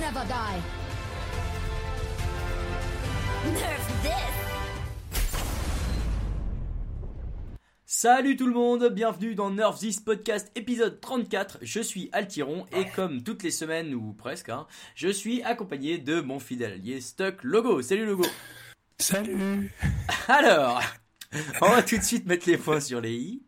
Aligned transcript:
never 0.00 0.24
die. 0.26 0.60
Nerf 3.52 4.02
this! 4.02 4.44
Salut 7.86 8.36
tout 8.36 8.46
le 8.46 8.52
monde, 8.52 8.90
bienvenue 8.92 9.34
dans 9.34 9.50
Nerf 9.50 9.78
This 9.78 10.00
Podcast 10.00 10.50
épisode 10.56 11.00
34. 11.00 11.58
Je 11.62 11.80
suis 11.80 12.10
Altiron 12.12 12.66
et 12.76 12.86
comme 12.94 13.22
toutes 13.22 13.42
les 13.42 13.50
semaines 13.50 13.94
ou 13.94 14.12
presque, 14.12 14.48
hein, 14.48 14.66
je 14.94 15.08
suis 15.08 15.42
accompagné 15.42 15.98
de 15.98 16.20
mon 16.20 16.38
fidèle 16.38 16.72
allié 16.72 17.00
Stuck 17.00 17.42
Logo. 17.44 17.80
Salut 17.80 18.06
Logo. 18.06 18.26
Salut 18.98 19.72
Alors, 20.28 20.82
on 21.60 21.68
va 21.68 21.82
tout 21.82 21.96
de 21.96 22.02
suite 22.02 22.26
mettre 22.26 22.48
les 22.48 22.56
points 22.56 22.80
sur 22.80 23.00
les 23.00 23.14
i. 23.14 23.42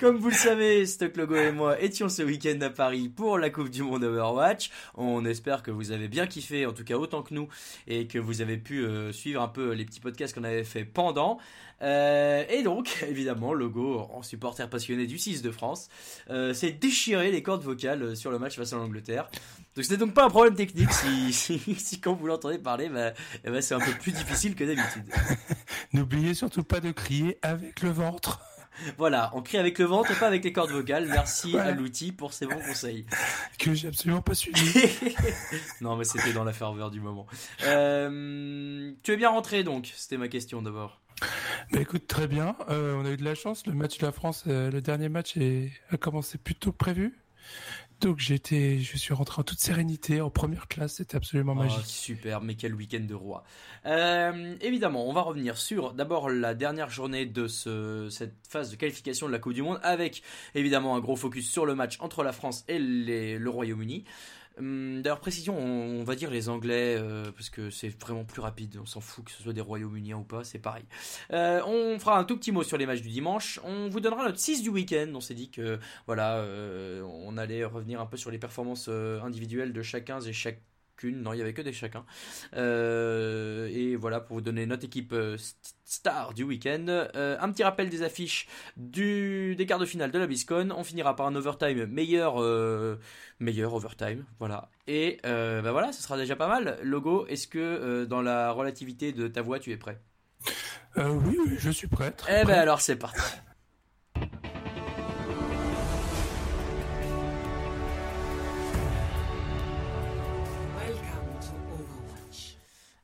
Comme 0.00 0.16
vous 0.16 0.28
le 0.30 0.34
savez, 0.34 0.86
Stock 0.86 1.16
Logo 1.16 1.34
et 1.34 1.52
moi 1.52 1.80
étions 1.80 2.08
ce 2.08 2.22
week-end 2.22 2.58
à 2.60 2.70
Paris 2.70 3.08
pour 3.08 3.38
la 3.38 3.50
Coupe 3.50 3.68
du 3.68 3.82
Monde 3.82 4.04
Overwatch. 4.04 4.70
On 4.94 5.24
espère 5.24 5.62
que 5.62 5.70
vous 5.70 5.92
avez 5.92 6.08
bien 6.08 6.26
kiffé, 6.26 6.66
en 6.66 6.72
tout 6.72 6.84
cas 6.84 6.94
autant 6.94 7.22
que 7.22 7.34
nous, 7.34 7.48
et 7.86 8.06
que 8.06 8.18
vous 8.18 8.42
avez 8.42 8.56
pu 8.56 8.84
euh, 8.84 9.12
suivre 9.12 9.42
un 9.42 9.48
peu 9.48 9.72
les 9.72 9.84
petits 9.84 10.00
podcasts 10.00 10.34
qu'on 10.34 10.44
avait 10.44 10.64
fait 10.64 10.84
pendant. 10.84 11.38
Euh, 11.82 12.44
et 12.48 12.62
donc, 12.62 13.04
évidemment, 13.08 13.52
Logo, 13.52 14.08
en 14.12 14.22
supporter 14.22 14.68
passionné 14.68 15.06
du 15.06 15.18
6 15.18 15.42
de 15.42 15.50
France, 15.50 15.88
euh, 16.30 16.52
s'est 16.52 16.72
déchiré 16.72 17.30
les 17.30 17.42
cordes 17.42 17.62
vocales 17.62 18.16
sur 18.16 18.30
le 18.30 18.38
match 18.38 18.56
face 18.56 18.72
à 18.72 18.76
l'Angleterre. 18.76 19.30
Donc 19.76 19.84
ce 19.84 19.90
n'est 19.92 19.96
donc 19.96 20.14
pas 20.14 20.24
un 20.24 20.30
problème 20.30 20.54
technique 20.54 20.92
si, 20.92 21.32
si, 21.32 21.58
si 21.76 22.00
quand 22.00 22.14
vous 22.14 22.26
l'entendez 22.26 22.58
parler, 22.58 22.88
bah, 22.88 23.12
eh 23.44 23.50
ben, 23.50 23.62
c'est 23.62 23.74
un 23.74 23.80
peu 23.80 23.92
plus 23.92 24.12
difficile 24.12 24.54
que 24.54 24.64
d'habitude. 24.64 25.04
N'oubliez 25.92 26.34
surtout 26.34 26.64
pas 26.64 26.80
de 26.80 26.90
crier 26.90 27.38
avec 27.42 27.82
le 27.82 27.90
ventre. 27.90 28.40
Voilà, 28.96 29.30
on 29.34 29.42
crie 29.42 29.58
avec 29.58 29.78
le 29.78 29.84
ventre 29.84 30.10
et 30.10 30.14
pas 30.14 30.26
avec 30.26 30.42
les 30.42 30.52
cordes 30.52 30.70
vocales. 30.70 31.06
Merci 31.06 31.58
à 31.58 31.72
l'outil 31.72 32.12
pour 32.12 32.32
ses 32.32 32.46
bons 32.46 32.60
conseils. 32.60 33.04
Que 33.58 33.74
j'ai 33.74 33.88
absolument 33.88 34.22
pas 34.22 34.34
suivi. 34.34 34.88
non, 35.80 35.96
mais 35.96 36.04
c'était 36.04 36.32
dans 36.32 36.44
la 36.44 36.52
ferveur 36.52 36.90
du 36.90 37.00
moment. 37.00 37.26
Euh, 37.64 38.92
tu 39.02 39.12
es 39.12 39.16
bien 39.16 39.30
rentré 39.30 39.64
donc 39.64 39.92
C'était 39.96 40.16
ma 40.16 40.28
question 40.28 40.62
d'abord. 40.62 40.99
Bah 41.72 41.80
écoute, 41.80 42.06
très 42.06 42.26
bien. 42.28 42.56
Euh, 42.68 42.94
on 42.96 43.04
a 43.04 43.10
eu 43.10 43.16
de 43.16 43.24
la 43.24 43.34
chance. 43.34 43.66
Le 43.66 43.72
match 43.74 43.98
de 43.98 44.06
la 44.06 44.12
France, 44.12 44.44
euh, 44.46 44.70
le 44.70 44.80
dernier 44.80 45.08
match 45.08 45.36
est, 45.36 45.70
a 45.90 45.96
commencé 45.96 46.38
plus 46.38 46.54
tôt 46.54 46.72
que 46.72 46.76
prévu. 46.78 47.18
Donc 48.00 48.18
j'étais, 48.18 48.78
je 48.78 48.96
suis 48.96 49.12
rentré 49.12 49.40
en 49.40 49.44
toute 49.44 49.58
sérénité 49.60 50.22
en 50.22 50.30
première 50.30 50.68
classe, 50.68 50.94
c'était 50.94 51.16
absolument 51.18 51.52
Oh, 51.54 51.62
magique. 51.62 51.84
super, 51.84 52.40
mais 52.40 52.54
quel 52.54 52.74
week-end 52.74 53.04
de 53.06 53.12
roi. 53.14 53.44
Euh, 53.84 54.54
évidemment, 54.62 55.06
on 55.06 55.12
va 55.12 55.20
revenir 55.20 55.58
sur 55.58 55.92
d'abord 55.92 56.30
la 56.30 56.54
dernière 56.54 56.88
journée 56.88 57.26
de 57.26 57.46
ce, 57.46 58.08
cette 58.10 58.36
phase 58.48 58.70
de 58.70 58.76
qualification 58.76 59.26
de 59.26 59.32
la 59.32 59.38
Coupe 59.38 59.52
du 59.52 59.60
Monde, 59.60 59.80
avec 59.82 60.22
évidemment 60.54 60.96
un 60.96 61.00
gros 61.00 61.16
focus 61.16 61.50
sur 61.50 61.66
le 61.66 61.74
match 61.74 61.98
entre 62.00 62.22
la 62.22 62.32
France 62.32 62.64
et 62.68 62.78
les- 62.78 63.38
le 63.38 63.50
Royaume-Uni. 63.50 64.04
Hum, 64.60 65.00
D'ailleurs, 65.00 65.20
précision, 65.20 65.56
on, 65.58 66.04
va 66.04 66.14
dire 66.14 66.30
les 66.30 66.48
Anglais, 66.50 66.96
euh, 66.98 67.32
parce 67.32 67.48
que 67.48 67.70
c'est 67.70 67.88
vraiment 67.88 68.24
plus 68.24 68.42
rapide, 68.42 68.78
on 68.80 68.84
s'en 68.84 69.00
fout 69.00 69.24
que 69.24 69.30
ce 69.30 69.42
soit 69.42 69.54
des 69.54 69.60
Royaumes-Unis 69.62 70.12
ou 70.14 70.22
pas, 70.22 70.44
c'est 70.44 70.58
pareil. 70.58 70.84
Euh, 71.32 71.62
on 71.64 71.98
fera 71.98 72.18
un 72.18 72.24
tout 72.24 72.36
petit 72.36 72.52
mot 72.52 72.62
sur 72.62 72.76
les 72.76 72.84
matchs 72.84 73.00
du 73.00 73.08
dimanche, 73.08 73.58
on 73.64 73.88
vous 73.88 74.00
donnera 74.00 74.24
notre 74.24 74.38
6 74.38 74.62
du 74.62 74.68
week-end, 74.68 75.10
on 75.14 75.20
s'est 75.20 75.34
dit 75.34 75.50
que 75.50 75.78
voilà, 76.06 76.36
euh, 76.38 77.02
on 77.02 77.38
allait 77.38 77.64
revenir 77.64 78.00
un 78.00 78.06
peu 78.06 78.18
sur 78.18 78.30
les 78.30 78.38
performances 78.38 78.88
individuelles 78.88 79.72
de 79.72 79.82
chacun 79.82 80.20
et 80.20 80.32
non, 81.08 81.32
il 81.32 81.38
y 81.38 81.42
avait 81.42 81.52
que 81.52 81.62
des 81.62 81.72
chacun. 81.72 82.04
Euh, 82.56 83.68
et 83.72 83.96
voilà, 83.96 84.20
pour 84.20 84.36
vous 84.36 84.42
donner 84.42 84.66
notre 84.66 84.84
équipe 84.84 85.12
euh, 85.12 85.36
st- 85.36 85.74
star 85.84 86.34
du 86.34 86.44
week-end, 86.44 86.86
Euh, 86.88 87.36
un 87.40 87.50
petit 87.50 87.62
rappel 87.64 87.88
des 87.88 88.02
affiches 88.02 88.46
du, 88.76 89.56
des 89.56 89.66
quarts 89.66 89.78
de 89.78 89.86
finale 89.86 90.10
de 90.10 90.18
la 90.18 90.26
BISCON, 90.26 90.70
on 90.76 90.84
finira 90.84 91.16
par 91.16 91.26
un 91.26 91.34
overtime 91.34 91.86
meilleur, 91.86 92.42
euh, 92.42 92.98
meilleur 93.38 93.74
overtime, 93.74 94.24
voilà. 94.38 94.70
Et 94.86 95.18
bah 95.22 95.72
voilà, 95.72 95.92
ce 95.92 96.02
sera 96.02 96.16
déjà 96.16 96.36
pas 96.36 96.48
mal. 96.48 96.78
Logo, 96.82 97.26
est-ce 97.26 97.46
que 97.48 98.04
dans 98.04 98.22
la 98.22 98.50
relativité 98.52 99.12
de 99.12 99.28
ta 99.28 99.42
voix, 99.42 99.58
tu 99.58 99.70
es 99.72 99.76
prêt? 99.76 100.00
Oui, 100.96 101.38
oui, 101.46 101.56
je 101.58 101.70
suis 101.70 101.86
prêt. 101.86 102.14
Eh 102.28 102.44
ben 102.44 102.58
alors 102.58 102.80
c'est 102.80 102.96
parti. 102.96 103.20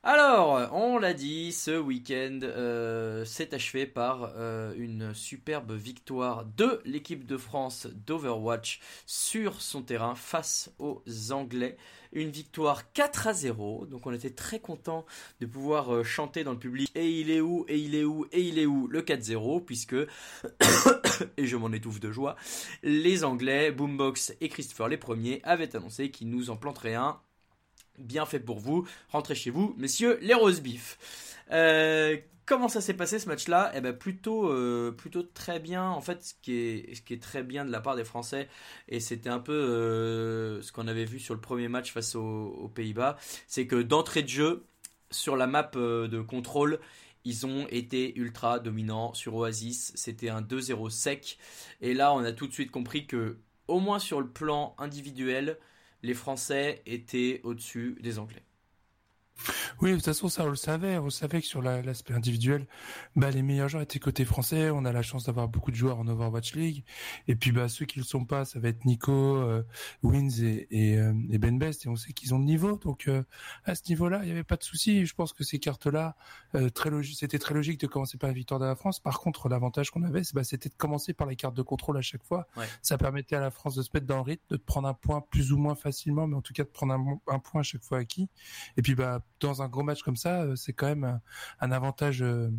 Alors, 0.09 0.69
on 0.71 0.99
l'a 0.99 1.13
dit, 1.13 1.51
ce 1.51 1.77
week-end 1.77 2.39
euh, 2.41 3.25
s'est 3.25 3.53
achevé 3.53 3.85
par 3.85 4.31
euh, 4.37 4.73
une 4.77 5.13
superbe 5.13 5.73
victoire 5.73 6.45
de 6.45 6.79
l'équipe 6.85 7.25
de 7.25 7.35
France 7.35 7.87
d'Overwatch 8.05 8.79
sur 9.05 9.59
son 9.59 9.81
terrain 9.81 10.15
face 10.15 10.71
aux 10.79 11.03
Anglais. 11.31 11.75
Une 12.13 12.29
victoire 12.29 12.93
4 12.93 13.27
à 13.27 13.33
0, 13.33 13.87
donc 13.87 14.07
on 14.07 14.13
était 14.13 14.29
très 14.29 14.61
content 14.61 15.05
de 15.41 15.45
pouvoir 15.45 15.93
euh, 15.93 16.03
chanter 16.05 16.45
dans 16.45 16.53
le 16.53 16.57
public 16.57 16.89
et 16.95 17.09
il 17.09 17.29
est 17.29 17.41
où, 17.41 17.65
et 17.67 17.77
il 17.77 17.93
est 17.93 18.05
où, 18.05 18.27
et 18.31 18.43
il 18.43 18.59
est 18.59 18.65
où 18.65 18.87
le 18.87 19.01
4-0, 19.01 19.65
puisque, 19.65 19.93
et 21.37 21.45
je 21.45 21.57
m'en 21.57 21.73
étouffe 21.73 21.99
de 21.99 22.11
joie, 22.13 22.37
les 22.81 23.25
Anglais, 23.25 23.73
Boombox 23.73 24.33
et 24.39 24.47
Christopher 24.47 24.87
les 24.87 24.95
premiers 24.95 25.41
avaient 25.43 25.75
annoncé 25.75 26.11
qu'ils 26.11 26.29
nous 26.29 26.49
en 26.49 26.55
planteraient 26.55 26.95
un 26.95 27.19
bien 27.97 28.25
fait 28.25 28.39
pour 28.39 28.59
vous. 28.59 28.87
Rentrez 29.09 29.35
chez 29.35 29.49
vous, 29.49 29.73
messieurs 29.77 30.19
les 30.21 30.33
rose 30.33 30.61
beef. 30.61 30.97
Euh, 31.51 32.17
comment 32.45 32.67
ça 32.67 32.81
s'est 32.81 32.93
passé 32.93 33.19
ce 33.19 33.27
match-là? 33.27 33.71
Eh 33.75 33.81
ben 33.81 33.93
plutôt, 33.93 34.49
euh, 34.49 34.91
plutôt 34.91 35.23
très 35.23 35.59
bien. 35.59 35.89
En 35.89 36.01
fait, 36.01 36.23
ce 36.23 36.33
qui 36.41 36.53
est, 36.53 37.21
très 37.21 37.43
bien 37.43 37.65
de 37.65 37.71
la 37.71 37.81
part 37.81 37.95
des 37.95 38.03
Français, 38.03 38.47
et 38.87 38.99
c'était 38.99 39.29
un 39.29 39.39
peu 39.39 39.53
euh, 39.53 40.61
ce 40.61 40.71
qu'on 40.71 40.87
avait 40.87 41.05
vu 41.05 41.19
sur 41.19 41.33
le 41.33 41.41
premier 41.41 41.67
match 41.67 41.91
face 41.91 42.15
aux, 42.15 42.47
aux 42.47 42.69
Pays-Bas, 42.69 43.17
c'est 43.47 43.67
que 43.67 43.81
d'entrée 43.81 44.23
de 44.23 44.29
jeu 44.29 44.65
sur 45.11 45.35
la 45.37 45.47
map 45.47 45.63
de 45.73 46.21
contrôle. 46.21 46.79
Ils 47.23 47.45
ont 47.45 47.67
été 47.67 48.17
ultra 48.17 48.59
dominants 48.59 49.13
sur 49.13 49.35
Oasis. 49.35 49.91
C'était 49.95 50.29
un 50.29 50.41
2-0 50.41 50.89
sec. 50.89 51.37
Et 51.81 51.93
là, 51.93 52.13
on 52.13 52.19
a 52.19 52.31
tout 52.31 52.47
de 52.47 52.53
suite 52.53 52.71
compris 52.71 53.05
que, 53.05 53.37
au 53.67 53.81
moins 53.81 53.99
sur 53.99 54.21
le 54.21 54.29
plan 54.29 54.75
individuel, 54.77 55.57
les 56.01 56.13
Français 56.13 56.81
étaient 56.85 57.41
au-dessus 57.43 57.97
des 58.01 58.19
Anglais. 58.19 58.46
Oui, 59.81 59.91
de 59.91 59.95
toute 59.95 60.05
façon, 60.05 60.29
ça, 60.29 60.43
on 60.43 60.49
le 60.49 60.55
savait. 60.55 60.97
On 60.97 61.09
savait 61.09 61.41
que 61.41 61.47
sur 61.47 61.61
la- 61.61 61.81
l'aspect 61.81 62.13
individuel, 62.13 62.67
bah, 63.15 63.29
les 63.31 63.41
meilleurs 63.41 63.69
joueurs 63.69 63.83
étaient 63.83 63.99
côté 63.99 64.25
français. 64.25 64.69
On 64.69 64.85
a 64.85 64.91
la 64.91 65.01
chance 65.01 65.25
d'avoir 65.25 65.47
beaucoup 65.47 65.71
de 65.71 65.75
joueurs 65.75 65.99
en 65.99 66.07
Overwatch 66.07 66.55
League. 66.55 66.83
Et 67.27 67.35
puis, 67.35 67.51
bah, 67.51 67.69
ceux 67.69 67.85
qui 67.85 67.99
le 67.99 68.05
sont 68.05 68.25
pas, 68.25 68.45
ça 68.45 68.59
va 68.59 68.69
être 68.69 68.85
Nico, 68.85 69.11
euh, 69.13 69.63
Wins 70.03 70.43
et, 70.43 70.67
et, 70.71 70.97
euh, 70.97 71.13
et 71.29 71.37
Ben 71.37 71.57
Best. 71.57 71.85
Et 71.85 71.89
on 71.89 71.95
sait 71.95 72.13
qu'ils 72.13 72.33
ont 72.33 72.39
le 72.39 72.45
niveau. 72.45 72.77
Donc, 72.77 73.07
euh, 73.07 73.23
à 73.63 73.75
ce 73.75 73.83
niveau-là, 73.89 74.19
il 74.23 74.25
n'y 74.25 74.31
avait 74.31 74.43
pas 74.43 74.57
de 74.57 74.63
souci. 74.63 75.05
Je 75.05 75.13
pense 75.13 75.33
que 75.33 75.43
ces 75.43 75.59
cartes-là, 75.59 76.15
très 76.73 76.89
logique, 76.89 77.17
c'était 77.17 77.39
très 77.39 77.53
logique 77.53 77.79
de 77.79 77.87
commencer 77.87 78.17
par 78.17 78.29
la 78.29 78.33
victoire 78.33 78.59
de 78.59 78.65
la 78.65 78.75
France. 78.75 78.99
Par 78.99 79.19
contre, 79.19 79.49
l'avantage 79.49 79.91
qu'on 79.91 80.03
avait, 80.03 80.21
bah, 80.33 80.43
c'était 80.43 80.69
de 80.69 80.75
commencer 80.75 81.13
par 81.13 81.27
les 81.27 81.35
cartes 81.35 81.55
de 81.55 81.61
contrôle 81.61 81.97
à 81.97 82.01
chaque 82.01 82.23
fois. 82.23 82.47
Ouais. 82.57 82.65
Ça 82.81 82.97
permettait 82.97 83.35
à 83.35 83.39
la 83.39 83.51
France 83.51 83.75
de 83.75 83.81
se 83.83 83.89
mettre 83.93 84.07
dans 84.07 84.15
le 84.17 84.21
rythme, 84.21 84.43
de 84.49 84.57
prendre 84.57 84.87
un 84.87 84.93
point 84.93 85.21
plus 85.21 85.51
ou 85.51 85.57
moins 85.57 85.75
facilement, 85.75 86.27
mais 86.27 86.35
en 86.35 86.41
tout 86.41 86.53
cas 86.53 86.63
de 86.63 86.69
prendre 86.69 86.93
un, 86.93 87.19
un 87.27 87.39
point 87.39 87.61
à 87.61 87.63
chaque 87.63 87.83
fois 87.83 87.99
acquis. 87.99 88.29
Et 88.77 88.81
puis, 88.81 88.95
bah, 88.95 89.21
dans 89.39 89.61
un 89.61 89.67
gros 89.67 89.83
match 89.83 90.03
comme 90.03 90.15
ça, 90.15 90.41
euh, 90.43 90.55
c'est 90.55 90.73
quand 90.73 90.87
même 90.87 91.03
un, 91.03 91.21
un 91.61 91.71
avantage 91.71 92.21
euh, 92.21 92.49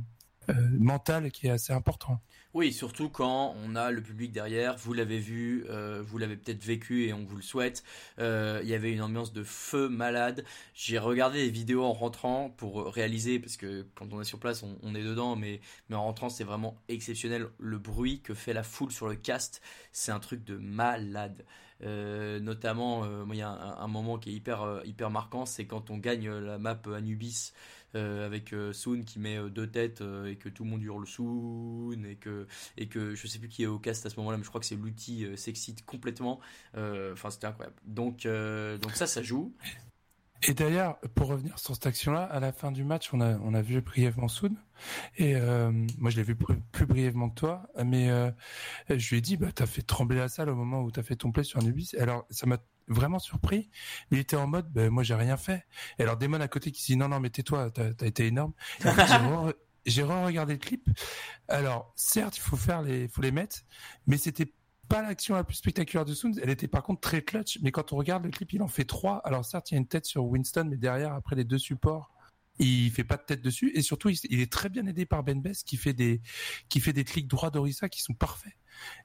euh, 0.50 0.54
mental 0.78 1.30
qui 1.30 1.46
est 1.46 1.50
assez 1.50 1.72
important. 1.72 2.20
Oui, 2.54 2.72
surtout 2.72 3.10
quand 3.10 3.54
on 3.62 3.76
a 3.76 3.90
le 3.90 4.02
public 4.02 4.32
derrière, 4.32 4.78
vous 4.78 4.94
l'avez 4.94 5.18
vu, 5.18 5.66
euh, 5.68 6.02
vous 6.02 6.16
l'avez 6.16 6.36
peut-être 6.36 6.64
vécu 6.64 7.04
et 7.04 7.12
on 7.12 7.24
vous 7.24 7.36
le 7.36 7.42
souhaite. 7.42 7.84
Euh, 8.18 8.60
il 8.62 8.68
y 8.68 8.74
avait 8.74 8.92
une 8.92 9.02
ambiance 9.02 9.34
de 9.34 9.42
feu 9.42 9.90
malade. 9.90 10.44
J'ai 10.72 10.98
regardé 10.98 11.44
des 11.44 11.50
vidéos 11.50 11.84
en 11.84 11.92
rentrant 11.92 12.48
pour 12.48 12.86
réaliser, 12.86 13.38
parce 13.38 13.58
que 13.58 13.86
quand 13.94 14.14
on 14.14 14.22
est 14.22 14.24
sur 14.24 14.38
place, 14.38 14.62
on, 14.62 14.94
est 14.94 15.02
dedans, 15.02 15.36
mais 15.36 15.60
en 15.92 16.02
rentrant, 16.02 16.30
c'est 16.30 16.44
vraiment 16.44 16.80
exceptionnel. 16.88 17.48
Le 17.58 17.78
bruit 17.78 18.22
que 18.22 18.32
fait 18.32 18.54
la 18.54 18.62
foule 18.62 18.90
sur 18.90 19.06
le 19.06 19.16
cast, 19.16 19.60
c'est 19.92 20.12
un 20.12 20.20
truc 20.20 20.44
de 20.44 20.56
malade. 20.56 21.44
Euh, 21.84 22.40
notamment, 22.40 23.04
euh, 23.04 23.24
il 23.30 23.36
y 23.36 23.42
a 23.42 23.50
un, 23.50 23.86
moment 23.86 24.18
qui 24.18 24.30
est 24.30 24.32
hyper, 24.32 24.62
euh, 24.62 24.80
hyper 24.84 25.10
marquant, 25.10 25.46
c'est 25.46 25.64
quand 25.66 25.90
on 25.90 25.98
gagne 25.98 26.28
la 26.28 26.58
map 26.58 26.80
Anubis 26.94 27.52
avec 27.94 28.52
euh, 28.52 28.72
Soon 28.72 29.02
qui 29.02 29.18
met 29.18 29.38
deux 29.50 29.66
têtes 29.66 30.02
et 30.26 30.36
que 30.36 30.48
tout 30.48 30.62
le 30.64 30.70
monde 30.70 30.82
hurle 30.82 31.06
Soon 31.06 32.04
et 32.04 32.16
que 32.16 32.46
et 32.76 32.86
que 32.86 33.14
je 33.14 33.26
sais 33.26 33.38
plus 33.38 33.48
qui 33.48 33.62
est 33.62 33.66
au 33.66 33.78
cast 33.78 34.04
à 34.06 34.10
ce 34.10 34.16
moment-là, 34.16 34.36
mais 34.36 34.44
je 34.44 34.48
crois 34.48 34.60
que 34.60 34.66
c'est 34.66 34.76
l'outil 34.76 35.26
s'excite 35.36 35.84
complètement. 35.86 36.38
Enfin, 36.76 37.30
c'était 37.30 37.46
incroyable. 37.46 37.76
Donc, 37.84 38.26
donc 38.26 38.92
ça, 38.92 39.06
ça 39.06 39.22
joue. 39.22 39.52
Et 40.42 40.54
d'ailleurs, 40.54 40.98
pour 41.14 41.28
revenir 41.28 41.58
sur 41.58 41.74
cette 41.74 41.86
action-là, 41.86 42.22
à 42.22 42.38
la 42.38 42.52
fin 42.52 42.70
du 42.70 42.84
match, 42.84 43.12
on 43.12 43.20
a, 43.20 43.38
on 43.38 43.54
a 43.54 43.62
vu 43.62 43.80
brièvement 43.80 44.28
Soon. 44.28 44.56
Et 45.16 45.34
euh, 45.34 45.72
moi, 45.98 46.10
je 46.10 46.16
l'ai 46.16 46.22
vu 46.22 46.36
plus, 46.36 46.86
brièvement 46.86 47.28
que 47.30 47.34
toi. 47.34 47.68
Mais 47.84 48.08
euh, 48.08 48.30
je 48.88 49.10
lui 49.10 49.18
ai 49.18 49.20
dit, 49.20 49.36
bah, 49.36 49.48
t'as 49.52 49.66
fait 49.66 49.82
trembler 49.82 50.18
la 50.18 50.28
salle 50.28 50.48
au 50.48 50.54
moment 50.54 50.82
où 50.82 50.90
t'as 50.90 51.02
fait 51.02 51.16
ton 51.16 51.32
play 51.32 51.42
sur 51.42 51.58
Anubis. 51.58 51.94
Alors, 51.98 52.24
ça 52.30 52.46
m'a 52.46 52.58
vraiment 52.86 53.18
surpris. 53.18 53.68
Il 54.10 54.18
était 54.18 54.36
en 54.36 54.46
mode, 54.46 54.70
bah, 54.72 54.88
moi, 54.90 55.02
j'ai 55.02 55.14
rien 55.14 55.36
fait. 55.36 55.66
Et 55.98 56.02
alors, 56.02 56.16
Damon 56.16 56.40
à 56.40 56.48
côté 56.48 56.70
qui 56.70 56.84
dit, 56.84 56.96
non, 56.96 57.08
non, 57.08 57.18
mais 57.18 57.30
tais-toi, 57.30 57.70
t'as 57.70 57.90
as 58.00 58.06
été 58.06 58.26
énorme. 58.26 58.52
J'ai 59.86 60.02
re-regardé 60.02 60.52
le 60.52 60.58
clip. 60.58 60.88
Alors, 61.48 61.92
certes, 61.96 62.36
il 62.36 62.40
faut 62.40 62.56
faire 62.56 62.82
les, 62.82 63.08
faut 63.08 63.22
les 63.22 63.32
mettre, 63.32 63.60
mais 64.06 64.18
c'était 64.18 64.52
pas 64.88 65.02
l'action 65.02 65.34
la 65.34 65.44
plus 65.44 65.56
spectaculaire 65.56 66.04
de 66.04 66.14
Soons. 66.14 66.32
Elle 66.42 66.50
était 66.50 66.68
par 66.68 66.82
contre 66.82 67.00
très 67.00 67.22
clutch. 67.22 67.58
Mais 67.62 67.70
quand 67.70 67.92
on 67.92 67.96
regarde 67.96 68.24
le 68.24 68.30
clip, 68.30 68.52
il 68.52 68.62
en 68.62 68.68
fait 68.68 68.84
trois. 68.84 69.18
Alors 69.18 69.44
certes, 69.44 69.70
il 69.70 69.74
y 69.74 69.76
a 69.76 69.80
une 69.80 69.86
tête 69.86 70.06
sur 70.06 70.24
Winston, 70.24 70.66
mais 70.68 70.76
derrière, 70.76 71.12
après 71.12 71.36
les 71.36 71.44
deux 71.44 71.58
supports, 71.58 72.10
il 72.58 72.90
fait 72.90 73.04
pas 73.04 73.16
de 73.16 73.22
tête 73.22 73.42
dessus. 73.42 73.70
Et 73.74 73.82
surtout, 73.82 74.08
il, 74.08 74.40
est 74.40 74.50
très 74.50 74.68
bien 74.68 74.86
aidé 74.86 75.06
par 75.06 75.22
Ben 75.22 75.40
Bess 75.40 75.62
qui 75.62 75.76
fait 75.76 75.92
des 75.92 76.20
qui 76.68 76.80
fait 76.80 76.92
des 76.92 77.04
clics 77.04 77.28
droits 77.28 77.50
d'Orissa 77.50 77.88
qui 77.88 78.02
sont 78.02 78.14
parfaits. 78.14 78.54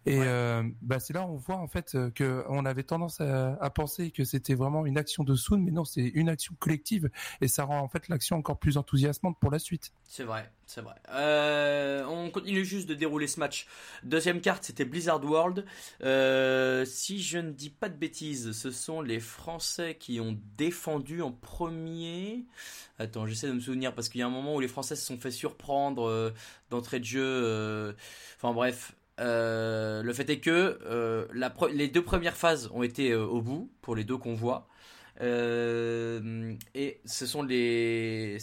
Et 0.05 0.19
euh, 0.19 0.63
bah 0.81 0.99
c'est 0.99 1.13
là 1.13 1.25
on 1.25 1.35
voit 1.35 1.57
en 1.57 1.67
fait 1.67 1.95
euh, 1.95 2.09
que 2.11 2.43
on 2.49 2.65
avait 2.65 2.83
tendance 2.83 3.21
à, 3.21 3.57
à 3.61 3.69
penser 3.69 4.11
que 4.11 4.23
c'était 4.23 4.55
vraiment 4.55 4.85
une 4.85 4.97
action 4.97 5.23
de 5.23 5.35
Soon, 5.35 5.59
mais 5.59 5.71
non, 5.71 5.85
c'est 5.85 6.01
une 6.01 6.29
action 6.29 6.55
collective 6.59 7.09
et 7.41 7.47
ça 7.47 7.63
rend 7.63 7.79
en 7.79 7.87
fait 7.87 8.07
l'action 8.07 8.37
encore 8.37 8.59
plus 8.59 8.77
enthousiasmante 8.77 9.37
pour 9.39 9.51
la 9.51 9.59
suite. 9.59 9.93
C'est 10.07 10.23
vrai, 10.23 10.51
c'est 10.65 10.81
vrai. 10.81 10.95
Euh, 11.09 12.05
on 12.05 12.29
continue 12.29 12.65
juste 12.65 12.87
de 12.87 12.93
dérouler 12.93 13.27
ce 13.27 13.39
match. 13.39 13.67
Deuxième 14.03 14.41
carte, 14.41 14.63
c'était 14.63 14.85
Blizzard 14.85 15.23
World. 15.23 15.65
Euh, 16.03 16.85
si 16.85 17.21
je 17.21 17.37
ne 17.37 17.51
dis 17.51 17.69
pas 17.69 17.89
de 17.89 17.95
bêtises, 17.95 18.51
ce 18.51 18.71
sont 18.71 19.01
les 19.01 19.19
Français 19.19 19.95
qui 19.99 20.19
ont 20.19 20.37
défendu 20.57 21.21
en 21.21 21.31
premier. 21.31 22.45
Attends, 22.99 23.25
j'essaie 23.25 23.47
de 23.47 23.53
me 23.53 23.59
souvenir 23.59 23.95
parce 23.95 24.09
qu'il 24.09 24.19
y 24.19 24.23
a 24.23 24.27
un 24.27 24.31
moment 24.31 24.55
où 24.55 24.59
les 24.59 24.67
Français 24.67 24.95
se 24.95 25.05
sont 25.05 25.17
fait 25.17 25.31
surprendre 25.31 26.33
d'entrée 26.69 26.99
de 26.99 27.05
jeu. 27.05 27.95
Enfin 28.37 28.53
bref, 28.53 28.93
euh, 29.19 30.01
le 30.01 30.13
fait 30.13 30.29
est 30.29 30.39
que 30.39 30.79
euh, 30.85 31.27
les 31.71 31.87
deux 31.87 32.03
premières 32.03 32.35
phases 32.35 32.69
ont 32.73 32.83
été 32.83 33.11
euh, 33.11 33.25
au 33.25 33.41
bout 33.41 33.71
pour 33.81 33.95
les 33.95 34.03
deux 34.03 34.17
convois. 34.17 34.67
et 35.21 37.01
ce 37.05 37.25
sont, 37.25 37.43
les, 37.43 38.39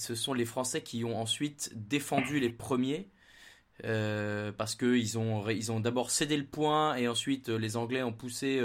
Français 0.47 0.83
qui 0.83 1.05
ont 1.05 1.21
ensuite 1.21 1.73
défendu 1.75 2.41
les 2.41 2.51
premiers. 2.51 3.11
parce 4.57 4.75
qu'ils 4.77 5.19
ont, 5.19 5.49
ils 5.49 5.73
ont 5.73 5.81
d'abord 5.81 6.11
cédé 6.11 6.37
le 6.37 6.47
point 6.47 6.97
et 6.97 7.09
ensuite 7.09 7.49
les 7.49 7.77
Anglais 7.77 8.03
ont 8.03 8.13
poussé, 8.13 8.61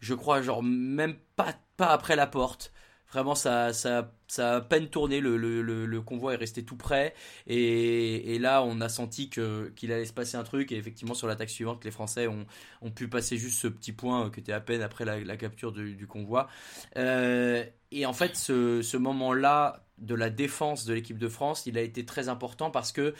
je 0.00 0.14
crois, 0.14 0.42
genre 0.42 0.62
même 0.62 1.16
pas 1.36 1.54
après 1.78 2.16
la 2.16 2.26
porte. 2.26 2.72
Vraiment, 3.12 3.34
ça, 3.34 3.72
ça, 3.72 4.12
ça 4.28 4.52
a 4.52 4.56
à 4.56 4.60
peine 4.60 4.88
tourné. 4.88 5.20
Le, 5.20 5.36
le, 5.36 5.62
le, 5.62 6.00
convoi 6.02 6.34
est 6.34 6.36
resté 6.36 6.64
tout 6.64 6.76
près. 6.76 7.14
Et, 7.46 8.34
et 8.34 8.38
là, 8.38 8.62
on 8.62 8.80
a 8.80 8.88
senti 8.88 9.30
qu'il 9.30 9.92
allait 9.92 10.04
se 10.04 10.12
passer 10.12 10.36
un 10.36 10.44
truc. 10.44 10.70
Et 10.72 10.76
effectivement, 10.76 11.14
sur 11.14 11.26
l'attaque 11.26 11.50
suivante, 11.50 11.84
les 11.84 11.90
Français 11.90 12.28
ont, 12.28 12.46
ont 12.82 12.90
pu 12.90 13.08
passer 13.08 13.36
juste 13.36 13.58
ce 13.60 13.66
petit 13.66 13.92
point 13.92 14.26
euh, 14.26 14.30
qui 14.30 14.40
était 14.40 14.52
à 14.52 14.60
peine 14.60 14.82
après 14.82 15.04
la, 15.04 15.36
capture 15.36 15.72
du, 15.72 15.96
du 15.96 16.06
convoi. 16.06 16.48
Euh, 16.96 17.64
et 17.90 18.06
en 18.06 18.12
fait, 18.12 18.36
ce, 18.36 18.82
ce 18.82 18.96
moment-là 18.96 19.84
de 19.98 20.14
la 20.14 20.30
défense 20.30 20.84
de 20.84 20.94
l'équipe 20.94 21.18
de 21.18 21.28
France, 21.28 21.66
il 21.66 21.76
a 21.76 21.82
été 21.82 22.04
très 22.06 22.28
important 22.28 22.70
parce 22.70 22.92
que 22.92 23.14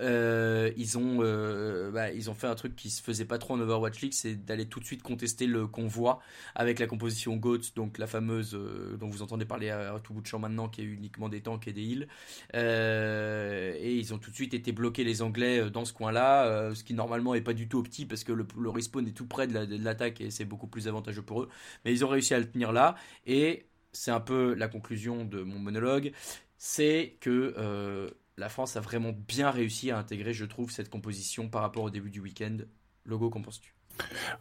euh, 0.00 0.72
ils 0.76 0.98
ont 0.98 1.18
euh, 1.20 1.90
bah, 1.92 2.10
ils 2.10 2.28
ont 2.28 2.34
fait 2.34 2.48
un 2.48 2.54
truc 2.56 2.74
qui 2.74 2.90
se 2.90 3.00
faisait 3.00 3.24
pas 3.24 3.38
trop 3.38 3.54
en 3.54 3.60
Overwatch 3.60 4.00
League, 4.00 4.12
c'est 4.12 4.34
d'aller 4.34 4.66
tout 4.66 4.80
de 4.80 4.84
suite 4.84 5.02
contester 5.02 5.46
le 5.46 5.68
convoi 5.68 6.20
avec 6.56 6.80
la 6.80 6.86
composition 6.86 7.36
GOAT, 7.36 7.60
donc 7.76 7.98
la 7.98 8.08
fameuse 8.08 8.54
euh, 8.54 8.96
dont 8.96 9.08
vous 9.08 9.22
entendez 9.22 9.44
parler 9.44 9.70
à, 9.70 10.00
tout 10.02 10.12
bout 10.12 10.20
de 10.20 10.26
champ 10.26 10.40
maintenant, 10.40 10.68
qui 10.68 10.80
est 10.80 10.84
uniquement 10.84 11.28
des 11.28 11.42
tanks 11.42 11.68
et 11.68 11.72
des 11.72 11.82
heals. 11.82 12.08
et 12.54 13.96
ils 13.96 14.12
ont 14.12 14.18
tout 14.18 14.30
de 14.30 14.34
suite 14.34 14.54
été 14.54 14.72
bloqués 14.72 15.04
les 15.04 15.22
Anglais 15.22 15.70
dans 15.70 15.84
ce 15.84 15.92
coin-là, 15.92 16.74
ce 16.74 16.82
qui 16.82 16.94
normalement 16.94 17.34
est 17.34 17.40
pas 17.40 17.54
du 17.54 17.68
tout 17.68 17.78
opti 17.78 18.06
parce 18.06 18.24
que 18.24 18.32
le, 18.32 18.46
respawn 18.68 19.06
est 19.06 19.12
tout 19.12 19.26
près 19.26 19.46
de 19.46 19.84
l'attaque 19.84 20.20
et 20.20 20.30
c'est 20.30 20.44
beaucoup 20.44 20.66
plus 20.66 20.88
avantageux 20.88 21.22
pour 21.22 21.42
eux. 21.42 21.48
Mais 21.84 21.92
ils 21.92 22.04
ont 22.04 22.08
réussi 22.08 22.34
à 22.34 22.38
le 22.40 22.50
tenir 22.50 22.72
là 22.72 22.96
et 23.26 23.66
c'est 23.92 24.10
un 24.10 24.20
peu 24.20 24.54
la 24.54 24.66
conclusion 24.68 25.24
de 25.24 25.42
mon 25.42 25.58
monologue, 25.60 26.12
c'est 26.58 27.16
que 27.20 28.12
la 28.36 28.48
France 28.48 28.76
a 28.76 28.80
vraiment 28.80 29.12
bien 29.12 29.50
réussi 29.50 29.90
à 29.90 29.98
intégrer, 29.98 30.32
je 30.32 30.44
trouve, 30.44 30.70
cette 30.70 30.90
composition 30.90 31.48
par 31.48 31.62
rapport 31.62 31.84
au 31.84 31.90
début 31.90 32.10
du 32.10 32.20
week-end. 32.20 32.58
Logo, 33.04 33.30
qu'en 33.30 33.42
penses-tu? 33.42 33.74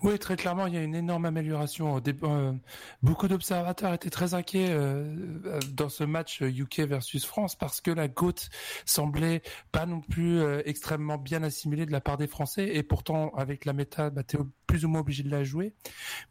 Oui, 0.02 0.18
très 0.20 0.36
clairement, 0.36 0.68
il 0.68 0.74
y 0.74 0.78
a 0.78 0.84
une 0.84 0.96
énorme 0.96 1.26
amélioration. 1.26 2.02
Euh, 2.24 2.54
beaucoup 3.02 3.28
d'observateurs 3.28 3.94
étaient 3.94 4.10
très 4.10 4.34
inquiets 4.34 4.70
euh, 4.70 5.60
dans 5.72 5.90
ce 5.90 6.04
match 6.04 6.42
UK 6.42 6.80
versus 6.82 7.26
France 7.26 7.56
parce 7.56 7.80
que 7.80 7.92
la 7.92 8.08
GOAT 8.08 8.50
semblait 8.86 9.42
pas 9.72 9.86
non 9.86 10.02
plus 10.02 10.40
euh, 10.40 10.62
extrêmement 10.66 11.18
bien 11.18 11.44
assimilée 11.44 11.86
de 11.86 11.92
la 11.92 12.02
part 12.02 12.18
des 12.18 12.28
Français 12.28 12.76
et 12.76 12.84
pourtant 12.84 13.30
avec 13.36 13.66
la 13.66 13.74
méta, 13.74 14.10
bah, 14.10 14.24
plus 14.74 14.86
ou 14.86 14.90
moins 14.90 15.02
obligé 15.02 15.22
de 15.22 15.30
la 15.30 15.44
jouer. 15.44 15.76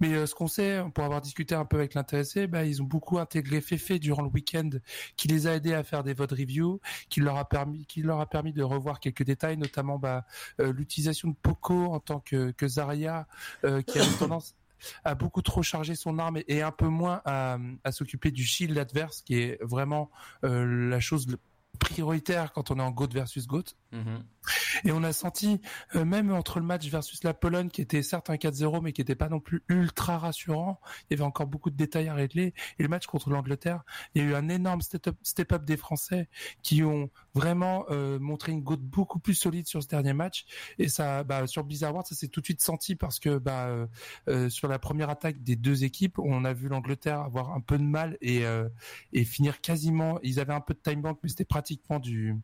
Mais 0.01 0.27
ce 0.27 0.35
qu'on 0.35 0.49
sait, 0.49 0.83
pour 0.95 1.05
avoir 1.05 1.21
discuté 1.21 1.55
un 1.55 1.65
peu 1.65 1.77
avec 1.77 1.95
l'intéressé, 1.95 2.49
bah, 2.49 2.65
ils 2.65 2.83
ont 2.83 2.85
beaucoup 2.85 3.21
intégré 3.21 3.61
Fefe 3.61 4.01
durant 4.01 4.23
le 4.23 4.31
week-end 4.31 4.71
qui 5.17 5.29
les 5.29 5.47
a 5.47 5.55
aidés 5.55 5.75
à 5.75 5.85
faire 5.85 6.03
des 6.03 6.13
votes 6.13 6.33
review, 6.33 6.81
qui 7.09 7.21
leur 7.21 7.37
a 7.37 7.49
permis, 7.49 7.87
qui 7.87 8.03
leur 8.03 8.19
a 8.19 8.27
permis 8.29 8.53
de 8.53 8.65
revoir 8.65 8.99
quelques 8.99 9.23
détails, 9.23 9.57
notamment 9.59 9.97
bah, 9.97 10.27
l'utilisation 10.59 11.29
de 11.29 11.37
Poco 11.41 11.85
en 11.85 12.01
tant 12.01 12.19
que, 12.19 12.51
que 12.51 12.67
Zarya 12.67 13.29
euh, 13.65 13.81
qui 13.83 14.01
a 14.01 14.05
tendance 14.19 14.57
à 15.05 15.15
beaucoup 15.15 15.43
trop 15.43 15.63
charger 15.63 15.95
son 15.95 16.19
arme 16.19 16.41
et, 16.49 16.63
un 16.63 16.73
peu 16.73 16.89
moins 16.89 17.23
à, 17.25 17.59
s'occuper 17.93 18.33
du 18.33 18.45
shield 18.45 18.77
adverse, 18.77 19.23
qui 19.23 19.39
est 19.39 19.63
vraiment 19.63 20.11
euh, 20.45 20.89
la 20.89 20.99
chose 20.99 21.29
prioritaire 21.79 22.53
quand 22.53 22.73
on 22.73 22.81
est 22.81 22.83
en 22.83 22.91
GOAT 22.91 23.11
versus 23.13 23.47
GOAT. 23.47 23.77
Mhm. 23.93 24.25
Et 24.85 24.93
on 24.93 25.03
a 25.05 25.13
senti, 25.13 25.61
euh, 25.95 26.05
même 26.05 26.33
entre 26.33 26.59
le 26.59 26.67
match 26.67 26.87
versus 26.89 27.23
la 27.25 27.35
Pologne, 27.35 27.69
qui 27.69 27.81
était 27.81 28.03
certes 28.03 28.31
un 28.31 28.37
4-0, 28.37 28.81
mais 28.81 28.93
qui 28.93 29.01
n'était 29.01 29.15
pas 29.15 29.29
non 29.29 29.41
plus 29.41 29.63
ultra 29.69 30.19
rassurant, 30.19 30.81
il 31.03 31.15
y 31.15 31.15
avait 31.15 31.27
encore 31.27 31.47
beaucoup 31.47 31.71
de 31.71 31.77
détails 31.77 32.09
à 32.09 32.15
régler. 32.15 32.55
Et 32.79 32.83
le 32.83 32.89
match 32.89 33.07
contre 33.07 33.31
l'Angleterre, 33.31 33.83
il 34.15 34.23
y 34.23 34.25
a 34.25 34.29
eu 34.29 34.35
un 34.35 34.49
énorme 34.49 34.81
step-up 34.83 35.65
des 35.65 35.77
Français 35.77 36.29
qui 36.63 36.83
ont 36.83 37.11
vraiment 37.35 37.85
euh, 37.91 38.19
montré 38.19 38.53
une 38.53 38.63
goutte 38.63 38.83
beaucoup 38.83 39.19
plus 39.19 39.35
solide 39.35 39.67
sur 39.67 39.83
ce 39.83 39.89
dernier 39.89 40.13
match. 40.13 40.45
Et 40.79 40.89
ça, 40.89 41.23
bah, 41.23 41.47
sur 41.47 41.65
Blizzard 41.65 41.93
World, 41.93 42.07
ça 42.07 42.15
s'est 42.15 42.29
tout 42.29 42.41
de 42.41 42.47
suite 42.47 42.63
senti 42.63 42.97
parce 42.97 43.21
que 43.21 43.39
bah, 43.39 43.69
euh, 44.29 44.49
sur 44.49 44.69
la 44.69 44.79
première 44.79 45.11
attaque 45.11 45.43
des 45.43 45.57
deux 45.57 45.85
équipes, 45.85 46.19
on 46.19 46.45
a 46.45 46.53
vu 46.53 46.69
l'Angleterre 46.69 47.21
avoir 47.21 47.53
un 47.53 47.61
peu 47.61 47.79
de 47.79 47.85
mal 47.85 48.17
et, 48.21 48.45
finir 49.25 49.61
quasiment. 49.61 50.19
Ils 50.23 50.41
avaient 50.41 50.53
un 50.53 50.61
peu 50.61 50.75
de 50.75 50.81
time 50.81 51.01
bank, 51.01 51.19
mais 51.23 51.29
c'était 51.29 51.45
pratiquement 51.45 52.01
du, 52.01 52.37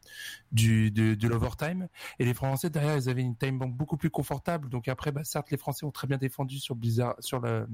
du 0.53 0.91
de, 0.91 1.15
de 1.15 1.29
l'overtime. 1.39 1.89
Et 2.19 2.25
les 2.25 2.35
Français 2.35 2.71
derrière, 2.71 2.97
ils 2.97 3.09
avaient 3.09 3.23
une 3.23 3.37
time 3.37 3.59
bank 3.59 3.75
beaucoup 3.75 3.97
plus 3.97 4.11
confortable. 4.11 4.69
Donc 4.69 4.89
après, 4.89 5.13
bah, 5.13 5.25
certes, 5.25 5.51
les 5.51 5.57
Français 5.57 5.87
ont 5.87 5.91
très 5.91 6.07
bien 6.07 6.19
défendu 6.19 6.59
sur 6.59 6.75
Blizzard, 6.75 7.15
sur 7.21 7.41
la, 7.41 7.67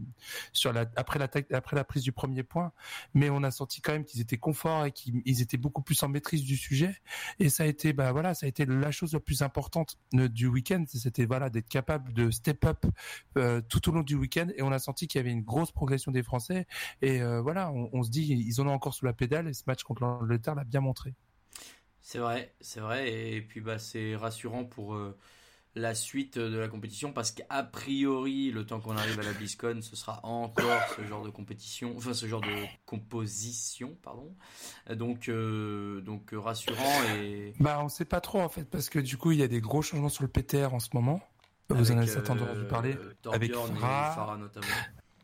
sur 0.52 0.72
la, 0.72 0.86
après 0.96 1.18
l'attaque, 1.18 1.50
après 1.52 1.76
la 1.76 1.84
prise 1.84 2.02
du 2.02 2.12
premier 2.12 2.42
point, 2.42 2.72
mais 3.14 3.30
on 3.30 3.42
a 3.42 3.50
senti 3.50 3.80
quand 3.80 3.92
même 3.92 4.04
qu'ils 4.04 4.20
étaient 4.20 4.38
confort 4.38 4.84
et 4.84 4.92
qu'ils 4.92 5.40
étaient 5.40 5.56
beaucoup 5.56 5.82
plus 5.82 6.02
en 6.02 6.08
maîtrise 6.08 6.42
du 6.42 6.56
sujet. 6.56 6.94
Et 7.38 7.48
ça 7.48 7.64
a 7.64 7.66
été, 7.66 7.92
bah 7.92 8.12
voilà, 8.12 8.34
ça 8.34 8.46
a 8.46 8.48
été 8.48 8.66
la 8.66 8.90
chose 8.90 9.12
la 9.12 9.20
plus 9.20 9.42
importante 9.42 9.98
euh, 10.14 10.28
du 10.28 10.46
week-end. 10.46 10.84
C'était 10.86 11.24
voilà 11.24 11.50
d'être 11.50 11.68
capable 11.68 12.12
de 12.12 12.30
step 12.30 12.64
up 12.64 12.86
euh, 13.36 13.60
tout 13.68 13.88
au 13.88 13.92
long 13.92 14.02
du 14.02 14.14
week-end. 14.14 14.48
Et 14.56 14.62
on 14.62 14.72
a 14.72 14.78
senti 14.78 15.08
qu'il 15.08 15.18
y 15.18 15.22
avait 15.22 15.32
une 15.32 15.42
grosse 15.42 15.72
progression 15.72 16.12
des 16.12 16.22
Français. 16.22 16.66
Et 17.02 17.22
euh, 17.22 17.40
voilà, 17.40 17.70
on, 17.72 17.88
on 17.92 18.02
se 18.02 18.10
dit, 18.10 18.26
ils 18.26 18.60
en 18.60 18.66
ont 18.66 18.72
encore 18.72 18.94
sous 18.94 19.04
la 19.06 19.12
pédale. 19.12 19.48
Et 19.48 19.54
ce 19.54 19.64
match 19.66 19.82
contre 19.82 20.02
l'Angleterre 20.02 20.54
l'a 20.54 20.64
bien 20.64 20.80
montré. 20.80 21.14
C'est 22.06 22.18
vrai, 22.18 22.54
c'est 22.60 22.80
vrai, 22.80 23.10
et 23.10 23.40
puis 23.40 23.62
bah 23.62 23.78
c'est 23.78 24.14
rassurant 24.14 24.66
pour 24.66 24.94
euh, 24.94 25.16
la 25.74 25.94
suite 25.94 26.36
de 26.36 26.58
la 26.58 26.68
compétition 26.68 27.14
parce 27.14 27.30
qu'a 27.30 27.62
priori, 27.62 28.50
le 28.50 28.66
temps 28.66 28.78
qu'on 28.78 28.94
arrive 28.94 29.18
à 29.18 29.22
la 29.22 29.32
BlizzCon, 29.32 29.80
ce 29.80 29.96
sera 29.96 30.20
encore 30.22 30.82
ce 30.98 31.02
genre 31.06 31.24
de 31.24 31.30
compétition, 31.30 31.94
enfin 31.96 32.12
ce 32.12 32.26
genre 32.26 32.42
de 32.42 32.66
composition, 32.84 33.96
pardon. 34.02 34.36
Donc 34.90 35.30
euh, 35.30 36.02
donc 36.02 36.32
rassurant 36.34 37.04
et. 37.16 37.54
Bah 37.58 37.80
on 37.82 37.88
sait 37.88 38.04
pas 38.04 38.20
trop 38.20 38.42
en 38.42 38.50
fait 38.50 38.64
parce 38.64 38.90
que 38.90 38.98
du 38.98 39.16
coup 39.16 39.32
il 39.32 39.38
y 39.38 39.42
a 39.42 39.48
des 39.48 39.62
gros 39.62 39.80
changements 39.80 40.10
sur 40.10 40.24
le 40.24 40.28
PTR 40.28 40.74
en 40.74 40.80
ce 40.80 40.90
moment. 40.92 41.22
Vous 41.70 41.90
en 41.90 41.96
avez 41.96 42.06
certainement 42.06 42.44
entendu 42.44 42.66
parler 42.66 42.98
avec 43.32 43.54
Farah 43.54 44.36
notamment. 44.36 44.66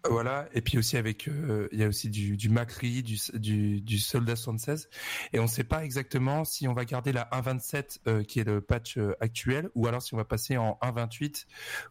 Voilà, 0.09 0.49
et 0.55 0.63
puis 0.63 0.79
aussi 0.79 0.97
avec, 0.97 1.29
euh, 1.29 1.69
il 1.73 1.79
y 1.79 1.85
a 1.85 1.89
aussi 1.89 2.09
du, 2.09 2.49
Macri, 2.49 3.03
du, 3.03 3.19
du, 3.35 3.83
du 3.83 3.99
Soldat 3.99 4.35
76, 4.35 4.89
et 5.35 5.39
on 5.39 5.43
ne 5.43 5.49
sait 5.49 5.65
pas 5.65 5.85
exactement 5.85 6.45
si 6.45 6.67
on 6.67 6.73
va 6.73 6.87
garder 6.87 7.13
la 7.13 7.29
1.27 7.33 7.99
euh, 8.07 8.23
qui 8.23 8.41
est 8.41 8.45
le 8.45 8.63
patch 8.63 8.97
euh, 8.97 9.15
actuel, 9.21 9.69
ou 9.75 9.87
alors 9.87 10.01
si 10.01 10.15
on 10.15 10.17
va 10.17 10.25
passer 10.25 10.57
en 10.57 10.79
1.28 10.83 11.45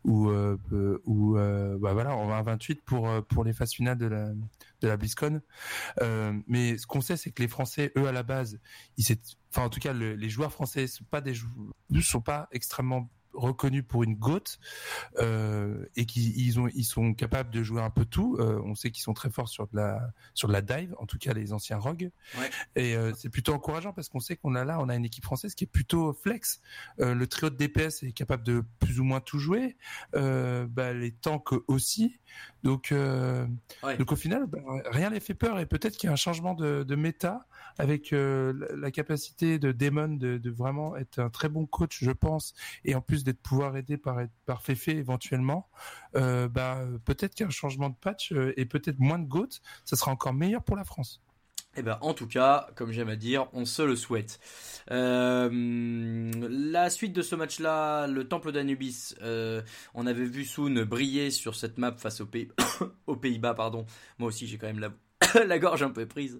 ou 0.06 0.30
ou 1.06 1.34
bah 1.34 1.94
voilà 1.94 2.16
en 2.16 2.30
1.28 2.44 2.80
pour 2.84 3.10
pour 3.28 3.44
les 3.44 3.54
phases 3.54 3.74
finales 3.74 3.98
de 3.98 4.08
la 4.08 4.30
de 4.82 4.88
la 4.88 4.98
BlizzCon. 4.98 5.42
mais 6.48 6.78
ce 6.78 6.88
qu'on 6.88 7.02
sait, 7.02 7.18
c'est 7.18 7.32
que 7.32 7.42
les 7.44 7.48
Français, 7.48 7.92
eux 7.96 8.08
à 8.08 8.12
la 8.12 8.24
base, 8.24 8.60
enfin 9.52 9.66
en 9.66 9.70
tout 9.70 9.80
cas 9.80 9.94
les 9.94 10.30
joueurs 10.30 10.52
français 10.52 10.88
sont 10.88 11.04
pas 11.04 11.22
des 11.22 11.34
ne 11.90 12.02
sont 12.02 12.22
pas 12.22 12.48
extrêmement 12.52 13.10
reconnus 13.34 13.84
pour 13.88 14.04
une 14.04 14.16
gote 14.16 14.60
euh, 15.20 15.86
et 15.96 16.06
qu'ils 16.06 16.60
ont 16.60 16.68
ils 16.74 16.84
sont 16.84 17.14
capables 17.14 17.52
de 17.52 17.64
jouer 17.64 17.82
un 17.82 17.90
peu 17.90 18.06
tout. 18.06 18.38
Euh, 18.40 18.62
on 18.66 18.76
sait 18.76 18.92
qu'ils 18.92 19.04
sont 19.04 19.14
très 19.14 19.30
forts 19.30 19.50
sur 19.50 19.68
de 19.68 19.76
la 19.76 20.12
sur 20.34 20.48
de 20.48 20.54
la 20.54 20.62
dive, 20.62 20.96
en 21.00 21.06
tout 21.06 21.18
cas 21.18 21.34
les 21.34 21.54
anciens 21.54 21.78
rogues. 21.78 22.12
Et 22.76 22.96
euh, 22.96 23.14
c'est 23.16 23.30
plutôt 23.30 23.54
encourageant 23.54 23.94
parce 23.94 24.10
qu'on 24.10 24.20
sait 24.20 24.36
qu'on 24.36 24.56
a 24.56 24.66
là 24.66 24.80
on 24.80 24.90
a 24.90 24.96
une 24.96 25.06
équipe 25.06 25.24
française 25.24 25.56
qui 25.56 25.64
est 25.66 25.68
plutôt 25.68 26.14
flex. 26.14 26.62
le 26.98 27.26
trio 27.28 27.50
de 27.50 27.56
DPS 27.56 28.04
est 28.04 28.12
capable 28.14 28.44
de 28.44 28.64
plus 28.80 29.00
ou 29.00 29.04
moins 29.04 29.22
tout 29.22 29.40
jouer. 29.40 29.78
Bah, 30.14 30.94
les 30.94 31.12
tanks 31.12 31.54
aussi. 31.68 32.20
Donc 32.64 32.94
donc 33.98 34.12
au 34.12 34.16
final 34.16 34.46
bah, 34.48 34.60
rien 34.92 35.10
les 35.10 35.20
fait 35.20 35.34
peur 35.34 35.60
et 35.60 35.66
peut-être 35.66 35.98
qu'il 35.98 36.08
y 36.08 36.10
a 36.10 36.14
un 36.14 36.18
changement 36.18 36.54
de, 36.54 36.84
de 36.84 36.96
méta 36.96 37.46
avec 37.80 38.12
la 38.12 38.92
capacité 38.92 39.58
de 39.58 39.72
Damon 39.72 40.10
de, 40.10 40.50
vraiment 40.50 40.96
être 40.96 41.20
un 41.20 41.30
très 41.30 41.50
bon 41.50 41.66
coach, 41.66 42.04
je 42.04 42.12
pense, 42.12 42.54
et 42.86 42.94
en 42.94 43.02
plus 43.02 43.24
d'être 43.24 43.42
pouvoir 43.42 43.76
aidé 43.78 43.98
par 43.98 44.20
par 44.46 44.62
Fefe 44.62 44.90
éventuellement, 44.90 45.70
bah 46.14 46.86
peut-être 47.06 47.34
qu'un 47.34 47.50
changement 47.50 47.90
de 47.90 47.96
patch 47.96 48.34
et 48.58 48.66
peut-être 48.66 49.00
moins 49.00 49.20
de 49.20 49.28
goat, 49.28 49.50
ça 49.86 49.96
sera 49.96 50.12
encore 50.12 50.34
meilleur 50.34 50.64
pour 50.64 50.76
la 50.76 50.84
France. 50.84 51.22
Eh 51.78 51.82
ben, 51.84 51.98
en 52.02 52.14
tout 52.14 52.28
cas, 52.28 52.68
comme 52.76 52.92
j'aime 52.92 53.10
à 53.10 53.16
dire, 53.16 53.48
on 53.54 53.64
se 53.64 53.82
le 53.82 53.96
souhaite. 53.96 54.40
Euh, 54.92 55.50
la 56.50 56.90
suite 56.90 57.14
de 57.14 57.22
ce 57.22 57.36
match-là, 57.36 58.08
le 58.08 58.28
Temple 58.28 58.52
d'Anubis, 58.52 59.16
euh, 59.22 59.62
on 59.94 60.08
avait 60.08 60.26
vu 60.26 60.46
Soon 60.46 60.84
briller 60.84 61.30
sur 61.30 61.56
cette 61.56 61.78
map 61.78 61.94
face 61.96 62.22
aux, 62.22 62.26
Pays 62.26 62.50
aux 63.08 63.16
Pays-Bas. 63.16 63.54
Pardon. 63.54 63.86
Moi 64.18 64.30
aussi, 64.30 64.48
j'ai 64.48 64.58
quand 64.58 64.68
même 64.68 64.80
la, 64.80 64.92
la 65.48 65.60
gorge 65.60 65.84
un 65.84 65.92
peu 65.92 66.06
prise. 66.06 66.40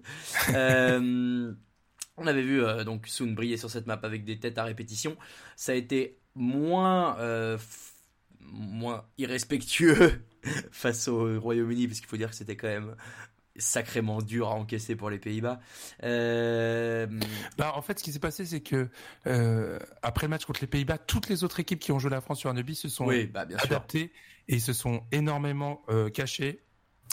Euh, 0.54 1.52
on 2.16 2.26
avait 2.26 2.42
vu 2.42 2.62
donc 2.84 3.06
Soon 3.06 3.32
briller 3.32 3.56
sur 3.56 3.70
cette 3.70 3.86
map 3.86 4.00
avec 4.02 4.24
des 4.24 4.38
têtes 4.38 4.58
à 4.58 4.64
répétition. 4.64 5.16
Ça 5.56 5.72
a 5.72 5.74
été 5.74 6.18
moins 6.34 7.16
moins 8.52 9.04
irrespectueux 9.18 10.24
face 10.72 11.08
au 11.08 11.40
Royaume-Uni, 11.40 11.86
parce 11.86 12.00
qu'il 12.00 12.08
faut 12.08 12.16
dire 12.16 12.30
que 12.30 12.36
c'était 12.36 12.56
quand 12.56 12.68
même 12.68 12.96
sacrément 13.56 14.22
dur 14.22 14.48
à 14.48 14.54
encaisser 14.54 14.96
pour 14.96 15.10
les 15.10 15.18
Pays-Bas. 15.18 15.60
Euh... 16.02 17.06
Bah, 17.58 17.72
en 17.74 17.82
fait, 17.82 17.98
ce 17.98 18.04
qui 18.04 18.12
s'est 18.12 18.18
passé, 18.18 18.44
c'est 18.46 18.60
que 18.60 18.88
euh, 19.26 19.78
après 20.02 20.26
le 20.26 20.30
match 20.30 20.44
contre 20.44 20.60
les 20.60 20.66
Pays-Bas, 20.66 20.98
toutes 20.98 21.28
les 21.28 21.44
autres 21.44 21.60
équipes 21.60 21.80
qui 21.80 21.92
ont 21.92 21.98
joué 21.98 22.10
la 22.10 22.20
France 22.20 22.38
sur 22.38 22.50
un 22.50 22.74
se 22.74 22.88
sont 22.88 23.06
bah, 23.32 23.46
adaptées 23.58 24.12
et 24.48 24.58
se 24.58 24.72
sont 24.72 25.02
énormément 25.12 25.82
euh, 25.88 26.08
cachées 26.08 26.62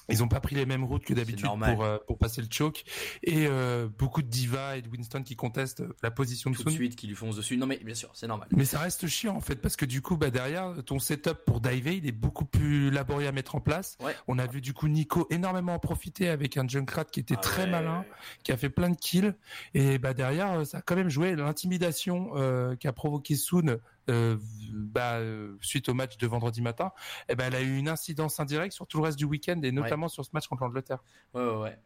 ils 0.10 0.20
n'ont 0.20 0.28
pas 0.28 0.40
pris 0.40 0.56
les 0.56 0.66
mêmes 0.66 0.84
routes 0.84 1.04
que 1.04 1.14
d'habitude 1.14 1.48
pour, 1.48 1.84
euh, 1.84 1.98
pour 2.08 2.18
passer 2.18 2.42
le 2.42 2.48
choke. 2.50 2.84
Et 3.24 3.46
euh, 3.48 3.88
beaucoup 3.98 4.22
de 4.22 4.28
Diva 4.28 4.78
et 4.78 4.82
de 4.82 4.90
Winston 4.90 5.24
qui 5.24 5.36
contestent 5.36 5.84
la 6.02 6.12
position 6.12 6.50
de 6.50 6.56
Tout 6.56 6.64
de 6.64 6.70
suite, 6.70 6.96
qui 6.96 7.08
lui 7.08 7.16
foncent 7.16 7.36
dessus. 7.36 7.58
Non 7.58 7.66
mais 7.66 7.78
bien 7.78 7.96
sûr, 7.96 8.10
c'est 8.14 8.28
normal. 8.28 8.48
Mais 8.52 8.66
ça 8.66 8.80
reste 8.80 9.08
chiant 9.08 9.36
en 9.36 9.42
fait, 9.42 9.56
parce 9.56 9.76
que 9.76 9.86
du 9.86 10.02
coup, 10.02 10.18
bah, 10.18 10.30
derrière, 10.30 10.74
ton 10.86 11.00
setup 11.00 11.46
pour 11.46 11.60
diver, 11.60 11.98
il 11.98 12.08
est 12.08 12.14
beaucoup 12.14 12.46
plus 12.46 12.90
laborieux 12.90 13.28
à 13.28 13.32
mettre 13.32 13.56
en 13.56 13.62
place. 13.62 13.98
On 14.28 14.40
a 14.40 14.48
vu 14.48 14.62
du 14.62 14.74
coup 14.74 14.88
Nico 14.88 15.28
énormément 15.30 15.74
en 15.74 15.80
profiter 15.80 16.30
avec 16.30 16.58
un 16.58 16.68
Junkrat 16.68 17.06
qui 17.06 17.20
était 17.20 17.36
ah 17.38 17.42
très 17.42 17.68
malin, 17.68 18.06
qui 18.44 18.52
a 18.52 18.58
fait 18.58 18.70
plein 18.70 18.90
de 18.90 18.98
kills. 18.98 19.36
Et 19.74 19.98
bah 19.98 20.14
derrière, 20.14 20.66
ça 20.66 20.80
a 20.80 20.82
quand 20.82 20.96
même 20.96 21.10
joué 21.10 21.36
l'intimidation 21.36 22.32
euh, 22.36 22.76
qu'a 22.76 22.94
provoqué 22.94 23.36
Soon 23.36 23.80
euh, 24.10 24.38
bah, 24.72 25.16
euh, 25.16 25.56
suite 25.62 25.90
au 25.90 25.94
match 25.94 26.18
de 26.18 26.28
vendredi 26.28 26.62
matin, 26.62 26.92
eh 27.30 27.36
ben, 27.36 27.46
elle 27.48 27.56
a 27.56 27.62
eu 27.62 27.78
une 27.78 27.90
incidence 27.90 28.40
indirecte 28.40 28.74
sur 28.74 28.88
tout 28.88 28.98
le 28.98 29.04
reste 29.04 29.18
du 29.18 29.26
week-end 29.26 29.60
et 29.64 29.72
notamment 29.72 30.08
sur 30.08 30.24
ce 30.26 30.30
match 30.34 30.48
contre 30.48 30.64
l'Angleterre. 30.64 31.04
Ouais, 31.34 31.44
ouais, 31.44 31.58
ouais. 31.58 31.80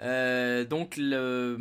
Euh, 0.00 0.64
donc, 0.64 0.96
le, 0.96 1.56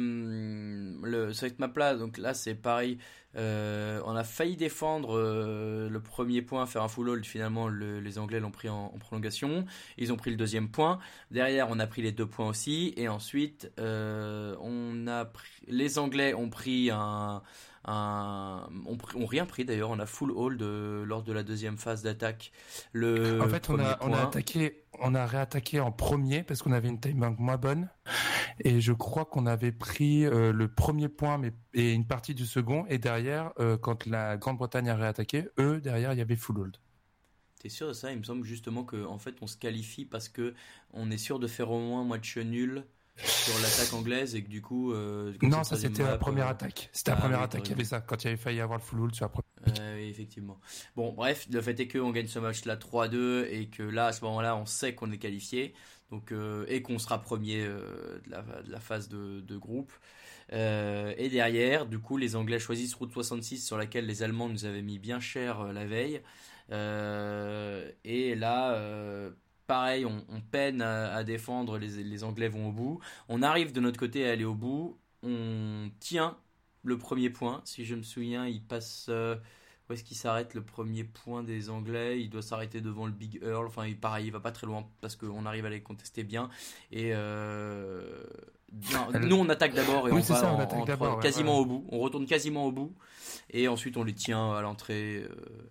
le, 1.04 1.34
cette 1.34 1.60
map-là, 1.60 1.96
donc 1.96 2.18
là, 2.18 2.34
c'est 2.34 2.56
pareil. 2.56 2.98
on 3.36 4.16
a 4.16 4.24
failli 4.24 4.56
défendre 4.56 5.20
le 5.20 6.00
premier 6.00 6.42
point, 6.42 6.66
faire 6.66 6.84
un 6.84 6.88
full 6.88 7.10
hold. 7.10 7.26
Finalement, 7.26 7.68
les 7.68 8.20
Anglais 8.20 8.40
l'ont 8.40 8.52
pris 8.52 8.70
en, 8.70 8.90
prolongation. 9.00 9.66
Ils 9.98 10.12
ont 10.12 10.18
pris 10.18 10.32
le 10.32 10.38
deuxième 10.38 10.70
point. 10.70 11.00
Derrière, 11.32 11.68
on 11.70 11.80
a 11.80 11.88
pris 11.88 12.02
les 12.02 12.12
deux 12.12 12.28
points 12.28 12.48
aussi. 12.48 12.94
Et 12.98 13.08
ensuite, 13.08 13.72
on 13.78 15.08
a 15.08 15.26
pris, 15.26 15.52
les 15.68 15.98
Anglais 15.98 16.34
ont 16.34 16.50
pris 16.50 16.90
un 16.92 17.42
un, 17.86 18.68
on, 18.86 19.26
rien 19.26 19.46
pris 19.46 19.66
d'ailleurs, 19.66 19.90
on 19.90 20.00
a 20.00 20.06
full 20.06 20.32
hold 20.32 20.62
lors 20.62 21.24
de 21.24 21.34
la 21.34 21.44
deuxième 21.44 21.78
phase 21.78 22.02
d'attaque. 22.04 22.52
Le 22.94 23.42
en 23.42 23.50
fait, 23.50 23.70
on 23.70 23.80
a, 23.80 23.98
on 24.02 24.14
a 24.14 24.22
attaqué, 24.24 24.84
on 25.00 25.16
a 25.16 25.26
réattaqué 25.26 25.80
en 25.80 25.92
premier 25.92 26.44
parce 26.44 26.62
qu'on 26.62 26.72
avait 26.72 26.88
une 26.88 27.00
time 27.00 27.20
bank 27.20 27.40
moins 27.40 27.58
bonne. 27.58 27.90
Et 28.60 28.82
je 28.82 28.94
crois 28.94 29.26
qu'on 29.26 29.46
avait 29.46 29.72
pris 29.72 30.26
euh, 30.26 30.52
le 30.52 30.68
premier 30.68 31.10
point 31.10 31.38
mais 31.38 31.54
et 31.74 31.94
une 31.94 32.06
partie 32.06 32.36
du 32.36 32.46
second. 32.46 32.86
Et 32.88 32.98
derrière 32.98 33.52
euh, 33.60 33.78
quand 33.78 34.06
la 34.06 34.38
Grande-Bretagne 34.38 34.90
a 34.90 34.96
réattaqué, 34.96 35.50
eux 35.60 35.82
derrière 35.82 36.14
il 36.14 36.20
y 36.20 36.22
avait 36.22 36.36
full 36.36 36.60
hold. 36.60 36.78
T'es 37.60 37.70
sûr 37.70 37.88
de 37.88 37.94
ça? 37.94 38.12
Il 38.12 38.20
me 38.20 38.24
semble 38.24 38.46
justement 38.46 38.84
que 38.84 39.06
en 39.06 39.18
fait 39.18 39.36
on 39.42 39.48
se 39.48 39.58
qualifie 39.58 40.06
parce 40.06 40.30
que 40.30 40.54
on 40.92 41.12
est 41.12 41.18
sûr 41.18 41.40
de 41.40 41.48
faire 41.48 41.72
au 41.72 41.80
moins 41.80 42.04
match 42.04 42.38
nul 42.38 42.86
sur 43.18 43.60
l'attaque 43.62 43.94
anglaise 43.94 44.36
et 44.36 44.44
que 44.44 44.50
du 44.50 44.62
coup. 44.62 44.92
Euh, 44.92 45.34
non, 45.42 45.64
ça 45.64 45.76
c'était 45.76 46.04
la 46.04 46.18
première 46.18 46.48
euh, 46.48 46.52
attaque. 46.52 46.90
C'était 46.92 47.12
la 47.12 47.18
ah 47.18 47.22
première 47.22 47.42
attaque 47.42 47.64
qui 47.64 47.74
avait 47.74 47.84
ça, 47.84 48.02
quand 48.02 48.24
il 48.24 48.28
avait 48.28 48.38
failli 48.38 48.60
avoir 48.60 48.80
le 48.80 48.84
full 48.84 49.02
hold 49.02 49.16
sur 49.16 49.26
la 49.26 49.30
première. 49.30 49.80
Euh, 49.80 49.98
oui, 49.98 50.10
effectivement. 50.10 50.60
Bon, 50.96 51.14
bref, 51.14 51.48
le 51.52 51.62
fait 51.62 51.80
est 51.80 51.88
qu'on 51.88 52.12
gagne 52.12 52.28
ce 52.28 52.40
match-là 52.40 52.76
3-2 52.76 53.48
et 53.50 53.68
que 53.68 53.84
là, 53.84 54.08
à 54.08 54.12
ce 54.14 54.24
moment-là, 54.26 54.56
on 54.56 54.66
sait 54.66 54.96
qu'on 54.96 55.12
est 55.12 55.18
qualifié 55.18 55.74
donc, 56.12 56.34
et 56.68 56.82
qu'on 56.82 57.00
sera 57.00 57.22
premier 57.22 57.64
de 57.64 58.22
la, 58.30 58.42
de, 58.42 58.72
la, 58.72 58.80
phase 58.80 59.10
de, 59.10 59.42
de 59.42 59.58
groupe. 59.58 59.92
et 60.52 61.30
derrière, 61.30 61.86
du 61.86 62.00
coup, 62.00 62.18
les 62.18 62.36
Anglais 62.36 62.60
choisissent 62.60 62.94
route 62.94 63.12
66 63.12 63.66
sur 63.66 63.78
laquelle 63.78 64.06
les 64.06 64.22
Allemands 64.22 64.50
nous 64.50 64.66
avaient 64.66 64.84
mis 64.84 65.00
bien 65.00 65.20
cher 65.20 65.72
la 65.74 65.86
veille. 65.86 66.22
et 66.72 68.36
là, 68.36 69.32
pareil, 69.68 70.06
on, 70.06 70.42
peine 70.52 70.82
à, 70.82 71.24
défendre, 71.24 71.78
les, 71.78 72.24
Anglais 72.24 72.50
vont 72.50 72.70
au 72.70 72.72
bout. 72.72 73.00
On 73.30 73.42
arrive 73.42 73.72
de 73.72 73.80
notre 73.80 74.00
côté 74.00 74.28
à 74.28 74.32
aller 74.32 74.46
au 74.46 74.56
bout. 74.56 74.98
On 75.24 75.90
tient 76.00 76.38
le 76.84 76.98
premier 76.98 77.30
point. 77.30 77.62
Si 77.66 77.86
je 77.86 77.96
me 77.96 78.04
souviens, 78.04 78.46
il 78.48 78.62
passe. 78.62 79.08
Euh, 79.10 79.36
où 79.90 79.94
est-ce 79.94 80.04
qu'il 80.04 80.16
s'arrête 80.16 80.54
le 80.54 80.62
premier 80.62 81.04
point 81.04 81.44
des 81.44 81.70
Anglais? 81.70 82.22
Il 82.22 82.30
doit 82.30 82.42
s'arrêter 82.42 82.80
devant 82.80 83.06
le 83.06 83.12
Big 83.12 83.42
Earl. 83.44 83.68
Enfin, 83.68 83.86
il, 83.86 83.98
pareil, 83.98 84.28
il 84.28 84.32
va 84.32 84.40
pas 84.40 84.54
très 84.54 84.66
loin 84.66 84.88
parce 85.02 85.18
qu'on 85.18 85.46
arrive 85.46 85.66
à 85.66 85.70
les 85.70 85.82
contester 85.82 86.24
bien. 86.24 86.50
Et 86.92 87.12
euh, 87.14 88.24
nous, 89.22 89.36
on 89.36 89.50
attaque 89.50 89.74
d'abord 89.74 90.08
et 90.08 90.12
on 90.12 90.20
va 90.20 91.18
quasiment 91.22 91.60
au 91.60 91.66
bout. 91.66 91.86
On 91.90 92.00
retourne 92.00 92.26
quasiment 92.26 92.66
au 92.66 92.72
bout 92.72 92.96
et 93.50 93.68
ensuite 93.68 93.98
on 93.98 94.04
les 94.04 94.14
tient 94.14 94.54
à 94.54 94.62
l'entrée. 94.62 95.24
Euh, 95.24 95.70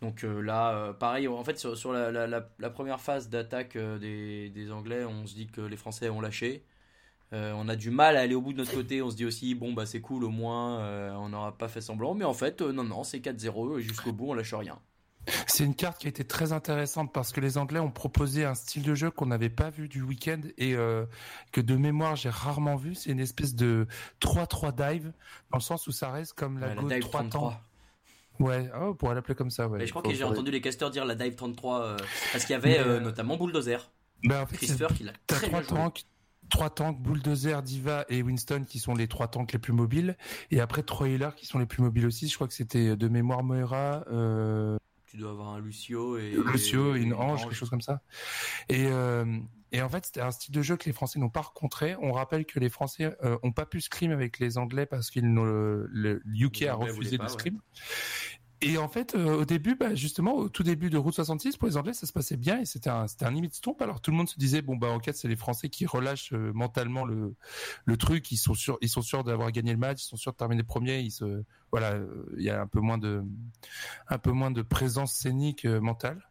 donc 0.00 0.24
euh, 0.24 0.40
là, 0.40 0.74
euh, 0.74 0.92
pareil, 0.92 1.28
en 1.28 1.44
fait, 1.44 1.58
sur, 1.58 1.92
la, 1.92 2.70
première 2.70 3.00
phase 3.00 3.28
d'attaque 3.28 3.76
euh, 3.76 3.98
des, 3.98 4.70
Anglais, 4.70 5.04
on 5.04 5.26
se 5.26 5.34
dit 5.34 5.46
que 5.46 5.60
les 5.60 5.76
Français 5.76 6.08
ont 6.10 6.20
lâché. 6.20 6.64
on 7.32 7.68
a 7.68 7.76
du 7.76 7.90
mal 7.90 8.16
à 8.16 8.20
aller 8.20 8.34
au 8.34 8.40
bout 8.40 8.52
de 8.52 8.58
notre 8.58 8.74
côté. 8.74 9.02
On 9.02 9.10
se 9.10 9.16
dit 9.16 9.24
aussi, 9.24 9.54
bon, 9.54 9.72
bah 9.72 9.86
c'est 9.86 10.00
cool, 10.00 10.24
au 10.24 10.30
moins, 10.30 10.78
on 11.18 11.30
n'aura 11.30 11.56
pas 11.56 11.68
fait 11.68 11.80
semblant. 11.80 12.14
Mais 12.14 12.24
en 12.24 12.34
fait, 12.34 12.60
non, 12.60 12.84
non, 12.84 13.02
c'est 13.02 13.18
4-0 13.18 13.78
et 13.78 13.82
jusqu'au 13.82 14.12
bout, 14.12 14.30
on 14.30 14.34
lâche 14.34 14.54
rien. 14.54 14.78
C'est 15.46 15.64
une 15.64 15.74
carte 15.74 15.98
qui 15.98 16.06
a 16.06 16.10
été 16.10 16.22
très 16.22 16.52
intéressante 16.52 17.10
parce 17.10 17.32
que 17.32 17.40
les 17.40 17.56
Anglais 17.56 17.80
ont 17.80 17.90
proposé 17.90 18.44
un 18.44 18.54
style 18.54 18.82
de 18.82 18.94
jeu 18.94 19.10
qu'on 19.10 19.24
n'avait 19.24 19.48
pas 19.48 19.70
vu 19.70 19.88
du 19.88 20.02
week-end 20.02 20.40
et 20.58 20.74
que 21.52 21.60
de 21.62 21.76
mémoire 21.76 22.14
j'ai 22.14 22.28
rarement 22.28 22.76
vu. 22.76 22.94
C'est 22.94 23.10
une 23.10 23.20
espèce 23.20 23.54
de 23.54 23.86
3-3 24.20 24.92
dive 24.92 25.12
dans 25.50 25.56
le 25.56 25.62
sens 25.62 25.86
où 25.86 25.92
ça 25.92 26.10
reste 26.10 26.34
comme 26.34 26.58
la, 26.58 26.74
ouais, 26.74 27.00
3 27.00 27.24
temps. 27.24 27.54
Ouais, 28.40 28.70
oh, 28.74 28.88
on 28.90 28.94
pourrait 28.94 29.14
l'appeler 29.14 29.34
comme 29.34 29.50
ça. 29.50 29.68
Ouais. 29.68 29.86
je 29.86 29.90
crois 29.90 30.02
que 30.02 30.12
j'ai 30.12 30.24
entendu 30.24 30.50
les 30.50 30.60
casteurs 30.60 30.90
dire 30.90 31.04
la 31.04 31.14
Dive 31.14 31.34
33 31.34 31.80
euh, 31.80 31.96
parce 32.32 32.44
qu'il 32.44 32.52
y 32.52 32.56
avait 32.56 32.78
euh, 32.78 33.00
notamment 33.00 33.36
Bulldozer. 33.36 33.90
Bah, 34.24 34.42
en 34.42 34.46
fait, 34.46 34.56
Christopher 34.56 34.94
qui 34.94 35.04
l'a 35.04 35.12
très 35.26 35.48
trois 35.48 35.62
tanks, 35.62 36.04
trois 36.48 36.70
tanks, 36.70 37.00
Bulldozer, 37.00 37.62
Diva 37.62 38.04
et 38.08 38.22
Winston 38.22 38.64
qui 38.66 38.78
sont 38.78 38.94
les 38.94 39.06
trois 39.06 39.28
tanks 39.28 39.52
les 39.52 39.58
plus 39.58 39.72
mobiles. 39.72 40.16
Et 40.50 40.60
après 40.60 40.82
healers 41.00 41.34
qui 41.34 41.46
sont 41.46 41.58
les 41.58 41.66
plus 41.66 41.82
mobiles 41.82 42.06
aussi. 42.06 42.28
Je 42.28 42.34
crois 42.34 42.48
que 42.48 42.54
c'était 42.54 42.96
de 42.96 43.08
mémoire 43.08 43.44
Moira. 43.44 44.04
Euh... 44.10 44.78
Tu 45.06 45.18
dois 45.18 45.30
avoir 45.30 45.50
un 45.50 45.60
Lucio 45.60 46.18
et 46.18 46.30
Lucio 46.30 46.96
et, 46.96 47.00
une 47.00 47.14
Ange, 47.14 47.42
quelque 47.42 47.54
chose 47.54 47.70
comme 47.70 47.82
ça. 47.82 48.00
Et 48.68 48.86
euh, 48.86 49.24
et 49.74 49.82
en 49.82 49.88
fait, 49.88 50.06
c'était 50.06 50.20
un 50.20 50.30
style 50.30 50.54
de 50.54 50.62
jeu 50.62 50.76
que 50.76 50.84
les 50.84 50.92
Français 50.92 51.18
n'ont 51.18 51.30
pas 51.30 51.40
rencontré. 51.40 51.96
On 52.00 52.12
rappelle 52.12 52.46
que 52.46 52.60
les 52.60 52.68
Français 52.68 53.16
euh, 53.24 53.36
ont 53.42 53.50
pas 53.50 53.66
pu 53.66 53.80
scrim 53.80 54.12
avec 54.12 54.38
les 54.38 54.56
Anglais 54.56 54.86
parce 54.86 55.10
qu'ils 55.10 55.26
le, 55.26 55.88
le 55.90 56.22
UK 56.26 56.62
a 56.62 56.74
refusé 56.74 57.18
de 57.18 57.26
scrim. 57.26 57.58
Et 58.60 58.78
en 58.78 58.86
fait, 58.86 59.16
euh, 59.16 59.40
au 59.40 59.44
début, 59.44 59.74
bah, 59.74 59.96
justement, 59.96 60.36
au 60.36 60.48
tout 60.48 60.62
début 60.62 60.90
de 60.90 60.96
Route 60.96 61.12
66, 61.12 61.56
pour 61.56 61.66
les 61.66 61.76
Anglais, 61.76 61.92
ça 61.92 62.06
se 62.06 62.12
passait 62.12 62.36
bien 62.36 62.60
et 62.60 62.66
c'était 62.66 62.88
un, 62.88 63.08
c'était 63.08 63.24
un 63.24 63.32
limite 63.32 63.54
stomp. 63.54 63.82
Alors 63.82 64.00
tout 64.00 64.12
le 64.12 64.16
monde 64.16 64.28
se 64.28 64.38
disait, 64.38 64.62
bon 64.62 64.76
bah 64.76 64.90
en 64.90 65.00
fait, 65.00 65.16
c'est 65.16 65.26
les 65.26 65.34
Français 65.34 65.68
qui 65.68 65.86
relâchent 65.86 66.32
euh, 66.32 66.52
mentalement 66.54 67.04
le, 67.04 67.34
le 67.84 67.96
truc. 67.96 68.30
Ils 68.30 68.36
sont 68.36 68.54
sûrs, 68.54 68.78
ils 68.80 68.88
sont 68.88 69.02
sûrs 69.02 69.24
d'avoir 69.24 69.50
gagné 69.50 69.72
le 69.72 69.78
match, 69.78 70.04
ils 70.04 70.06
sont 70.06 70.16
sûrs 70.16 70.30
de 70.30 70.36
terminer 70.36 70.62
premier. 70.62 71.00
Ils 71.00 71.10
se, 71.10 71.42
voilà, 71.72 71.98
il 72.36 72.44
y 72.44 72.50
a 72.50 72.60
un 72.60 72.68
peu 72.68 72.78
moins 72.78 72.98
de, 72.98 73.24
un 74.06 74.18
peu 74.18 74.30
moins 74.30 74.52
de 74.52 74.62
présence 74.62 75.12
scénique 75.14 75.64
mentale. 75.64 76.22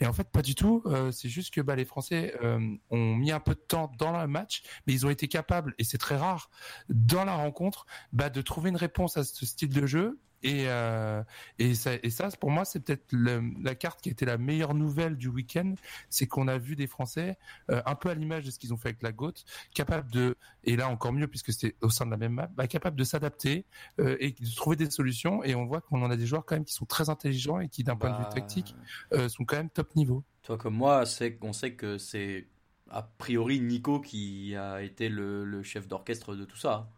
Et 0.00 0.06
en 0.06 0.12
fait, 0.12 0.28
pas 0.30 0.42
du 0.42 0.54
tout. 0.54 0.82
Euh, 0.86 1.10
c'est 1.12 1.28
juste 1.28 1.52
que 1.52 1.60
bah, 1.60 1.76
les 1.76 1.84
Français 1.84 2.34
euh, 2.42 2.58
ont 2.90 3.14
mis 3.14 3.32
un 3.32 3.40
peu 3.40 3.54
de 3.54 3.60
temps 3.60 3.90
dans 3.98 4.20
le 4.20 4.26
match, 4.26 4.62
mais 4.86 4.92
ils 4.92 5.06
ont 5.06 5.10
été 5.10 5.28
capables, 5.28 5.74
et 5.78 5.84
c'est 5.84 5.98
très 5.98 6.16
rare, 6.16 6.50
dans 6.88 7.24
la 7.24 7.34
rencontre, 7.34 7.86
bah, 8.12 8.30
de 8.30 8.42
trouver 8.42 8.70
une 8.70 8.76
réponse 8.76 9.16
à 9.16 9.24
ce 9.24 9.46
style 9.46 9.70
de 9.70 9.86
jeu 9.86 10.18
et, 10.42 10.64
euh, 10.66 11.22
et, 11.58 11.74
ça, 11.74 11.92
et 12.02 12.10
ça, 12.10 12.28
pour 12.40 12.50
moi, 12.50 12.64
c'est 12.64 12.80
peut-être 12.80 13.12
la 13.12 13.74
carte 13.74 14.00
qui 14.00 14.08
a 14.08 14.12
été 14.12 14.24
la 14.24 14.38
meilleure 14.38 14.74
nouvelle 14.74 15.16
du 15.16 15.28
week-end, 15.28 15.74
c'est 16.10 16.26
qu'on 16.26 16.48
a 16.48 16.58
vu 16.58 16.76
des 16.76 16.86
Français, 16.86 17.38
euh, 17.70 17.82
un 17.86 17.94
peu 17.94 18.10
à 18.10 18.14
l'image 18.14 18.44
de 18.44 18.50
ce 18.50 18.58
qu'ils 18.58 18.72
ont 18.72 18.76
fait 18.76 18.88
avec 18.88 19.02
la 19.02 19.12
Goat, 19.12 19.34
capables 19.74 20.10
de, 20.10 20.36
et 20.64 20.76
là 20.76 20.88
encore 20.88 21.12
mieux 21.12 21.28
puisque 21.28 21.52
c'était 21.52 21.76
au 21.80 21.90
sein 21.90 22.06
de 22.06 22.10
la 22.10 22.16
même 22.16 22.32
map, 22.32 22.50
bah, 22.54 22.66
capables 22.66 22.96
de 22.96 23.04
s'adapter 23.04 23.64
euh, 24.00 24.16
et 24.20 24.32
de 24.32 24.54
trouver 24.54 24.76
des 24.76 24.90
solutions. 24.90 25.44
Et 25.44 25.54
on 25.54 25.64
voit 25.64 25.80
qu'on 25.80 26.02
en 26.02 26.10
a 26.10 26.16
des 26.16 26.26
joueurs 26.26 26.44
quand 26.44 26.56
même 26.56 26.64
qui 26.64 26.74
sont 26.74 26.86
très 26.86 27.10
intelligents 27.10 27.60
et 27.60 27.68
qui, 27.68 27.84
d'un 27.84 27.96
point 27.96 28.10
de 28.10 28.16
vue 28.16 28.22
bah, 28.24 28.30
tactique, 28.30 28.74
sont 29.28 29.44
quand 29.44 29.56
même 29.56 29.70
top 29.70 29.94
niveau. 29.96 30.24
Toi 30.42 30.58
comme 30.58 30.74
moi, 30.74 31.04
on 31.42 31.52
sait 31.52 31.74
que 31.74 31.98
c'est 31.98 32.48
a 32.90 33.02
priori 33.02 33.60
Nico 33.60 34.00
qui 34.00 34.54
a 34.56 34.82
été 34.82 35.08
le, 35.08 35.44
le 35.44 35.62
chef 35.62 35.88
d'orchestre 35.88 36.34
de 36.34 36.44
tout 36.44 36.56
ça. 36.56 36.90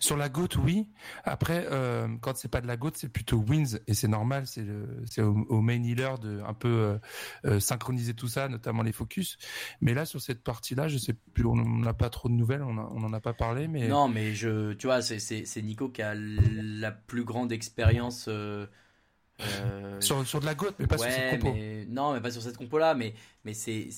Sur 0.00 0.16
la 0.16 0.28
GOAT, 0.28 0.48
oui. 0.64 0.88
Après, 1.24 1.66
euh, 1.70 2.08
quand 2.20 2.36
c'est 2.36 2.48
pas 2.48 2.60
de 2.60 2.66
la 2.66 2.76
GOAT, 2.76 2.92
c'est 2.94 3.12
plutôt 3.12 3.36
wins 3.36 3.78
et 3.86 3.94
c'est 3.94 4.08
normal. 4.08 4.46
C'est 4.46 4.64
c'est 5.04 5.22
au, 5.22 5.46
au, 5.48 5.60
main 5.60 5.82
healer 5.82 6.18
de 6.18 6.40
un 6.46 6.54
peu 6.54 6.68
euh, 6.68 6.98
euh, 7.44 7.60
synchroniser 7.60 8.14
tout 8.14 8.28
ça, 8.28 8.48
notamment 8.48 8.82
les 8.82 8.92
focus. 8.92 9.36
Mais 9.80 9.92
là, 9.92 10.06
sur 10.06 10.20
cette 10.20 10.42
partie-là, 10.42 10.88
je 10.88 10.96
sais 10.96 11.14
plus, 11.34 11.44
on 11.44 11.54
n'a 11.54 11.92
pas 11.92 12.08
trop 12.08 12.28
de 12.28 12.34
nouvelles, 12.34 12.62
on, 12.62 12.78
a, 12.78 12.90
on 12.94 13.02
en 13.04 13.12
a 13.12 13.20
pas 13.20 13.34
parlé, 13.34 13.68
mais 13.68 13.88
non, 13.88 14.08
mais 14.08 14.34
je, 14.34 14.72
tu 14.72 14.86
vois, 14.86 15.02
c'est 15.02 15.18
c'est 15.18 15.62
Nico 15.62 15.90
qui 15.90 16.02
a 16.02 16.14
la 16.14 16.90
plus 16.90 17.24
grande 17.24 17.52
expérience. 17.52 18.28
Euh, 18.28 20.00
sur, 20.00 20.26
sur 20.26 20.40
de 20.40 20.46
la 20.46 20.54
GOAT, 20.54 20.72
mais 20.78 20.86
pas 20.86 20.98
sur 20.98 21.10
cette 21.10 21.40
compo. 21.40 21.52
Mais, 21.54 21.86
non, 21.88 22.12
mais 22.12 22.20
pas 22.20 22.30
sur 22.30 22.42
cette 22.42 22.56
compo-là, 22.56 22.94
mais 22.94 23.14
mais 23.44 23.54
c'est 23.54 23.88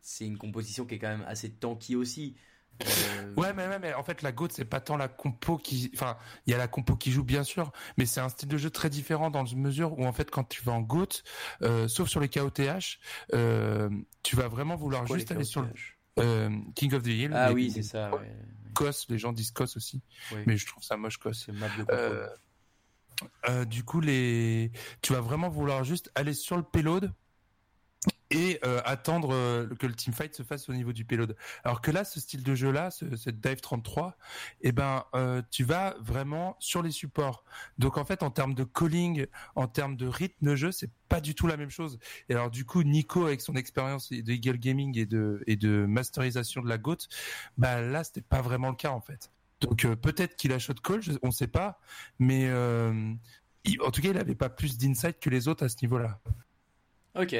c'est 0.00 0.26
une 0.26 0.38
composition 0.38 0.86
qui 0.86 0.94
est 0.94 0.98
quand 0.98 1.08
même 1.08 1.24
assez 1.26 1.50
tanky 1.50 1.96
aussi. 1.96 2.36
Euh... 2.82 3.34
Ouais, 3.36 3.52
mais, 3.52 3.78
mais 3.78 3.94
en 3.94 4.02
fait, 4.02 4.22
la 4.22 4.32
GOAT, 4.32 4.48
c'est 4.50 4.64
pas 4.64 4.80
tant 4.80 4.96
la 4.96 5.08
compo 5.08 5.56
qui. 5.56 5.90
Enfin, 5.94 6.16
il 6.46 6.50
y 6.52 6.54
a 6.54 6.58
la 6.58 6.68
compo 6.68 6.96
qui 6.96 7.10
joue, 7.12 7.24
bien 7.24 7.44
sûr, 7.44 7.72
mais 7.96 8.06
c'est 8.06 8.20
un 8.20 8.28
style 8.28 8.48
de 8.48 8.56
jeu 8.56 8.70
très 8.70 8.90
différent 8.90 9.30
dans 9.30 9.44
une 9.44 9.60
mesure 9.60 9.98
où, 9.98 10.06
en 10.06 10.12
fait, 10.12 10.30
quand 10.30 10.44
tu 10.44 10.62
vas 10.62 10.72
en 10.72 10.80
GOAT, 10.80 11.22
euh, 11.62 11.88
sauf 11.88 12.08
sur 12.08 12.20
les 12.20 12.28
KOTH, 12.28 12.98
euh, 13.34 13.90
tu 14.22 14.36
vas 14.36 14.48
vraiment 14.48 14.76
vouloir 14.76 15.04
quoi, 15.04 15.16
juste 15.16 15.30
aller 15.32 15.44
sur 15.44 15.62
le. 15.62 15.68
Euh, 16.18 16.50
King 16.74 16.94
of 16.94 17.02
the 17.02 17.08
Hill. 17.08 17.32
Ah 17.34 17.52
oui, 17.52 17.70
c'est 17.70 17.82
ça. 17.82 18.10
Ouais. 18.14 18.32
Kos, 18.74 19.06
les 19.08 19.18
gens 19.18 19.32
disent 19.32 19.50
Kos 19.50 19.76
aussi, 19.76 20.02
Oui. 20.32 20.42
mais 20.46 20.56
je 20.56 20.66
trouve 20.66 20.82
ça 20.82 20.96
moche 20.96 21.18
Kos. 21.18 21.32
C'est 21.32 21.52
map 21.52 21.68
de 21.78 21.84
Euh, 21.90 22.28
euh, 23.48 23.64
du 23.64 23.84
coup, 23.84 24.00
les, 24.00 24.72
tu 25.02 25.12
vas 25.12 25.20
vraiment 25.20 25.48
vouloir 25.48 25.84
juste 25.84 26.10
aller 26.14 26.34
sur 26.34 26.56
le 26.56 26.62
payload 26.62 27.12
et 28.30 28.58
euh, 28.64 28.80
attendre 28.84 29.30
euh, 29.32 29.66
que 29.78 29.86
le 29.86 29.94
teamfight 29.94 30.34
se 30.34 30.42
fasse 30.42 30.68
au 30.68 30.72
niveau 30.72 30.92
du 30.92 31.04
payload. 31.04 31.36
Alors 31.64 31.80
que 31.80 31.90
là, 31.90 32.04
ce 32.04 32.20
style 32.20 32.42
de 32.42 32.54
jeu-là, 32.54 32.90
ce, 32.90 33.16
cette 33.16 33.40
Dive 33.40 33.60
33, 33.60 34.16
eh 34.60 34.72
ben, 34.72 35.04
euh, 35.14 35.42
tu 35.50 35.64
vas 35.64 35.96
vraiment 36.00 36.56
sur 36.58 36.82
les 36.82 36.90
supports. 36.90 37.44
Donc 37.78 37.96
en 37.96 38.04
fait, 38.04 38.22
en 38.22 38.30
termes 38.30 38.54
de 38.54 38.64
calling, 38.64 39.26
en 39.54 39.66
termes 39.66 39.96
de 39.96 40.06
rythme 40.06 40.46
de 40.46 40.56
jeu, 40.56 40.72
c'est 40.72 40.90
pas 41.08 41.20
du 41.20 41.34
tout 41.34 41.46
la 41.46 41.56
même 41.56 41.70
chose. 41.70 41.98
Et 42.28 42.34
alors 42.34 42.50
du 42.50 42.64
coup, 42.64 42.82
Nico, 42.82 43.24
avec 43.24 43.40
son 43.40 43.56
expérience 43.56 44.10
de 44.10 44.32
Eagle 44.32 44.58
Gaming 44.58 44.98
et 44.98 45.06
de, 45.06 45.42
et 45.46 45.56
de 45.56 45.86
masterisation 45.86 46.62
de 46.62 46.68
la 46.68 46.78
GOAT, 46.78 47.08
bah 47.56 47.80
là, 47.80 48.04
c'était 48.04 48.20
pas 48.20 48.42
vraiment 48.42 48.70
le 48.70 48.76
cas 48.76 48.90
en 48.90 49.00
fait. 49.00 49.30
Donc 49.60 49.84
euh, 49.84 49.96
peut-être 49.96 50.36
qu'il 50.36 50.52
a 50.52 50.58
shot 50.58 50.74
call, 50.74 51.02
je, 51.02 51.12
on 51.22 51.30
sait 51.30 51.48
pas, 51.48 51.80
mais 52.18 52.46
euh, 52.48 53.12
il, 53.64 53.80
en 53.82 53.90
tout 53.90 54.00
cas, 54.00 54.10
il 54.10 54.18
avait 54.18 54.34
pas 54.34 54.48
plus 54.48 54.78
d'insight 54.78 55.18
que 55.18 55.30
les 55.30 55.48
autres 55.48 55.64
à 55.64 55.68
ce 55.68 55.76
niveau-là. 55.82 56.20
Ok. 57.14 57.34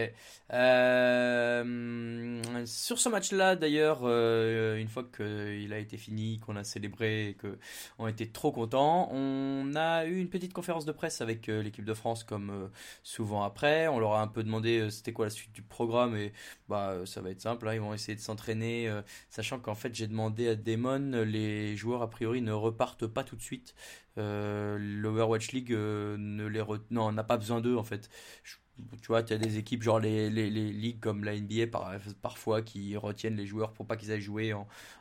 Euh, 0.53 2.43
sur 2.67 2.99
ce 2.99 3.09
match-là, 3.09 3.55
d'ailleurs, 3.55 4.01
euh, 4.03 4.77
une 4.77 4.89
fois 4.89 5.05
qu'il 5.05 5.73
a 5.73 5.79
été 5.79 5.97
fini, 5.97 6.41
qu'on 6.41 6.57
a 6.57 6.65
célébré 6.65 7.29
et 7.29 7.37
qu'on 7.37 8.09
était 8.09 8.27
trop 8.27 8.51
contents, 8.51 9.09
on 9.13 9.73
a 9.77 10.05
eu 10.07 10.19
une 10.19 10.31
petite 10.31 10.53
conférence 10.53 10.85
de 10.85 10.91
presse 10.91 11.21
avec 11.21 11.49
euh, 11.49 11.63
l'équipe 11.63 11.85
de 11.85 11.95
France, 11.95 12.25
comme 12.25 12.51
euh, 12.51 12.69
souvent 13.05 13.45
après. 13.45 13.87
On 13.89 14.01
leur 14.01 14.15
a 14.15 14.23
un 14.23 14.27
peu 14.27 14.43
demandé 14.43 14.81
euh, 14.81 14.91
c'était 14.91 15.13
quoi 15.13 15.27
la 15.27 15.31
suite 15.31 15.53
du 15.53 15.63
programme 15.63 16.17
et 16.17 16.33
bah 16.69 16.97
ça 17.07 17.21
va 17.21 17.31
être 17.31 17.41
simple. 17.41 17.69
Hein, 17.69 17.75
ils 17.75 17.81
vont 17.81 17.95
essayer 17.95 18.17
de 18.17 18.21
s'entraîner, 18.21 18.89
euh, 18.89 19.03
sachant 19.31 19.61
qu'en 19.61 19.75
fait 19.77 19.95
j'ai 19.95 20.09
demandé 20.09 20.49
à 20.49 20.57
Damon, 20.57 21.23
les 21.25 21.77
joueurs 21.77 22.03
a 22.03 22.11
priori 22.11 22.43
ne 22.43 22.53
repartent 22.53 23.07
pas 23.07 23.23
tout 23.23 23.37
de 23.37 23.43
suite. 23.43 23.75
Euh, 24.19 24.77
L'Overwatch 24.81 25.53
League 25.53 25.71
ne 25.71 26.47
les 26.47 26.61
re... 26.61 26.79
non 26.91 27.13
n'a 27.13 27.23
pas 27.23 27.37
besoin 27.37 27.61
d'eux 27.61 27.77
en 27.77 27.85
fait. 27.85 28.11
Tu 29.03 29.09
vois, 29.09 29.23
tu 29.23 29.33
as 29.33 29.39
des 29.39 29.59
équipes, 29.59 29.83
genre 29.83 30.01
les, 30.01 30.31
ligues 30.31 31.01
comme 31.01 31.25
la 31.25 31.39
NBA 31.39 31.69
par, 31.69 31.93
parfois 32.23 32.63
qui 32.63 32.97
retiennent 32.97 33.37
les 33.37 33.47
joueurs 33.47 33.73
pour 33.73 33.87
pas 33.87 33.97
qu'ils 33.97 34.13
aillent 34.13 34.21
jouer 34.21 34.55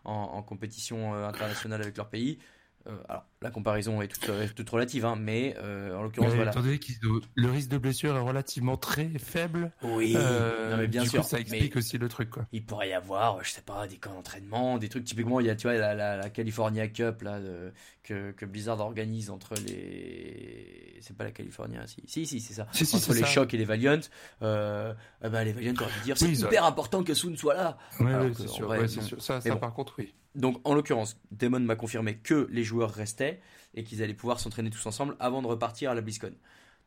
en 0.04 0.44
compétition 0.44 1.14
euh, 1.16 1.28
internationale 1.28 1.82
avec 1.82 1.98
leur 1.98 2.10
pays. 2.10 2.40
Euh, 2.88 2.96
alors, 3.10 3.26
la 3.42 3.52
comparaison 3.52 4.02
est 4.02 4.08
toute, 4.08 4.56
toute 4.56 4.70
relative, 4.70 5.04
hein, 5.06 5.16
mais 5.20 5.56
euh, 5.60 5.96
en 5.96 6.04
l'occurrence, 6.04 6.34
voilà. 6.34 6.52
Étant 6.52 6.62
donné 6.62 6.80
que 6.80 6.86
le 7.36 7.50
risque 7.50 7.70
de 7.70 7.78
blessure 7.78 8.16
est 8.16 8.20
relativement 8.22 8.78
très 8.78 9.10
faible, 9.20 9.72
Oui, 9.84 10.14
euh, 10.16 10.72
non, 10.72 10.78
mais 10.78 10.88
bien 10.88 11.04
du 11.04 11.10
sûr. 11.10 11.22
coup, 11.22 11.28
ça 11.28 11.40
explique 11.40 11.76
mais 11.76 11.80
aussi 11.80 11.98
le 11.98 12.08
truc. 12.08 12.30
Quoi. 12.30 12.46
il 12.54 12.66
pourrait 12.66 12.90
y 12.90 12.94
avoir, 12.94 13.44
je 13.44 13.52
sais 13.52 13.62
pas, 13.62 13.88
des 13.88 13.98
camps 13.98 14.14
d'entraînement, 14.14 14.78
des 14.78 14.88
trucs. 14.90 15.04
Typiquement, 15.04 15.40
il 15.42 15.48
y 15.48 15.50
a, 15.50 15.56
tu 15.56 15.68
vois, 15.68 15.76
la, 15.76 15.94
la, 15.94 16.18
la 16.18 16.30
California 16.30 16.88
Cup 16.88 17.22
là, 17.24 17.40
de- 17.42 17.74
que, 18.04 18.32
que 18.32 18.46
Blizzard 18.46 18.80
organise 18.80 19.30
entre 19.30 19.54
les. 19.66 20.98
C'est 21.02 21.16
pas 21.16 21.24
la 21.26 21.32
California, 21.32 21.86
si. 21.88 22.02
Si, 22.08 22.26
si, 22.26 22.40
c'est 22.40 22.54
ça. 22.54 22.68
Si, 22.72 22.86
si, 22.86 22.96
entre 22.96 23.14
les 23.14 23.20
ça. 23.22 23.26
Chocs 23.28 23.54
et 23.54 23.58
les 23.58 23.66
Valiant. 23.66 24.00
Euh, 24.42 24.94
eh 25.24 25.30
ben, 25.30 25.44
les 25.44 25.52
Valiant 25.54 25.74
auraient 25.82 25.92
dire 26.04 26.18
c'est 26.18 26.26
Oui, 26.26 26.40
hyper 26.40 26.64
important 26.66 27.04
que 27.04 27.14
Soon 27.14 27.36
soit 27.36 27.54
là. 27.54 27.78
Ouais, 28.00 28.30
que, 28.30 28.34
c'est 28.34 28.48
sûr. 28.48 28.68
ouais, 28.70 28.88
sûr. 28.88 29.22
Ça, 29.22 29.42
ça 29.42 29.50
bon. 29.50 29.58
par 29.58 29.74
contre, 29.74 29.96
oui. 30.00 30.14
Donc, 30.38 30.62
en 30.64 30.74
l'occurrence, 30.74 31.20
Damon 31.32 31.60
m'a 31.60 31.76
confirmé 31.76 32.18
que 32.18 32.48
les 32.52 32.64
joueurs 32.64 32.94
restaient 32.94 33.42
et 33.74 33.84
qu'ils 33.84 34.02
allaient 34.02 34.14
pouvoir 34.14 34.40
s'entraîner 34.40 34.70
tous 34.70 34.86
ensemble 34.86 35.18
avant 35.20 35.42
de 35.42 35.48
repartir 35.48 35.92
à 35.92 35.96
la 35.96 36.02
BlizzCon. 36.02 36.34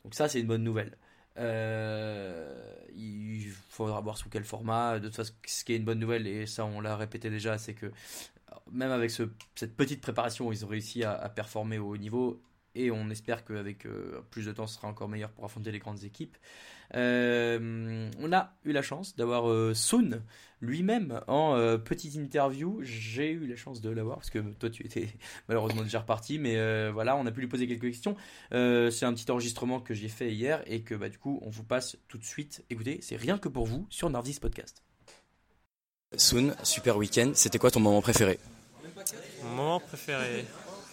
Donc, 0.05 0.15
ça, 0.15 0.29
c'est 0.29 0.41
une 0.41 0.47
bonne 0.47 0.65
nouvelle. 0.65 0.97
Euh, 1.37 2.75
il 2.95 3.51
faudra 3.69 4.01
voir 4.01 4.17
sous 4.17 4.29
quel 4.29 4.45
format. 4.45 4.99
De 4.99 5.07
toute 5.09 5.17
façon, 5.17 5.35
ce 5.47 5.65
qui 5.65 5.73
est 5.73 5.77
une 5.77 5.85
bonne 5.85 5.99
nouvelle, 5.99 6.27
et 6.27 6.47
ça, 6.47 6.65
on 6.65 6.81
l'a 6.81 6.97
répété 6.97 7.29
déjà, 7.29 7.59
c'est 7.59 7.75
que 7.75 7.91
même 8.73 8.91
avec 8.93 9.11
ce- 9.11 9.29
cette 9.55 9.77
petite 9.77 10.01
préparation, 10.01 10.53
ils 10.53 10.65
ont 10.65 10.69
réussi 10.69 11.05
à, 11.05 11.13
à 11.13 11.29
performer 11.29 11.79
au 11.79 11.89
haut 11.89 11.97
niveau. 11.97 12.41
Et 12.77 12.91
on 12.93 13.11
espère 13.11 13.45
qu'avec 13.45 13.85
euh, 13.87 14.23
plus 14.31 14.47
de 14.47 14.53
temps, 14.53 14.69
ce 14.69 14.77
sera 14.77 14.87
encore 14.89 15.09
meilleur 15.09 15.31
pour 15.31 15.45
affronter 15.45 15.73
les 15.73 15.81
grandes 15.81 16.05
équipes. 16.05 16.37
Euh, 16.95 18.11
on 18.19 18.33
a 18.33 18.53
eu 18.65 18.73
la 18.73 18.83
chance 18.83 19.17
d'avoir 19.17 19.51
euh, 19.51 19.75
Sun 19.75 20.23
lui-même 20.61 21.21
en 21.27 21.57
euh, 21.57 21.79
petite 21.79 22.15
interview. 22.15 22.81
J'ai 22.83 23.31
eu 23.31 23.47
la 23.47 23.57
chance 23.57 23.81
de 23.81 23.91
l'avoir 23.91 24.19
parce 24.19 24.31
que 24.31 24.39
toi 24.39 24.71
tu 24.71 24.85
étais 24.85 25.09
malheureusement 25.49 25.83
déjà 25.83 26.01
reparti, 26.01 26.39
mais 26.39 26.57
euh, 26.57 26.91
voilà, 26.93 27.17
on 27.17 27.27
a 27.27 27.31
pu 27.31 27.41
lui 27.41 27.49
poser 27.49 27.67
quelques 27.67 27.83
questions. 27.83 28.17
Euh, 28.53 28.91
c'est 28.91 29.07
un 29.07 29.15
petit 29.15 29.31
enregistrement 29.31 29.81
que 29.81 29.95
j'ai 29.95 30.09
fait 30.09 30.33
hier 30.33 30.63
et 30.67 30.83
que 30.83 30.95
bah, 30.95 31.09
du 31.09 31.19
coup 31.19 31.41
on 31.43 31.51
vous 31.51 31.65
passe 31.65 31.97
tout 32.09 32.19
de 32.19 32.25
suite. 32.25 32.65
Écoutez, 32.71 32.99
c'est 33.03 33.17
rien 33.17 33.39
que 33.39 33.49
pour 33.49 33.67
vous 33.67 33.87
sur 33.91 34.11
Nardis 34.11 34.39
Podcast. 34.41 34.83
Soon, 36.17 36.55
super 36.65 36.97
week-end. 36.97 37.33
C'était 37.35 37.59
quoi 37.59 37.71
ton 37.71 37.81
moment 37.81 38.03
préféré? 38.03 38.39
Mon 39.45 39.51
moment 39.51 39.81
préféré, 39.81 40.45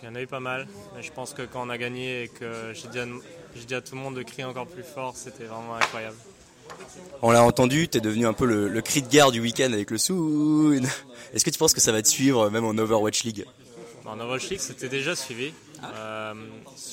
il 0.01 0.05
y 0.05 0.12
en 0.12 0.15
a 0.15 0.21
eu 0.21 0.27
pas 0.27 0.39
mal, 0.39 0.67
mais 0.95 1.01
je 1.03 1.12
pense 1.12 1.33
que 1.33 1.41
quand 1.43 1.65
on 1.65 1.69
a 1.69 1.77
gagné 1.77 2.23
et 2.23 2.27
que 2.27 2.71
j'ai 2.73 2.88
dit, 2.89 2.99
à- 2.99 3.05
j'ai 3.55 3.65
dit 3.65 3.75
à 3.75 3.81
tout 3.81 3.95
le 3.95 4.01
monde 4.01 4.15
de 4.15 4.23
crier 4.23 4.43
encore 4.45 4.67
plus 4.67 4.83
fort, 4.83 5.13
c'était 5.15 5.45
vraiment 5.45 5.75
incroyable. 5.75 6.15
On 7.21 7.31
l'a 7.31 7.43
entendu, 7.43 7.88
t'es 7.88 8.01
devenu 8.01 8.25
un 8.27 8.33
peu 8.33 8.45
le, 8.45 8.67
le 8.67 8.81
cri 8.81 9.01
de 9.01 9.07
guerre 9.07 9.31
du 9.31 9.39
week-end 9.39 9.71
avec 9.73 9.89
le 9.89 9.97
Soon. 9.97 10.81
Est-ce 11.33 11.43
que 11.45 11.49
tu 11.49 11.57
penses 11.57 11.73
que 11.73 11.81
ça 11.81 11.91
va 11.91 12.01
te 12.01 12.07
suivre 12.07 12.49
même 12.49 12.65
en 12.65 12.77
Overwatch 12.77 13.23
League? 13.23 13.45
En 14.05 14.19
Overwatch 14.19 14.49
League, 14.49 14.60
c'était 14.60 14.89
déjà 14.89 15.15
suivi. 15.15 15.51
Euh, 15.83 16.33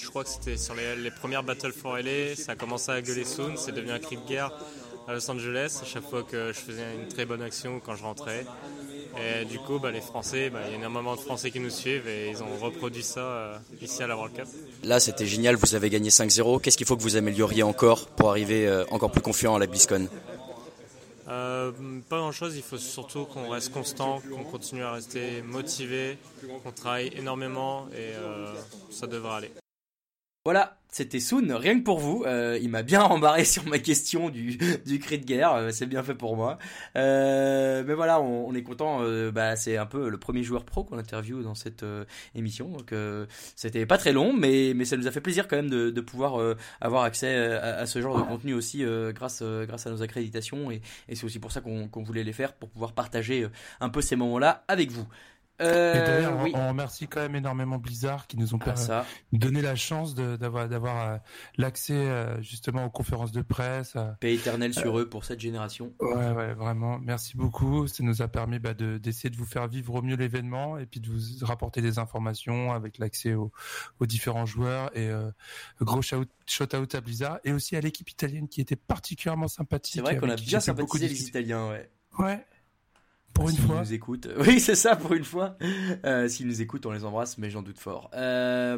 je 0.00 0.08
crois 0.08 0.24
que 0.24 0.30
c'était 0.30 0.56
sur 0.56 0.74
les, 0.74 0.96
les 0.96 1.10
premières 1.10 1.42
Battle 1.42 1.72
for 1.72 1.96
LA, 1.98 2.36
ça 2.36 2.52
a 2.52 2.56
commencé 2.56 2.90
à 2.92 3.00
gueuler 3.02 3.24
soon, 3.24 3.56
c'est 3.56 3.72
devenu 3.72 3.92
un 3.92 3.98
cri 3.98 4.16
de 4.16 4.26
guerre 4.28 4.50
à 5.08 5.12
Los 5.14 5.30
Angeles 5.30 5.78
à 5.82 5.84
chaque 5.86 6.08
fois 6.08 6.22
que 6.22 6.48
je 6.52 6.58
faisais 6.60 6.82
une 6.94 7.08
très 7.08 7.24
bonne 7.26 7.42
action 7.42 7.80
quand 7.84 7.94
je 7.96 8.02
rentrais. 8.02 8.44
Et 9.16 9.44
du 9.44 9.58
coup, 9.58 9.78
bah, 9.78 9.90
les 9.90 10.00
Français, 10.00 10.50
bah, 10.50 10.60
il 10.66 10.72
y 10.72 10.74
a 10.74 10.78
énormément 10.78 11.14
de 11.14 11.20
Français 11.20 11.50
qui 11.50 11.60
nous 11.60 11.70
suivent 11.70 12.08
et 12.08 12.30
ils 12.30 12.42
ont 12.42 12.56
reproduit 12.60 13.02
ça 13.02 13.20
euh, 13.20 13.56
ici 13.80 14.02
à 14.02 14.06
la 14.06 14.16
World 14.16 14.34
Cup. 14.34 14.46
Là, 14.82 15.00
c'était 15.00 15.26
génial, 15.26 15.56
vous 15.56 15.74
avez 15.74 15.90
gagné 15.90 16.10
5-0. 16.10 16.60
Qu'est-ce 16.60 16.76
qu'il 16.76 16.86
faut 16.86 16.96
que 16.96 17.02
vous 17.02 17.16
amélioriez 17.16 17.62
encore 17.62 18.06
pour 18.08 18.30
arriver 18.30 18.66
euh, 18.66 18.84
encore 18.90 19.10
plus 19.10 19.22
confiant 19.22 19.54
à 19.54 19.58
la 19.58 19.66
BlizzCon? 19.66 20.08
Euh, 21.28 21.72
pas 22.08 22.18
grand 22.18 22.32
chose, 22.32 22.56
il 22.56 22.62
faut 22.62 22.76
surtout 22.76 23.24
qu'on 23.24 23.48
reste 23.48 23.72
constant, 23.72 24.20
qu'on 24.30 24.44
continue 24.44 24.82
à 24.82 24.92
rester 24.92 25.42
motivé, 25.42 26.18
qu'on 26.62 26.70
travaille 26.70 27.12
énormément 27.16 27.86
et 27.92 28.14
euh, 28.14 28.52
ça 28.90 29.06
devrait 29.06 29.36
aller. 29.36 29.50
Voilà, 30.46 30.76
c'était 30.90 31.20
Soon, 31.20 31.56
rien 31.56 31.78
que 31.78 31.84
pour 31.84 31.98
vous. 31.98 32.22
Euh, 32.26 32.58
il 32.60 32.68
m'a 32.68 32.82
bien 32.82 33.00
rembarré 33.02 33.46
sur 33.46 33.66
ma 33.66 33.78
question 33.78 34.28
du, 34.28 34.58
cri 35.00 35.18
de 35.18 35.24
guerre, 35.24 35.54
euh, 35.54 35.70
c'est 35.70 35.86
bien 35.86 36.02
fait 36.02 36.14
pour 36.14 36.36
moi. 36.36 36.58
Euh, 36.96 37.82
mais 37.86 37.94
voilà, 37.94 38.20
on, 38.20 38.54
est 38.54 38.62
content. 38.62 39.00
bah, 39.32 39.56
c'est 39.56 39.78
un 39.78 39.86
peu 39.86 40.10
le 40.10 40.18
premier 40.18 40.42
joueur 40.42 40.66
pro 40.66 40.84
qu'on 40.84 40.98
interviewe 40.98 41.42
dans 41.42 41.54
cette 41.54 41.82
émission. 42.34 42.68
Donc 42.68 42.92
c'était 43.56 43.86
pas 43.86 43.96
très 43.96 44.12
long, 44.12 44.34
mais, 44.34 44.84
ça 44.84 44.98
nous 44.98 45.06
a 45.06 45.10
fait 45.10 45.22
plaisir 45.22 45.48
quand 45.48 45.56
même 45.56 45.70
de, 45.70 46.00
pouvoir 46.02 46.38
avoir 46.82 47.04
accès 47.04 47.34
à, 47.34 47.86
ce 47.86 48.02
genre 48.02 48.18
de 48.18 48.22
contenu 48.22 48.52
aussi 48.52 48.84
grâce, 49.14 49.40
à 49.40 49.90
nos 49.90 50.02
accréditations. 50.02 50.70
Et, 50.70 50.82
c'est 51.14 51.24
aussi 51.24 51.38
pour 51.38 51.52
ça 51.52 51.62
qu'on 51.62 52.02
voulait 52.02 52.22
les 52.22 52.34
faire, 52.34 52.52
pour 52.52 52.68
pouvoir 52.68 52.92
partager 52.92 53.48
un 53.80 53.88
peu 53.88 54.02
ces 54.02 54.16
moments-là 54.16 54.62
avec 54.68 54.90
vous. 54.90 55.06
Et 55.60 55.62
Euh, 55.62 56.06
d'ailleurs, 56.06 56.40
oui. 56.42 56.52
on, 56.54 56.68
remercie 56.68 57.06
quand 57.06 57.20
même 57.20 57.36
énormément 57.36 57.78
Blizzard 57.78 58.26
qui 58.26 58.36
nous 58.36 58.54
ont 58.54 58.58
Ah, 58.66 59.04
donné 59.32 59.62
la 59.62 59.76
chance 59.76 60.14
d'avoir 60.16 60.68
d'avoir 60.68 61.08
euh, 61.12 61.16
l'accès 61.58 61.94
euh, 61.94 62.42
justement 62.42 62.84
aux 62.86 62.90
conférences 62.90 63.30
de 63.30 63.40
presse. 63.42 63.96
Paix 64.18 64.34
éternelle 64.34 64.74
sur 64.74 64.98
eux 64.98 65.08
pour 65.08 65.24
cette 65.24 65.38
génération. 65.38 65.92
Ouais, 66.00 66.32
ouais, 66.32 66.54
vraiment. 66.54 66.98
Merci 66.98 67.36
beaucoup. 67.36 67.86
Ça 67.86 68.02
nous 68.02 68.20
a 68.20 68.26
permis 68.26 68.58
bah, 68.58 68.74
de- 68.74 68.98
d'essayer 68.98 69.30
de 69.30 69.36
vous 69.36 69.44
faire 69.46 69.68
vivre 69.68 69.94
au 69.94 70.02
mieux 70.02 70.16
l'événement 70.16 70.76
et 70.78 70.86
puis 70.86 70.98
de 70.98 71.08
vous 71.08 71.46
rapporter 71.46 71.80
des 71.80 72.00
informations 72.00 72.72
avec 72.72 72.98
l'accès 72.98 73.34
aux, 73.34 73.52
aux 74.00 74.06
différents 74.06 74.46
joueurs 74.46 74.90
et 74.96 75.10
gros 75.80 76.02
shout, 76.02 76.26
shout 76.46 76.74
out 76.74 76.94
à 76.96 77.00
Blizzard 77.00 77.38
et 77.44 77.52
aussi 77.52 77.76
à 77.76 77.80
l'équipe 77.80 78.10
italienne 78.10 78.48
qui 78.48 78.60
était 78.60 78.74
particulièrement 78.76 79.46
sympathique. 79.48 79.94
C'est 79.94 80.00
vrai 80.00 80.16
qu'on 80.16 80.30
a 80.30 80.36
bien 80.36 80.58
sympathisé 80.58 81.06
les. 81.08 81.22
Italiens, 81.28 81.68
ouais. 81.70 81.88
Ouais. 82.18 82.44
Pour 83.34 83.48
une 83.48 83.56
S'ils 83.56 83.64
fois. 83.64 83.80
nous 83.80 83.92
écoutent. 83.92 84.28
Oui, 84.38 84.60
c'est 84.60 84.74
ça, 84.76 84.94
pour 84.96 85.12
une 85.12 85.24
fois. 85.24 85.56
Euh, 86.04 86.28
S'ils 86.28 86.46
nous 86.46 86.62
écoutent, 86.62 86.86
on 86.86 86.92
les 86.92 87.04
embrasse, 87.04 87.36
mais 87.38 87.50
j'en 87.50 87.62
doute 87.62 87.78
fort. 87.78 88.10
Euh, 88.14 88.76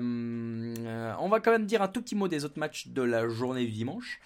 euh, 0.78 1.14
on 1.20 1.28
va 1.28 1.40
quand 1.40 1.50
même 1.50 1.66
dire 1.66 1.82
un 1.82 1.88
tout 1.88 2.00
petit 2.02 2.14
mot 2.14 2.26
des 2.28 2.44
autres 2.44 2.58
matchs 2.58 2.88
de 2.88 3.02
la 3.02 3.28
journée 3.28 3.64
du 3.66 3.72
dimanche, 3.72 4.18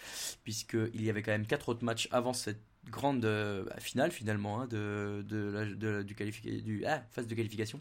puisqu'il 0.45 1.03
y 1.03 1.11
avait 1.11 1.23
quand 1.23 1.33
même 1.33 1.47
quatre 1.47 1.69
autres 1.69 1.85
matchs 1.85 2.09
avant 2.13 2.33
cette 2.33 2.61
grande 2.91 3.21
bah, 3.21 3.75
finale, 3.79 4.11
finalement, 4.11 4.61
hein, 4.63 4.67
de, 4.67 5.23
de, 5.29 5.37
la, 5.51 5.65
de 5.67 5.89
la- 5.89 6.03
du 6.03 6.85
ah, 6.87 7.03
phase 7.11 7.27
de 7.27 7.35
qualification. 7.35 7.81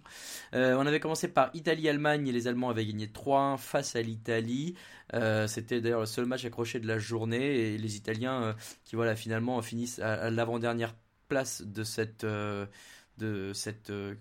Euh, 0.54 0.76
on 0.78 0.86
avait 0.86 1.00
commencé 1.00 1.28
par 1.28 1.52
Italie-Allemagne, 1.54 2.28
et 2.28 2.32
les 2.32 2.48
Allemands 2.48 2.70
avaient 2.70 2.86
gagné 2.86 3.08
3-1 3.08 3.58
face 3.58 3.96
à 3.96 4.02
l'Italie. 4.02 4.76
Euh, 5.14 5.48
C'était 5.48 5.82
d'ailleurs 5.82 6.02
le 6.02 6.06
seul 6.06 6.26
match 6.26 6.46
accroché 6.46 6.80
de 6.80 6.88
la 6.88 6.98
journée, 7.00 7.74
et 7.74 7.78
les 7.78 7.96
Italiens, 7.96 8.42
euh, 8.44 8.54
qui 8.86 8.96
voilà, 8.96 9.16
finalement 9.16 9.62
finissent 9.62 10.00
à, 10.00 10.14
à 10.14 10.30
l'avant-dernière 10.32 10.94
place 11.30 11.62
de 11.62 11.84
cette, 11.86 12.26
euh, 12.26 12.66
euh, 13.22 14.16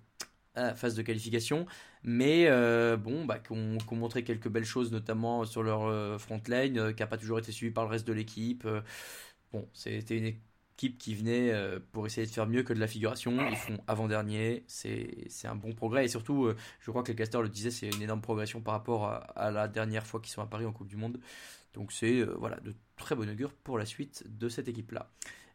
ah, 0.55 0.75
phase 0.77 0.95
de 0.95 1.03
qualification. 1.03 1.67
Mais 2.05 2.47
euh, 2.47 2.97
bon, 2.97 3.25
bah, 3.25 3.41
qui 3.41 3.53
ont 3.53 3.79
montré 3.97 4.23
quelques 4.23 4.49
belles 4.49 4.65
choses, 4.65 4.93
notamment 4.93 5.45
sur 5.45 5.65
leur 5.65 6.21
front 6.21 6.41
line, 6.47 6.95
qui 6.95 7.03
n'a 7.03 7.07
pas 7.09 7.19
toujours 7.19 7.41
été 7.41 7.51
suivi 7.51 7.73
par 7.73 7.85
le 7.85 7.91
reste 7.91 8.07
de 8.07 8.13
l'équipe. 8.13 8.69
Bon, 9.53 9.69
c'était 9.73 10.17
une 10.17 10.27
équipe 10.27 10.99
qui 10.99 11.15
venait 11.17 11.53
pour 11.91 12.07
essayer 12.07 12.25
de 12.25 12.31
faire 12.31 12.47
mieux 12.47 12.63
que 12.63 12.73
de 12.73 12.79
la 12.79 12.87
figuration. 12.87 13.37
Ils 13.51 13.57
font 13.57 13.79
avant-dernier, 13.89 14.65
c'est 14.69 15.27
un 15.45 15.57
bon 15.57 15.73
progrès. 15.73 16.05
Et 16.05 16.09
surtout, 16.09 16.53
je 16.81 16.91
crois 16.91 17.03
que 17.03 17.09
les 17.09 17.17
casteurs 17.17 17.43
le 17.43 17.49
disaient, 17.49 17.73
c'est 17.73 17.89
une 17.89 18.03
énorme 18.03 18.21
progression 18.21 18.61
par 18.61 18.75
rapport 18.75 19.07
à, 19.35 19.51
la 19.51 19.67
dernière 19.67 20.07
fois 20.07 20.21
qu'ils 20.21 20.31
sont 20.33 20.43
à 20.43 20.47
Paris 20.47 20.67
en 20.67 20.73
Coupe 20.73 20.89
du 20.89 20.97
Monde. 20.97 21.19
Donc 21.75 21.93
c'est 21.93 22.23
voilà, 22.23 22.61
de 22.61 22.75
très 22.97 23.17
bon 23.17 23.29
augure 23.29 23.53
pour 23.53 23.77
la 23.77 23.87
suite 23.87 24.25
de 24.29 24.49
cette 24.49 24.69
équipe-là. 24.69 25.11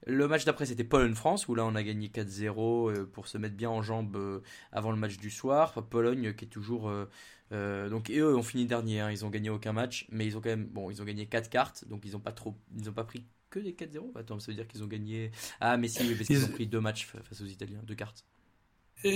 Le 0.05 0.27
match 0.27 0.43
d'après, 0.45 0.65
c'était 0.65 0.83
Pologne-France, 0.83 1.47
où 1.47 1.55
là, 1.55 1.65
on 1.65 1.75
a 1.75 1.83
gagné 1.83 2.09
4-0 2.09 2.89
euh, 2.91 3.05
pour 3.05 3.27
se 3.27 3.37
mettre 3.37 3.55
bien 3.55 3.69
en 3.69 3.81
jambes 3.81 4.15
euh, 4.17 4.41
avant 4.71 4.91
le 4.91 4.97
match 4.97 5.17
du 5.17 5.29
soir. 5.29 5.73
Pologne 5.89 6.33
qui 6.33 6.45
est 6.45 6.47
toujours... 6.49 6.89
euh, 6.89 7.89
donc, 7.89 8.09
et 8.09 8.17
eux 8.19 8.35
ont 8.35 8.43
fini 8.43 8.65
dernier, 8.65 8.99
hein, 8.99 9.11
ils 9.11 9.25
ont 9.25 9.29
gagné 9.29 9.49
aucun 9.49 9.73
match, 9.73 10.07
mais 10.11 10.25
ils 10.25 10.35
ont 10.37 10.41
quand 10.41 10.49
même... 10.49 10.65
Bon, 10.65 10.89
ils 10.91 11.01
ont 11.01 11.05
gagné 11.05 11.27
4 11.27 11.49
cartes, 11.49 11.87
donc 11.87 12.03
ils 12.05 12.11
n'ont 12.13 12.19
pas 12.19 12.31
trop... 12.33 12.57
Ils 12.77 12.89
ont 12.89 12.93
pas 12.93 13.03
pris 13.05 13.25
que 13.49 13.59
des 13.59 13.73
4-0 13.73 14.11
Attends, 14.15 14.39
ça 14.39 14.51
veut 14.51 14.55
dire 14.55 14.67
qu'ils 14.67 14.83
ont 14.83 14.87
gagné... 14.87 15.31
Ah, 15.61 15.77
mais 15.77 15.87
si, 15.87 16.03
oui, 16.05 16.15
parce 16.15 16.29
qu'ils 16.29 16.43
Ils- 16.43 16.45
ont 16.45 16.49
pris 16.49 16.67
deux 16.67 16.81
matchs 16.81 17.05
fa- 17.05 17.21
face 17.23 17.41
aux 17.41 17.45
Italiens, 17.45 17.81
deux 17.83 17.95
cartes. 17.95 18.25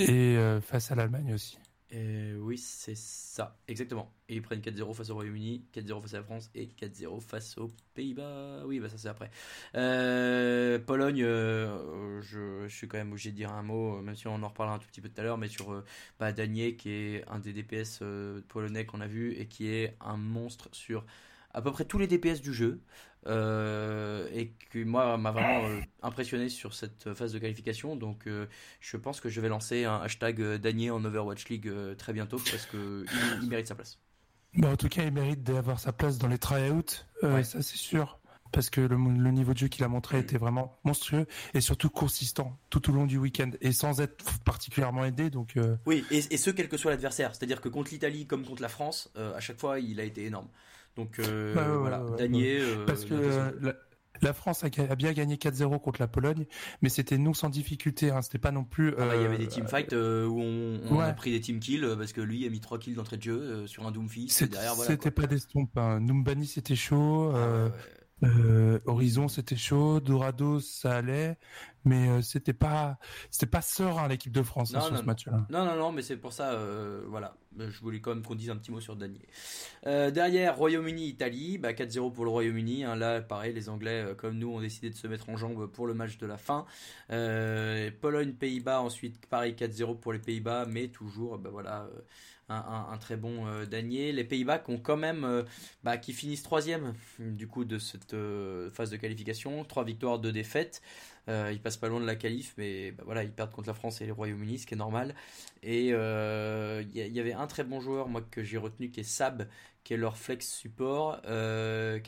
Et 0.08 0.38
euh, 0.38 0.62
face 0.62 0.91
à 0.91 0.95
l'Allemagne 0.95 1.34
aussi. 1.34 1.58
Euh, 1.93 2.38
oui, 2.39 2.58
c'est 2.58 2.97
ça, 2.97 3.58
exactement. 3.67 4.12
Et 4.28 4.36
ils 4.36 4.41
prennent 4.41 4.60
4-0 4.60 4.93
face 4.93 5.10
au 5.10 5.15
Royaume-Uni, 5.15 5.63
4-0 5.73 6.02
face 6.02 6.13
à 6.15 6.17
la 6.17 6.23
France 6.23 6.50
et 6.54 6.67
4-0 6.67 7.21
face 7.21 7.58
aux 7.58 7.71
Pays-Bas. 7.93 8.63
Oui, 8.65 8.80
bah 8.82 8.89
ça 8.89 8.97
c'est 8.97 9.08
après. 9.08 9.32
Euh, 9.76 10.80
Pologne, 10.80 11.23
euh, 11.23 12.21
je, 12.21 12.67
suis 12.67 12.89
quand 12.89 12.97
même 12.97 13.12
obligé 13.12 13.32
de 13.32 13.38
dire 13.38 13.54
un 13.54 13.63
mot, 13.63 13.97
euh, 13.97 14.02
même 14.02 14.15
si 14.15 14.28
on 14.28 14.43
en 14.43 14.50
reparlera 14.50 14.76
un 14.76 14.80
tout 14.80 14.88
petit 14.88 15.00
peu 15.00 15.08
tout 15.08 15.21
à 15.21 15.23
l'heure, 15.23 15.38
mais 15.38 15.47
sur 15.47 15.82
bah, 16.19 16.34
Danier, 16.34 16.76
qui 16.76 16.91
est 16.91 17.23
un 17.30 17.39
des 17.39 17.54
DPS 17.54 18.04
polonais 18.50 18.86
qu'on 18.86 19.00
a 19.00 19.08
vu 19.08 19.34
et 19.34 19.47
qui 19.47 19.69
est 19.69 19.95
un 20.02 20.17
monstre 20.17 20.67
sur 20.73 21.06
à 21.54 21.62
peu 21.62 21.71
près 21.71 21.86
tous 21.86 22.00
les 22.00 22.08
DPS 22.08 22.41
du 22.41 22.54
jeu. 22.54 22.82
Euh, 23.28 24.28
et 24.34 24.54
qui 24.72 24.86
moi 24.86 25.18
m'a 25.18 25.32
vraiment 25.32 25.66
euh, 25.68 25.80
impressionné 26.02 26.50
sur 26.50 26.74
cette 26.74 27.13
phase 27.13 27.34
de 27.34 27.40
qualification 27.40 27.96
donc 27.96 28.26
euh, 28.28 28.48
je 28.80 28.98
pense 28.98 29.20
que 29.20 29.30
je 29.30 29.42
vais 29.42 29.50
lancer 29.50 29.84
un 29.86 29.98
hashtag 29.98 30.42
Danier 30.58 30.92
en 30.92 31.04
Overwatch 31.04 31.48
League 31.50 31.72
très 31.98 32.13
bientôt 32.13 32.38
parce 32.38 32.66
que 32.66 33.06
il, 33.06 33.44
il 33.44 33.50
mérite 33.50 33.68
sa 33.68 33.76
place. 33.76 34.00
Bah, 34.56 34.70
en 34.70 34.76
tout 34.78 34.88
cas, 34.88 35.04
il 35.04 35.12
mérite 35.12 35.44
d'avoir 35.44 35.80
sa 35.80 35.92
place 35.92 36.18
dans 36.18 36.28
les 36.28 36.38
tryouts, 36.38 36.82
Ouais. 37.22 37.44
ça 37.44 37.62
c'est 37.62 37.78
sûr. 37.78 38.20
Parce 38.54 38.70
que 38.70 38.80
le, 38.80 38.96
le 38.96 39.32
niveau 39.32 39.54
de 39.54 39.58
jeu 39.58 39.68
qu'il 39.68 39.84
a 39.84 39.90
montré 39.90 40.20
était 40.20 40.38
vraiment 40.38 40.80
monstrueux 40.86 41.28
et 41.54 41.60
surtout 41.60 41.90
consistant 41.90 42.58
tout 42.70 42.90
au 42.90 42.94
long 42.94 43.06
du 43.06 43.18
week-end 43.18 43.52
et 43.60 43.74
sans 43.74 44.00
être 44.00 44.40
particulièrement 44.46 45.04
aidé. 45.04 45.30
Donc, 45.30 45.60
Oui, 45.86 46.06
et, 46.12 46.20
et 46.32 46.38
ce 46.38 46.50
quel 46.50 46.70
que 46.70 46.78
soit 46.78 46.92
l'adversaire, 46.92 47.36
c'est-à-dire 47.36 47.60
que 47.60 47.68
contre 47.68 47.92
l'Italie 47.92 48.26
comme 48.26 48.46
contre 48.46 48.62
la 48.62 48.70
France, 48.70 49.12
à 49.16 49.40
chaque 49.42 49.60
fois 49.60 49.80
il 49.82 50.00
a 50.00 50.04
été 50.06 50.24
énorme. 50.26 50.48
Donc 50.98 51.20
euh, 51.20 51.54
Ouais, 51.56 51.62
ouais, 51.62 51.78
voilà, 51.78 52.04
ouais, 52.04 52.12
ouais, 52.12 52.18
Danier. 52.18 52.60
euh, 52.60 52.86
parce 52.86 53.06
que 53.06 53.14
euh, 53.14 53.52
la, 53.62 53.74
la 54.22 54.34
France 54.34 54.64
a, 54.64 54.96
bien 54.96 55.14
gagné 55.14 55.36
4-0 55.36 55.80
contre 55.80 56.02
la 56.02 56.08
Pologne, 56.08 56.46
mais 56.82 56.90
c'était 56.90 57.20
non 57.20 57.34
sans 57.36 57.50
difficulté. 57.50 58.10
Hein, 58.10 58.22
c'était 58.24 58.40
pas 58.40 58.52
non 58.52 58.64
plus. 58.64 58.94
Ah 58.98 59.06
bah, 59.08 59.16
il 59.16 59.22
y 59.22 59.26
euh, 59.26 59.28
avait 59.28 59.38
des 59.38 59.48
teamfights 59.48 59.94
euh, 59.94 60.26
où 60.26 60.42
on, 60.42 60.82
on 60.90 61.00
a 61.00 61.14
pris 61.14 61.32
des 61.32 61.40
team 61.40 61.60
kills 61.60 61.84
euh, 61.84 61.96
parce 61.96 62.14
que 62.14 62.22
lui 62.22 62.46
a 62.46 62.50
mis 62.50 62.60
3 62.60 62.80
kills 62.80 62.96
d'entrée 62.96 63.18
de 63.18 63.22
jeu 63.24 63.40
euh, 63.40 63.68
sur 63.68 63.86
un 63.86 63.92
Doomfist. 63.92 64.48
voilà, 64.52 64.74
C'était 64.74 65.12
pas 65.12 65.28
des 65.28 65.38
stompes. 65.38 65.78
Hein. 65.78 66.00
Numbani 66.00 66.48
c'était 66.48 66.76
chaud. 66.76 67.32
Ah, 67.36 67.70
euh, 68.24 68.80
Horizon 68.86 69.28
c'était 69.28 69.56
chaud, 69.56 70.00
Dorado 70.00 70.60
ça 70.60 70.96
allait, 70.98 71.38
mais 71.86 72.10
euh, 72.10 72.22
c'était 72.22 72.54
pas 72.54 72.98
c'était 73.30 73.46
pas 73.46 73.62
serein 73.62 74.08
l'équipe 74.08 74.32
de 74.32 74.42
France 74.42 74.74
hein, 74.74 74.80
Non, 74.80 74.86
sur 74.86 74.98
ce 74.98 75.04
match-là. 75.04 75.46
Non, 75.50 75.66
non, 75.66 75.76
non, 75.76 75.92
mais 75.92 76.02
c'est 76.02 76.18
pour 76.18 76.34
ça, 76.34 76.52
euh, 76.54 77.04
voilà. 77.08 77.36
Je 77.60 77.80
voulais 77.80 78.00
quand 78.02 78.14
même 78.14 78.24
qu'on 78.24 78.36
dise 78.36 78.50
un 78.52 78.56
petit 78.58 78.72
mot 78.72 78.80
sur 78.80 78.96
Danier. 78.96 79.26
Derrière, 79.84 80.58
Royaume-Uni-Italie, 80.58 81.58
bah, 81.58 81.74
4-0 81.74 82.12
pour 82.12 82.24
le 82.24 82.30
Royaume-Uni. 82.30 82.84
hein. 82.84 82.96
là, 82.96 83.20
pareil, 83.22 83.52
les 83.54 83.68
Anglais, 83.70 84.06
comme 84.16 84.38
nous, 84.38 84.50
ont 84.52 84.62
décidé 84.62 84.92
de 84.92 84.96
se 84.96 85.08
mettre 85.08 85.28
en 85.30 85.38
jambe 85.38 85.66
pour 85.66 85.88
le 85.88 85.96
match 85.96 86.20
de 86.20 86.28
la 86.28 86.38
fin. 86.38 86.66
Euh, 87.12 87.90
Pologne-Pays-Bas, 88.00 88.82
ensuite, 88.82 89.26
pareil, 89.26 89.54
4-0 89.56 90.00
pour 90.00 90.14
les 90.14 90.20
Pays-Bas, 90.20 90.66
mais 90.68 90.90
toujours, 90.90 91.40
bah, 91.40 91.50
voilà. 91.52 91.90
Un, 92.50 92.98
très 92.98 93.18
bon 93.18 93.46
euh. 93.48 93.66
Les 93.70 94.24
Pays-Bas 94.24 94.60
qui 94.60 94.72
ont 94.72 94.80
quand 94.80 94.98
même, 94.98 95.24
euh, 95.24 95.44
bah, 95.84 95.98
qui 95.98 96.14
finissent 96.14 96.44
troisième 96.44 96.94
du 97.20 97.48
coup 97.48 97.66
de 97.66 97.78
cette 97.78 98.14
euh, 98.14 98.70
phase 98.72 98.90
de 98.90 98.98
qualification, 98.98 99.64
trois 99.66 99.84
victoires, 99.84 100.20
deux 100.20 100.32
défaites. 100.32 100.82
Euh, 101.30 101.52
ils 101.52 101.62
passent 101.62 101.78
pas 101.78 101.90
loin 101.90 102.00
de 102.00 102.06
la 102.06 102.16
qualif, 102.16 102.54
mais 102.58 102.92
bah, 102.92 103.04
voilà, 103.06 103.24
ils 103.24 103.32
perdent 103.32 103.52
contre 103.52 103.68
la 103.68 103.74
France 103.74 104.02
et 104.02 104.06
le 104.06 104.14
Royaume-Uni, 104.14 104.60
ce 104.60 104.68
qui 104.68 104.76
est 104.76 104.78
normal. 104.78 105.14
Et 105.64 105.88
il 105.88 106.90
y, 106.94 107.00
y 107.00 107.20
avait 107.20 107.34
un 107.34 107.48
très 107.48 107.64
bon 107.64 107.82
joueur, 107.82 108.08
moi, 108.08 108.22
que 108.22 108.44
j'ai 108.44 108.58
retenu, 108.58 108.90
qui 108.90 109.02
est 109.02 109.04
Sab, 109.04 109.48
qui 109.84 109.94
est 109.94 109.98
leur 109.98 110.18
flex 110.18 110.48
support, 110.48 111.22
qui 111.22 111.28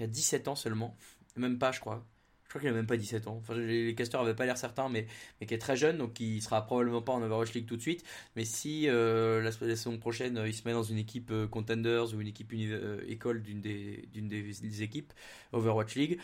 a 0.04 0.08
17 0.08 0.48
ans 0.48 0.56
seulement. 0.56 0.96
Même 1.36 1.60
pas, 1.60 1.72
je 1.72 1.80
crois. 1.80 2.06
Je 2.50 2.54
crois 2.56 2.62
qu'il 2.62 2.70
a 2.72 2.74
même 2.74 2.88
pas 2.88 2.98
17 2.98 3.28
ans. 3.28 3.38
Enfin, 3.38 3.54
les, 3.54 3.94
casteurs 3.94 4.22
avaient 4.22 4.34
pas 4.34 4.48
l'air 4.48 4.58
certains, 4.58 4.90
mais, 4.90 5.06
mais 5.40 5.46
qui 5.46 5.54
est 5.54 5.60
très 5.60 5.76
jeune, 5.76 6.00
donc 6.00 6.20
il 6.20 6.42
sera 6.42 6.66
probablement 6.66 7.04
pas 7.04 7.12
en 7.12 7.22
Overwatch 7.22 7.54
League 7.54 7.68
tout 7.68 7.78
de 7.78 7.82
suite. 7.82 8.04
Mais 8.36 8.44
si 8.44 8.90
euh, 8.90 9.40
la, 9.40 9.52
la 9.52 9.76
saison 9.76 10.00
prochaine, 10.00 10.36
euh, 10.36 10.48
il 10.48 10.54
se 10.56 10.68
met 10.68 10.74
dans 10.74 10.82
une 10.82 10.98
équipe 10.98 11.30
euh, 11.30 11.48
Contenders 11.48 12.12
ou 12.16 12.22
une 12.22 12.28
équipe 12.28 12.52
euh, 12.56 13.02
école 13.08 13.44
d'une 13.44 13.62
des, 13.62 14.10
des, 14.12 14.82
équipes 14.82 15.14
Overwatch 15.54 15.94
League, 15.94 16.20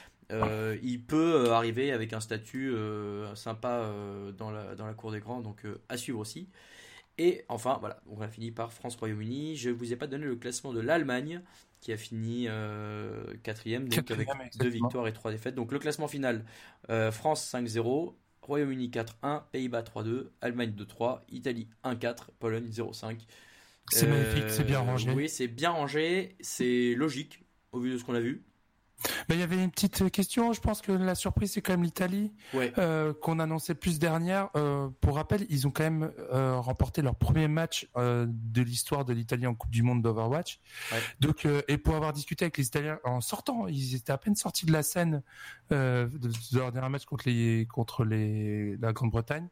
il 0.81 1.03
peut 1.05 1.51
arriver 1.51 1.91
avec 1.91 2.11
un 2.11 2.19
statut 2.19 2.73
sympa 3.35 3.93
dans, 4.35 4.49
la, 4.49 4.73
dans 4.73 4.87
la 4.87 4.95
cour 4.95 5.11
des 5.11 5.19
grands, 5.19 5.41
donc 5.41 5.61
à 5.89 5.97
suivre 5.97 6.17
aussi. 6.17 6.49
Et 7.17 7.45
enfin, 7.47 7.77
voilà, 7.79 8.01
on 8.09 8.19
a 8.21 8.27
fini 8.27 8.51
par 8.51 8.73
France-Royaume-Uni. 8.73 9.55
Je 9.55 9.69
vous 9.69 9.93
ai 9.93 9.95
pas 9.95 10.07
donné 10.07 10.25
le 10.25 10.35
classement 10.35 10.73
de 10.73 10.81
l'Allemagne, 10.81 11.41
qui 11.85 11.93
a 11.93 11.97
fini 11.97 12.47
euh, 12.47 13.23
quatrième, 13.43 13.87
donc 13.87 14.09
avec 14.09 14.27
deux 14.57 14.69
victoires 14.69 15.07
et 15.07 15.13
trois 15.13 15.29
défaites. 15.31 15.53
Donc 15.53 15.71
le 15.71 15.77
classement 15.77 16.07
final, 16.07 16.43
euh, 16.89 17.11
France 17.11 17.47
5-0, 17.53 18.15
Royaume-Uni 18.41 18.89
4-1, 18.89 19.43
Pays-Bas 19.51 19.83
3-2, 19.83 20.31
Allemagne 20.41 20.71
2-3, 20.71 21.19
Italie 21.29 21.67
1-4, 21.83 22.29
Pologne 22.39 22.67
0-5. 22.71 23.27
C'est 23.91 24.07
Euh, 24.07 24.09
magnifique, 24.09 24.49
c'est 24.49 24.63
bien 24.63 24.79
rangé. 24.79 25.11
Oui, 25.11 25.29
c'est 25.29 25.47
bien 25.47 25.69
rangé, 25.69 26.35
c'est 26.39 26.95
logique 26.95 27.43
au 27.71 27.79
vu 27.79 27.91
de 27.91 27.99
ce 27.99 28.03
qu'on 28.03 28.15
a 28.15 28.19
vu. 28.19 28.43
Il 29.29 29.37
y 29.37 29.41
avait 29.43 29.61
une 29.63 29.69
petite 29.71 30.09
question. 30.11 30.53
Je 30.53 30.61
pense 30.61 30.81
que 30.81 30.91
la 30.91 31.15
surprise 31.15 31.51
c'est 31.53 31.61
quand 31.61 31.73
même 31.73 31.83
l'Italie 31.83 32.31
Ouais. 32.53 32.71
euh, 32.77 33.13
qu'on 33.13 33.39
annonçait 33.39 33.75
plus 33.75 33.99
dernière. 33.99 34.49
Euh, 34.55 34.89
pour 35.01 35.15
rappel, 35.15 35.45
ils 35.49 35.67
ont 35.67 35.71
quand 35.71 35.83
même 35.83 36.11
euh, 36.33 36.55
remporté 36.59 37.01
leur 37.01 37.15
premier 37.15 37.47
match 37.47 37.87
de 37.95 38.61
l'histoire 38.61 39.05
de 39.05 39.13
l'Italie 39.13 39.45
en 39.47 39.53
Coupe 39.55 39.69
du 39.71 39.83
Monde 39.83 40.01
d'Overwatch. 40.01 40.59
Ouais. 40.91 40.99
Donc, 41.19 41.47
et 41.67 41.77
pour 41.77 41.95
avoir 41.95 42.13
discuté 42.13 42.45
avec 42.45 42.57
les 42.57 42.65
Italiens 42.65 42.99
en 43.03 43.21
sortant, 43.21 43.67
ils 43.67 43.95
étaient 43.95 44.11
à 44.11 44.17
peine 44.17 44.35
sortis 44.35 44.65
de 44.65 44.71
la 44.71 44.83
scène 44.83 45.21
de, 45.69 46.09
de 46.17 46.31
leur 46.57 46.71
dernier 46.71 46.89
match 46.89 47.05
contre 47.05 47.27
les 47.29 47.67
contre 47.67 48.03
les 48.05 48.77
la 48.77 48.93
Grande-Bretagne. 48.93 49.47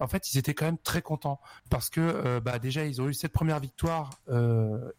En 0.00 0.06
fait, 0.06 0.32
ils 0.32 0.38
étaient 0.38 0.54
quand 0.54 0.66
même 0.66 0.78
très 0.78 1.02
contents 1.02 1.40
parce 1.70 1.90
que 1.90 2.38
bah 2.40 2.58
déjà 2.58 2.84
ils 2.84 3.00
ont 3.00 3.08
eu 3.08 3.14
cette 3.14 3.32
première 3.32 3.58
victoire 3.60 4.10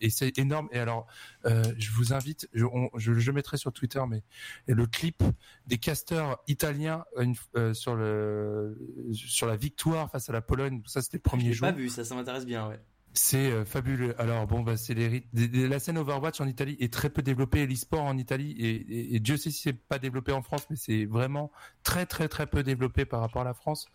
et 0.02 0.10
c'est 0.10 0.38
énorme. 0.38 0.68
Et 0.72 0.80
alors, 0.80 1.08
je 1.46 1.92
vous 1.92 2.14
invite, 2.14 2.50
je, 2.54 2.66
on- 2.66 2.90
je, 2.96 3.14
je 3.14 3.32
mettrai 3.32 3.58
sur 3.58 3.72
Twitter, 3.72 3.83
mais 4.08 4.24
et 4.68 4.74
le 4.74 4.86
clip 4.86 5.24
des 5.68 5.78
casteurs 5.78 6.42
italiens 6.48 7.04
une- 7.20 7.36
euh, 7.56 7.74
sur 7.74 7.96
le 7.96 8.78
sur 9.14 9.48
la 9.48 9.56
victoire 9.56 10.10
face 10.12 10.30
à 10.30 10.34
la 10.34 10.42
Pologne. 10.42 10.82
Ça, 10.86 11.02
c'était 11.02 11.18
le 11.18 11.22
premier 11.22 11.54
jour. 11.54 11.68
pas 11.68 11.74
vu, 11.74 11.90
ça, 11.90 12.04
ça 12.04 12.16
m'intéresse 12.16 12.46
bien, 12.46 12.68
ouais. 12.68 12.80
C'est 13.14 13.52
euh, 13.52 13.64
fabuleux. 13.64 14.20
Alors 14.20 14.48
bon, 14.48 14.62
bah, 14.62 14.76
c'est 14.76 14.96
les, 14.96 15.24
la 15.34 15.80
scène 15.80 16.00
Overwatch 16.00 16.42
en 16.42 16.48
Italie 16.48 16.76
est 16.80 16.92
très 16.92 17.12
peu 17.12 17.22
développée, 17.22 17.68
l'e-sport 17.68 18.02
en 18.02 18.18
Italie 18.18 18.56
et, 18.58 19.16
et, 19.16 19.20
Dieu 19.20 19.38
sait 19.38 19.52
si 19.52 19.62
c'est 19.62 19.74
pas 19.74 20.00
développé 20.00 20.32
en 20.32 20.42
France, 20.42 20.66
mais 20.72 20.76
c'est 20.76 21.06
vraiment 21.06 21.52
très 21.84 22.08
très 22.08 22.28
très 22.28 22.48
peu 22.48 22.64
développé 22.64 23.06
par 23.06 23.22
rapport 23.22 23.44
à 23.44 23.46
la 23.46 23.54
France. 23.54 23.88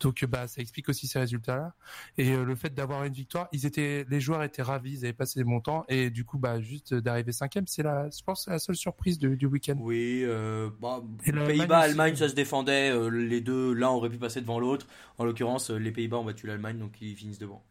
Donc 0.00 0.24
bah 0.24 0.48
ça 0.48 0.62
explique 0.62 0.88
aussi 0.88 1.06
ces 1.06 1.18
résultats-là 1.18 1.74
et 2.16 2.32
euh, 2.32 2.44
le 2.44 2.54
fait 2.54 2.74
d'avoir 2.74 3.04
une 3.04 3.12
victoire, 3.12 3.48
ils 3.52 3.66
étaient, 3.66 4.06
les 4.08 4.20
joueurs 4.20 4.42
étaient 4.42 4.62
ravis, 4.62 4.94
ils 4.94 5.04
avaient 5.04 5.12
passé 5.12 5.40
des 5.40 5.44
bons 5.44 5.60
temps 5.60 5.84
et 5.88 6.08
du 6.08 6.24
coup 6.24 6.38
bah 6.38 6.60
juste 6.60 6.94
d'arriver 6.94 7.32
cinquième, 7.32 7.66
c'est 7.66 7.82
la, 7.82 8.08
je 8.08 8.22
pense 8.24 8.48
la 8.48 8.58
seule 8.58 8.76
surprise 8.76 9.18
du 9.18 9.46
week-end. 9.46 9.76
Oui, 9.78 10.22
euh, 10.24 10.70
bah, 10.80 11.02
Pays-Bas, 11.22 11.80
Allemagne, 11.80 12.16
ça 12.16 12.30
se 12.30 12.34
défendait, 12.34 12.90
euh, 12.90 13.08
les 13.08 13.42
deux 13.42 13.74
l'un 13.74 13.90
aurait 13.90 14.08
pu 14.08 14.18
passer 14.18 14.40
devant 14.40 14.58
l'autre. 14.58 14.86
En 15.18 15.24
l'occurrence, 15.24 15.68
les 15.70 15.92
Pays-Bas 15.92 16.18
ont 16.18 16.24
battu 16.24 16.46
l'Allemagne, 16.46 16.78
donc 16.78 16.92
ils 17.02 17.14
finissent 17.14 17.38
devant. 17.38 17.62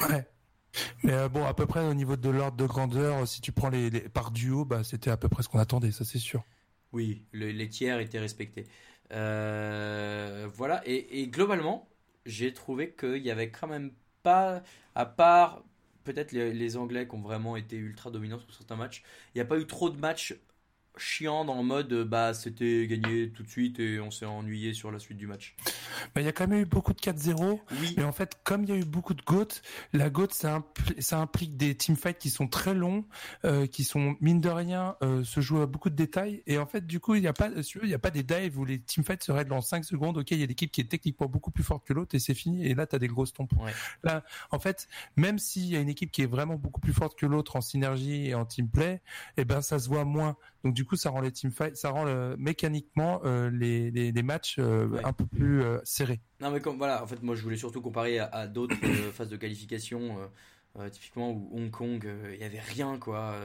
Ouais. 0.00 0.26
Mais 1.02 1.12
euh, 1.12 1.28
bon, 1.28 1.44
à 1.44 1.54
peu 1.54 1.66
près 1.66 1.84
au 1.84 1.94
niveau 1.94 2.16
de 2.16 2.28
l'ordre 2.28 2.56
de 2.56 2.66
grandeur, 2.66 3.26
si 3.28 3.40
tu 3.40 3.52
prends 3.52 3.68
les, 3.68 3.90
par 4.08 4.30
duo, 4.30 4.64
bah, 4.64 4.82
c'était 4.82 5.10
à 5.10 5.16
peu 5.16 5.28
près 5.28 5.42
ce 5.42 5.48
qu'on 5.48 5.58
attendait, 5.58 5.92
ça 5.92 6.04
c'est 6.04 6.18
sûr. 6.18 6.44
Oui, 6.92 7.24
les 7.32 7.68
tiers 7.68 7.98
étaient 8.00 8.18
respectés. 8.18 8.66
Euh, 9.12 10.48
voilà, 10.54 10.82
et, 10.86 11.26
globalement, 11.28 11.88
j'ai 12.26 12.52
trouvé 12.52 12.92
qu'il 12.92 13.18
y 13.18 13.30
avait 13.30 13.50
quand 13.50 13.66
même 13.66 13.92
pas, 14.22 14.62
à 14.94 15.06
part 15.06 15.62
peut-être 16.04 16.32
les, 16.32 16.52
les, 16.52 16.76
Anglais 16.76 17.06
qui 17.06 17.14
ont 17.14 17.20
vraiment 17.20 17.56
été 17.56 17.76
ultra 17.76 18.10
dominants 18.10 18.38
sur 18.38 18.54
certains 18.54 18.76
matchs, 18.76 19.02
il 19.34 19.38
n'y 19.38 19.42
a 19.42 19.44
pas 19.44 19.58
eu 19.58 19.66
trop 19.66 19.90
de 19.90 19.98
matchs 19.98 20.34
chiant 20.96 21.44
dans 21.44 21.56
le 21.56 21.62
mode 21.62 21.92
bah 22.04 22.34
c'était 22.34 22.86
gagné 22.86 23.30
tout 23.30 23.42
de 23.42 23.48
suite 23.48 23.80
et 23.80 24.00
on 24.00 24.10
s'est 24.10 24.26
ennuyé 24.26 24.74
sur 24.74 24.90
la 24.90 24.98
suite 24.98 25.18
du 25.18 25.26
match. 25.26 25.56
Bah, 26.14 26.20
il 26.20 26.24
y 26.24 26.28
a 26.28 26.32
quand 26.32 26.46
même 26.46 26.60
eu 26.60 26.64
beaucoup 26.64 26.92
de 26.92 27.00
4-0. 27.00 27.60
Oui. 27.80 27.94
Mais 27.96 28.04
en 28.04 28.12
fait, 28.12 28.38
comme 28.44 28.64
il 28.64 28.70
y 28.70 28.72
a 28.72 28.76
eu 28.76 28.84
beaucoup 28.84 29.14
de 29.14 29.22
GOAT, 29.22 29.48
la 29.92 30.10
GOAT 30.10 30.28
ça, 30.30 30.62
ça, 30.98 31.18
implique 31.18 31.56
des 31.56 31.74
teamfights 31.74 32.18
qui 32.18 32.30
sont 32.30 32.48
très 32.48 32.74
longs, 32.74 33.04
euh, 33.44 33.66
qui 33.66 33.84
sont 33.84 34.16
mine 34.20 34.40
de 34.40 34.48
rien 34.48 34.96
euh, 35.02 35.24
se 35.24 35.40
jouent 35.40 35.62
à 35.62 35.66
beaucoup 35.66 35.90
de 35.90 35.96
détails 35.96 36.42
et 36.46 36.58
en 36.58 36.66
fait 36.66 36.86
du 36.86 37.00
coup 37.00 37.14
il 37.14 37.20
n'y 37.20 37.26
a 37.26 37.32
pas 37.32 37.48
il 37.48 37.88
y 37.88 37.94
a 37.94 37.98
pas 37.98 38.10
des 38.10 38.22
dives 38.22 38.58
où 38.58 38.64
les 38.64 38.80
teamfights 38.80 39.22
se 39.22 39.32
règlent 39.32 39.52
en 39.52 39.60
5 39.60 39.84
secondes. 39.84 40.18
OK, 40.18 40.30
il 40.30 40.38
y 40.38 40.42
a 40.42 40.46
l'équipe 40.46 40.70
qui 40.70 40.80
est 40.80 40.88
techniquement 40.88 41.26
beaucoup 41.26 41.50
plus 41.50 41.64
forte 41.64 41.86
que 41.86 41.92
l'autre 41.92 42.14
et 42.14 42.18
c'est 42.18 42.34
fini 42.34 42.66
et 42.66 42.74
là 42.74 42.86
tu 42.86 42.96
as 42.96 42.98
des 42.98 43.08
grosses 43.08 43.32
tombes. 43.32 43.48
Là 44.02 44.24
en 44.50 44.58
fait, 44.58 44.88
même 45.16 45.38
s'il 45.38 45.66
y 45.66 45.76
a 45.76 45.80
une 45.80 45.88
équipe 45.88 46.10
qui 46.10 46.22
est 46.22 46.26
vraiment 46.26 46.56
beaucoup 46.56 46.80
plus 46.80 46.92
forte 46.92 47.18
que 47.18 47.26
l'autre 47.26 47.56
en 47.56 47.60
synergie 47.60 48.28
et 48.28 48.34
en 48.34 48.44
team 48.44 48.68
play, 48.68 48.94
et 49.36 49.42
eh 49.42 49.44
ben 49.44 49.60
ça 49.60 49.78
se 49.78 49.88
voit 49.88 50.04
moins. 50.04 50.36
Donc 50.64 50.74
du 50.74 50.83
coup, 50.84 50.96
ça 50.96 51.10
rend 51.10 51.20
les 51.20 51.32
teamfights, 51.32 51.76
ça 51.76 51.90
rend 51.90 52.06
euh, 52.06 52.34
mécaniquement 52.38 53.20
euh, 53.24 53.50
les, 53.50 53.90
les, 53.90 54.22
matchs 54.22 54.56
euh, 54.58 55.00
un 55.04 55.12
peu 55.12 55.26
plus 55.26 55.62
serrés. 55.84 56.20
Non 56.40 56.50
mais 56.50 56.60
comme 56.60 56.78
voilà, 56.78 57.02
en 57.02 57.06
fait, 57.06 57.22
moi 57.22 57.34
je 57.34 57.42
voulais 57.42 57.56
surtout 57.56 57.80
comparer 57.80 58.18
à, 58.18 58.46
d'autres 58.46 58.76
phases 59.12 59.28
de 59.28 59.36
qualification. 59.36 60.18
typiquement 60.90 61.30
où 61.30 61.50
Hong 61.52 61.70
Kong, 61.70 62.08
il 62.32 62.40
y 62.40 62.44
avait 62.44 62.60
rien 62.60 62.98
quoi. 62.98 63.36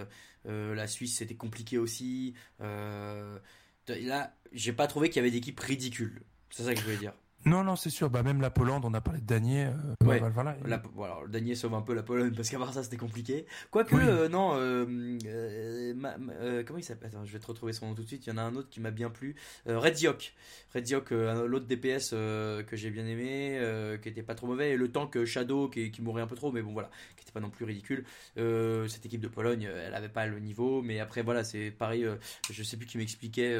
la 0.45 0.88
Suisse, 0.88 1.17
c'était 1.17 1.36
compliqué 1.36 1.78
aussi. 1.78 2.34
là, 2.60 4.34
j'ai 4.52 4.73
pas 4.73 4.88
trouvé 4.88 5.10
qu'il 5.10 5.17
y 5.17 5.19
avait 5.19 5.32
d'équipes 5.32 5.60
ridicules. 5.60 6.23
C'est 6.49 6.63
ça 6.63 6.73
que 6.73 6.80
je 6.80 6.86
voulais 6.86 6.97
dire. 6.97 7.13
Non, 7.45 7.63
non, 7.63 7.75
c'est 7.75 7.89
sûr. 7.89 8.10
Bah, 8.10 8.21
même 8.21 8.41
la 8.41 8.49
Pologne, 8.49 8.82
on 8.84 8.93
a 8.93 9.02
parlé 9.02 9.21
de 9.21 9.25
Danier. 9.25 9.65
Euh, 9.65 10.06
ouais. 10.06 10.19
voilà. 10.19 10.58
voilà, 10.93 11.17
Danier 11.28 11.56
sauve 11.56 11.73
un 11.73 11.82
peu 11.82 11.93
la 11.93 12.04
Pologne 12.04 12.34
parce 12.36 12.49
qu'à 12.49 12.58
part 12.58 12.73
ça, 12.73 12.84
c'était 12.84 12.97
compliqué. 12.97 13.45
Quoique, 13.71 13.95
euh, 13.95 14.28
non, 14.28 14.56
euh, 14.56 14.86
euh, 15.25 16.63
comment 16.65 16.80
il 16.80 16.84
s'appelle? 16.84 17.10
Attends, 17.10 17.25
je 17.25 17.32
vais 17.32 17.39
te 17.39 17.47
retrouver 17.47 17.71
son 17.71 17.88
nom 17.88 17.95
tout 17.95 18.04
de 18.04 18.08
suite. 18.08 18.28
Il 18.28 18.30
y 18.30 18.34
en 18.34 18.38
a 18.38 18.41
un 18.41 18.56
autre 18.56 18.69
qui 18.69 18.82
m'a 18.82 18.91
bien 18.91 19.10
plu. 19.10 19.36
Red 19.65 19.93
Diok. 19.93 20.34
Red 20.73 20.84
Diok, 20.84 21.12
l'autre 21.12 21.65
DPS 21.65 22.12
que 22.12 22.73
j'ai 22.73 22.89
bien 22.89 23.06
aimé, 23.06 23.60
qui 24.02 24.10
était 24.10 24.23
pas 24.23 24.36
trop 24.36 24.47
mauvais. 24.47 24.71
Et 24.71 24.78
le 24.78 24.91
tank 24.91 25.23
Shadow 25.23 25.69
qui, 25.69 25.91
qui 25.91 26.02
mourait 26.02 26.21
un 26.21 26.28
peu 26.28 26.36
trop, 26.36 26.52
mais 26.52 26.62
bon, 26.62 26.73
voilà, 26.73 26.89
qui 27.15 27.23
était 27.23 27.32
pas 27.32 27.39
non 27.39 27.49
plus 27.49 27.65
ridicule. 27.65 28.06
cette 28.36 29.06
équipe 29.06 29.21
de 29.21 29.30
Pologne, 29.30 29.69
elle 29.73 29.93
avait 29.93 30.10
pas 30.10 30.28
le 30.28 30.39
niveau. 30.39 30.82
Mais 30.82 30.99
après, 30.99 31.21
voilà, 31.21 31.43
c'est 31.43 31.71
pareil. 31.71 32.06
je 32.52 32.63
sais 32.63 32.75
plus 32.75 32.86
qui 32.86 32.97
m'expliquait 32.97 33.58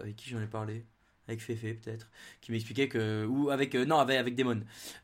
avec 0.00 0.16
qui 0.16 0.30
j'en 0.30 0.40
ai 0.40 0.46
parlé 0.46 0.84
avec 1.28 1.42
Fefe 1.42 1.60
peut-être, 1.60 2.10
qui 2.40 2.52
m'expliquait 2.52 2.88
que 2.88 3.26
ou 3.26 3.50
avec 3.50 3.74
euh, 3.74 3.84
non 3.84 3.98
avec 3.98 4.18
avec 4.18 4.40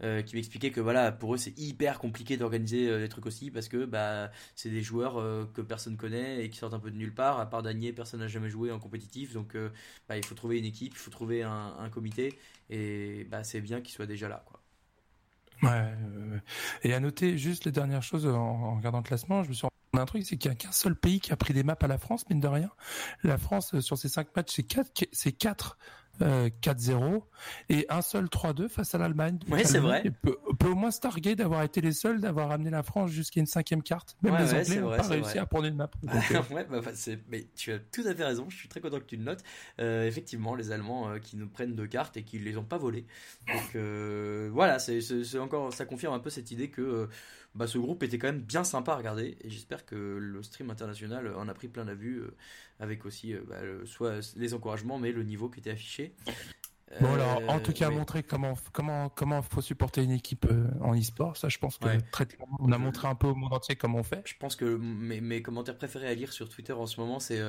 euh, 0.02 0.22
qui 0.22 0.36
m'expliquait 0.36 0.70
que 0.70 0.80
voilà 0.80 1.12
pour 1.12 1.34
eux 1.34 1.36
c'est 1.36 1.56
hyper 1.58 1.98
compliqué 1.98 2.36
d'organiser 2.36 2.88
euh, 2.88 3.00
des 3.00 3.08
trucs 3.08 3.26
aussi 3.26 3.50
parce 3.50 3.68
que 3.68 3.84
bah 3.84 4.30
c'est 4.54 4.70
des 4.70 4.82
joueurs 4.82 5.14
que 5.52 5.60
personne 5.60 5.96
connaît 5.96 6.44
et 6.44 6.50
qui 6.50 6.58
sortent 6.58 6.74
un 6.74 6.80
peu 6.80 6.90
de 6.90 6.96
nulle 6.96 7.14
part. 7.14 7.38
À 7.38 7.46
part 7.48 7.62
Daniel, 7.62 7.94
personne 7.94 8.20
n'a 8.20 8.28
jamais 8.28 8.48
joué 8.48 8.72
en 8.72 8.78
compétitif, 8.78 9.32
donc 9.32 9.56
bah, 10.08 10.16
il 10.16 10.24
faut 10.24 10.34
trouver 10.34 10.58
une 10.58 10.64
équipe, 10.64 10.92
il 10.94 10.98
faut 10.98 11.10
trouver 11.10 11.42
un, 11.42 11.88
comité 11.92 12.38
et 12.70 13.26
bah 13.30 13.44
c'est 13.44 13.60
bien 13.60 13.80
qu'ils 13.80 13.94
soient 13.94 14.06
déjà 14.06 14.28
là 14.28 14.42
quoi. 14.46 14.60
Ouais, 15.62 15.94
et 16.82 16.94
à 16.94 17.00
noter 17.00 17.38
juste 17.38 17.64
les 17.64 17.72
dernières 17.72 18.02
choses 18.02 18.26
en, 18.26 18.76
regardant 18.76 18.98
le 18.98 19.04
classement, 19.04 19.42
je 19.42 19.50
me 19.50 19.54
suis 19.54 19.62
rendu 19.62 19.74
un 20.00 20.06
truc, 20.06 20.24
c'est 20.24 20.36
qu'il 20.36 20.50
n'y 20.50 20.56
a 20.56 20.56
qu'un 20.56 20.72
seul 20.72 20.96
pays 20.96 21.20
qui 21.20 21.32
a 21.32 21.36
pris 21.36 21.54
des 21.54 21.62
maps 21.62 21.76
à 21.80 21.86
la 21.86 21.98
France, 21.98 22.28
mine 22.28 22.40
de 22.40 22.48
rien. 22.48 22.70
La 23.22 23.38
France, 23.38 23.78
sur 23.80 23.96
ces 23.98 24.08
cinq 24.08 24.34
matchs, 24.34 24.52
c'est 24.54 24.62
quatre, 24.62 24.90
c'est 25.12 25.32
quatre 25.32 25.78
4-0 26.20 26.92
euh, 27.02 27.20
et 27.68 27.86
un 27.88 28.02
seul 28.02 28.26
3-2 28.26 28.68
face 28.68 28.94
à 28.94 28.98
l'Allemagne. 28.98 29.38
Oui, 29.50 29.60
c'est 29.64 29.78
vrai. 29.78 30.04
Peut, 30.22 30.36
peut, 30.58 30.68
au 30.68 30.74
moins 30.74 30.90
se 30.90 31.00
targuer 31.00 31.34
d'avoir 31.34 31.62
été 31.62 31.80
les 31.80 31.92
seuls 31.92 32.20
d'avoir 32.20 32.50
amené 32.50 32.70
la 32.70 32.82
France 32.82 33.10
jusqu'à 33.10 33.40
une 33.40 33.46
cinquième 33.46 33.82
carte. 33.82 34.16
Même 34.22 34.36
les 34.36 34.54
Anglais 34.54 34.80
n'ont 34.80 34.96
pas 34.96 35.02
réussi 35.02 35.38
à 35.38 35.46
prendre 35.46 35.66
une 35.66 35.76
map. 35.76 35.90
Euh. 36.14 36.54
ouais, 36.54 36.66
bah, 36.70 36.80
mais 37.28 37.46
tu 37.56 37.72
as 37.72 37.78
tout 37.78 38.02
à 38.06 38.14
fait 38.14 38.24
raison. 38.24 38.46
Je 38.48 38.56
suis 38.56 38.68
très 38.68 38.80
content 38.80 38.98
que 38.98 39.04
tu 39.04 39.16
le 39.16 39.24
notes. 39.24 39.42
Euh, 39.80 40.06
effectivement, 40.06 40.54
les 40.54 40.70
Allemands 40.70 41.08
euh, 41.08 41.18
qui 41.18 41.36
nous 41.36 41.48
prennent 41.48 41.74
deux 41.74 41.86
cartes 41.86 42.16
et 42.16 42.22
qui 42.22 42.38
les 42.38 42.56
ont 42.56 42.64
pas 42.64 42.78
volées. 42.78 43.04
Donc 43.46 43.76
voilà, 44.52 44.78
c'est 44.78 45.38
encore 45.38 45.72
ça 45.72 45.84
confirme 45.84 46.14
un 46.14 46.18
peu 46.20 46.30
cette 46.30 46.50
idée 46.50 46.68
que 46.68 47.08
bah, 47.54 47.66
ce 47.66 47.78
groupe 47.78 48.02
était 48.02 48.18
quand 48.18 48.26
même 48.26 48.40
bien 48.40 48.64
sympa 48.64 48.92
à 48.92 48.96
regarder 48.96 49.36
et 49.40 49.50
j'espère 49.50 49.86
que 49.86 49.94
le 49.94 50.42
stream 50.42 50.70
international 50.70 51.34
en 51.36 51.48
a 51.48 51.54
pris 51.54 51.68
plein 51.68 51.84
la 51.84 51.94
vue 51.94 52.18
euh, 52.18 52.36
avec 52.80 53.06
aussi 53.06 53.32
euh, 53.32 53.42
bah, 53.48 53.60
soit 53.84 54.34
les 54.36 54.54
encouragements 54.54 54.98
mais 54.98 55.12
le 55.12 55.22
niveau 55.22 55.48
qui 55.48 55.60
était 55.60 55.70
affiché. 55.70 56.14
Bon 57.00 57.12
alors, 57.12 57.42
en 57.48 57.58
tout 57.58 57.72
cas, 57.72 57.90
montrer 57.90 58.22
comment 58.22 58.54
comment 58.72 59.08
comment 59.08 59.42
faut 59.42 59.62
supporter 59.62 60.04
une 60.04 60.12
équipe 60.12 60.46
euh, 60.48 60.68
en 60.80 60.94
e-sport, 60.94 61.36
ça 61.36 61.48
je 61.48 61.58
pense 61.58 61.76
que 61.76 61.88
très 62.12 62.28
on 62.60 62.70
a 62.70 62.78
montré 62.78 63.08
un 63.08 63.16
peu 63.16 63.26
au 63.26 63.34
monde 63.34 63.52
entier 63.52 63.74
comment 63.74 63.98
on 63.98 64.04
fait. 64.04 64.22
Je 64.26 64.34
pense 64.38 64.54
que 64.54 64.76
mes, 64.76 65.20
mes 65.20 65.42
commentaires 65.42 65.76
préférés 65.76 66.06
à 66.06 66.14
lire 66.14 66.32
sur 66.32 66.48
Twitter 66.48 66.72
en 66.72 66.86
ce 66.86 67.00
moment, 67.00 67.18
c'est 67.18 67.40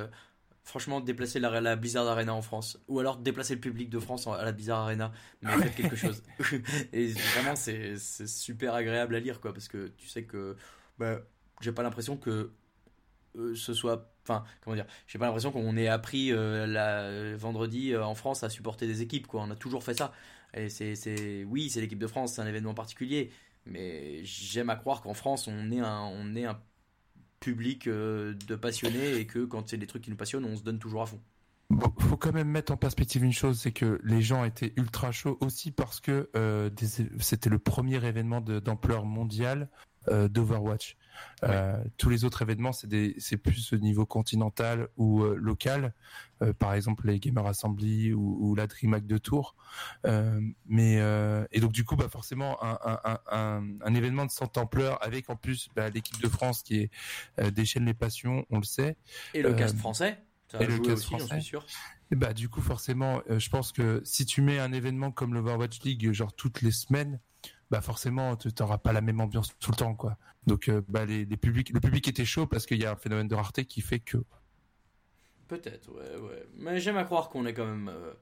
franchement 0.66 1.00
déplacer 1.00 1.38
la, 1.38 1.60
la, 1.60 1.76
Blizzard 1.76 2.06
Arena 2.08 2.34
en 2.34 2.42
France 2.42 2.78
ou 2.88 2.98
alors 2.98 3.18
déplacer 3.18 3.54
le 3.54 3.60
public 3.60 3.88
de 3.88 4.00
France 4.00 4.26
à 4.26 4.44
la 4.44 4.50
Blizzard 4.50 4.80
Arena 4.80 5.12
mais 5.40 5.52
faites 5.52 5.76
quelque 5.76 5.96
chose. 5.96 6.24
Et 6.92 7.06
vraiment 7.06 7.54
c'est 7.54 7.96
super 7.96 8.74
agréable 8.74 9.14
à 9.14 9.20
lire 9.20 9.40
quoi 9.40 9.54
parce 9.54 9.68
que 9.68 9.92
tu 9.96 10.08
sais 10.08 10.24
que 10.24 10.56
bah, 10.98 11.20
j'ai 11.60 11.70
pas 11.70 11.84
l'impression 11.84 12.16
que 12.16 12.50
euh, 13.38 13.54
ce 13.54 13.74
soit 13.74 14.12
enfin 14.24 14.42
comment 14.60 14.74
dire 14.74 14.86
j'ai 15.06 15.20
pas 15.20 15.26
l'impression 15.26 15.52
qu'on 15.52 15.76
ait 15.76 15.86
appris 15.86 16.32
euh, 16.32 16.66
la 16.66 17.36
vendredi 17.36 17.92
euh, 17.92 18.04
en 18.04 18.16
France 18.16 18.42
à 18.42 18.50
supporter 18.50 18.88
des 18.88 19.02
équipes 19.02 19.28
quoi. 19.28 19.42
On 19.42 19.50
a 19.52 19.56
toujours 19.56 19.84
fait 19.84 19.94
ça. 19.94 20.12
Et 20.52 20.68
c'est 20.68 21.44
oui 21.44 21.70
c'est 21.70 21.80
l'équipe 21.80 22.00
de 22.00 22.08
France 22.08 22.34
c'est 22.34 22.42
un 22.42 22.46
événement 22.46 22.74
particulier 22.74 23.30
mais 23.66 24.24
j'aime 24.24 24.70
à 24.70 24.76
croire 24.76 25.00
qu'en 25.00 25.14
France 25.14 25.46
on 25.46 25.70
est 25.70 25.80
un 25.80 26.00
on 26.00 26.34
est 26.34 26.44
un 26.44 26.60
public 27.40 27.86
euh, 27.86 28.34
de 28.46 28.56
passionnés 28.56 29.16
et 29.16 29.26
que 29.26 29.44
quand 29.44 29.68
c'est 29.68 29.76
des 29.76 29.86
trucs 29.86 30.02
qui 30.02 30.10
nous 30.10 30.16
passionnent, 30.16 30.44
on 30.44 30.56
se 30.56 30.62
donne 30.62 30.78
toujours 30.78 31.02
à 31.02 31.06
fond. 31.06 31.20
Bon, 31.68 31.92
faut 31.98 32.16
quand 32.16 32.32
même 32.32 32.48
mettre 32.48 32.72
en 32.72 32.76
perspective 32.76 33.24
une 33.24 33.32
chose, 33.32 33.60
c'est 33.60 33.72
que 33.72 34.00
les 34.04 34.22
gens 34.22 34.44
étaient 34.44 34.72
ultra 34.76 35.10
chauds 35.10 35.36
aussi 35.40 35.72
parce 35.72 36.00
que 36.00 36.30
euh, 36.36 36.70
c'était 37.18 37.50
le 37.50 37.58
premier 37.58 38.04
événement 38.04 38.40
d'ampleur 38.40 39.04
mondiale 39.04 39.68
euh, 40.08 40.28
d'Overwatch. 40.28 40.96
Euh, 41.44 41.82
tous 41.98 42.08
les 42.08 42.24
autres 42.24 42.42
événements, 42.42 42.72
c'est 42.72 43.36
plus 43.36 43.72
au 43.72 43.76
niveau 43.76 44.06
continental 44.06 44.88
ou 44.96 45.22
euh, 45.22 45.36
local, 45.36 45.92
euh, 46.42 46.52
par 46.52 46.74
exemple 46.74 47.06
les 47.06 47.20
Gamer 47.20 47.46
Assembly 47.46 48.12
ou, 48.12 48.38
ou 48.40 48.54
la 48.54 48.66
DreamHack 48.66 49.06
de 49.06 49.18
Tours. 49.18 49.54
mais 50.66 50.96
et 51.52 51.60
donc 51.60 51.72
du 51.72 51.84
coup, 51.84 51.96
bah 51.96 52.08
forcément 52.08 52.62
un, 52.62 52.78
un, 52.84 53.18
un, 53.30 53.64
un, 53.80 53.94
événement 53.94 54.26
de 54.26 54.30
cette 54.30 54.56
ampleur 54.58 55.02
avec 55.02 55.30
en 55.30 55.36
plus 55.36 55.68
bah, 55.74 55.90
l'équipe 55.90 56.20
de 56.20 56.28
France 56.28 56.62
qui 56.62 56.78
est 56.78 57.50
déchaîne 57.50 57.84
les 57.84 57.94
passions, 57.94 58.46
on 58.50 58.58
le 58.58 58.64
sait. 58.64 58.96
Et 59.34 59.42
le 59.42 59.54
cast 59.54 59.76
français. 59.76 60.18
Ça 60.50 60.62
et 60.62 60.66
le 60.66 60.78
cast 60.78 61.04
français. 61.04 61.40
Suis 61.40 61.50
sûr. 61.50 61.66
Et 62.12 62.16
bah 62.16 62.32
du 62.32 62.48
coup 62.48 62.60
forcément, 62.60 63.20
je 63.28 63.48
pense 63.48 63.72
que 63.72 64.00
si 64.04 64.26
tu 64.26 64.40
mets 64.40 64.58
un 64.58 64.72
événement 64.72 65.10
comme 65.10 65.34
l'Overwatch 65.34 65.82
League 65.82 66.12
genre 66.12 66.32
toutes 66.32 66.62
les 66.62 66.70
semaines, 66.70 67.18
bah 67.70 67.80
forcément 67.80 68.36
tu 68.36 68.48
n'auras 68.60 68.78
pas 68.78 68.92
la 68.92 69.00
même 69.00 69.20
ambiance 69.20 69.56
tout 69.58 69.70
le 69.70 69.76
temps 69.76 69.94
quoi. 69.94 70.16
Donc 70.46 70.68
euh, 70.68 70.82
bah 70.88 71.04
les, 71.04 71.24
les, 71.24 71.36
publics, 71.36 71.70
le 71.70 71.80
public 71.80 72.06
était 72.08 72.24
chaud 72.24 72.46
parce 72.46 72.66
qu'il 72.66 72.80
y 72.80 72.86
a 72.86 72.92
un 72.92 72.96
phénomène 72.96 73.28
de 73.28 73.34
rareté 73.34 73.64
qui 73.64 73.80
fait 73.80 73.98
que. 73.98 74.18
Peut-être, 75.48 75.90
ouais, 75.92 76.20
ouais. 76.20 76.46
Mais 76.56 76.80
j'aime 76.80 76.96
à 76.96 77.04
croire 77.04 77.28
qu'on 77.28 77.46
est 77.46 77.54
quand 77.54 77.66
même 77.66 77.88
euh, 77.88 78.12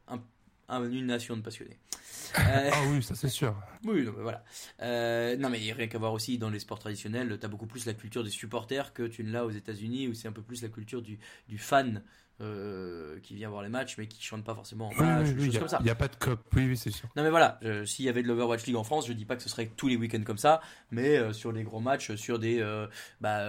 un, 0.69 0.91
une 0.91 1.07
nation 1.07 1.37
de 1.37 1.43
passionnés. 1.43 1.79
Euh, 2.37 2.71
ah 2.73 2.81
oui, 2.91 3.01
ça 3.01 3.15
c'est 3.15 3.29
sûr. 3.29 3.55
Oui, 3.85 4.03
non, 4.03 4.13
mais 4.17 4.23
voilà. 4.23 5.37
non, 5.37 5.51
mais 5.51 5.59
rien 5.73 5.87
qu'à 5.87 5.99
voir 5.99 6.13
aussi 6.13 6.37
dans 6.37 6.51
les 6.51 6.59
sports 6.59 6.81
traditionnels, 6.81 7.39
tu 7.39 7.47
as 7.47 7.49
beaucoup 7.49 7.67
plus 7.67 7.87
la 7.87 7.95
culture 7.95 8.25
des 8.25 8.31
supporters 8.31 8.93
que 8.93 9.05
tu 9.05 9.23
ne 9.23 9.31
l'as 9.31 9.45
aux 9.45 9.51
États-Unis 9.51 10.09
où 10.09 10.15
c'est 10.15 10.27
un 10.27 10.33
peu 10.33 10.43
plus 10.43 10.63
la 10.63 10.69
culture 10.69 11.01
du, 11.01 11.21
du 11.49 11.59
fan 11.59 12.03
euh, 12.41 13.21
qui 13.21 13.35
vient 13.35 13.49
voir 13.49 13.63
les 13.63 13.69
matchs, 13.69 13.97
mais 13.99 14.07
qui 14.09 14.23
chante 14.23 14.45
pas 14.45 14.55
forcément 14.55 14.89
en 14.89 14.91
Oui, 14.91 14.97
match, 15.07 15.27
oui, 15.27 15.33
ou 15.33 15.35
oui, 15.35 15.45
choses 15.45 15.47
il 15.47 15.53
y 15.53 15.57
a- 15.57 15.59
comme 15.61 15.69
ça. 15.69 15.77
il 15.81 15.85
n'y 15.85 15.91
a, 15.91 15.95
pas 15.95 16.09
de 16.09 16.17
cop. 16.17 16.41
Oui, 16.55 16.67
oui, 16.67 16.77
c'est 16.77 16.91
sûr. 16.91 17.09
Non 17.17 17.23
mais 17.23 17.31
voilà, 17.31 17.59
euh, 17.65 17.85
s'il 17.87 18.05
y 18.05 18.09
avait 18.09 18.23
de 18.23 18.29
l'Overwatch 18.29 18.65
League 18.67 18.77
en 18.77 18.85
France, 18.85 19.07
je 19.07 19.13
dis 19.13 19.25
pas 19.25 19.37
que 19.37 19.43
ce 19.43 19.49
serait 19.49 19.67
tous 19.77 19.89
les 19.89 19.97
week-ends 19.97 20.23
comme 20.25 20.39
ça, 20.39 20.61
mais 20.91 21.17
euh, 21.17 21.33
sur 21.33 21.53
des 21.53 21.63
gros 21.63 21.81
matchs, 21.81 22.15
sur 22.17 22.39
des, 22.39 22.61
euh, 22.61 22.87
bah, 23.21 23.41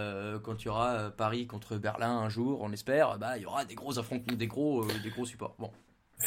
quand 0.44 0.62
il 0.62 0.66
y 0.66 0.70
aura 0.70 1.10
Paris 1.12 1.48
contre 1.48 1.78
Berlin 1.78 2.12
un 2.20 2.30
jour, 2.30 2.62
on 2.62 2.72
espère, 2.72 3.18
bah 3.18 3.38
il 3.38 3.44
y 3.44 3.46
aura 3.46 3.66
des 3.66 3.76
gros 3.76 3.98
affrontements, 3.98 4.36
des 4.38 4.48
gros, 4.48 4.86
des 5.04 5.10
gros 5.10 5.26
supports. 5.26 5.56
Bon, 5.60 5.72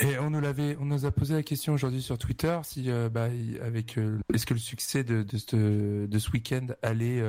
Et 0.01 0.19
on 0.19 0.31
nous 0.31 0.41
l'avait, 0.41 0.77
on 0.81 0.85
nous 0.85 1.07
a 1.07 1.11
posé 1.11 1.35
la 1.35 1.43
question 1.43 1.73
aujourd'hui 1.73 2.03
sur 2.03 2.19
Twitter 2.19 2.59
si, 2.63 2.91
euh, 2.91 3.09
bah, 3.09 3.29
avec, 3.63 3.97
euh, 3.97 4.19
est-ce 4.35 4.45
que 4.45 4.53
le 4.55 4.61
succès 4.61 5.03
de, 5.03 5.23
de 5.23 5.39
ce, 5.39 6.07
de 6.07 6.19
ce 6.19 6.31
week-end 6.31 6.67
allait 6.83 7.23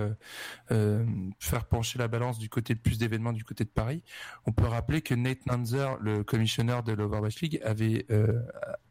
euh, 0.71 1.05
faire 1.39 1.65
pencher 1.65 1.97
la 1.97 2.07
balance 2.07 2.37
du 2.37 2.49
côté 2.49 2.75
de 2.75 2.79
plus 2.79 2.97
d'événements 2.97 3.33
du 3.33 3.43
côté 3.45 3.63
de 3.63 3.69
Paris. 3.69 4.03
On 4.45 4.51
peut 4.51 4.65
rappeler 4.65 5.01
que 5.01 5.15
Nate 5.15 5.45
Nanzer, 5.45 5.97
le 6.01 6.23
commissionneur 6.23 6.83
de 6.83 6.91
l'Overwatch 6.91 7.41
League, 7.41 7.61
avait 7.63 8.05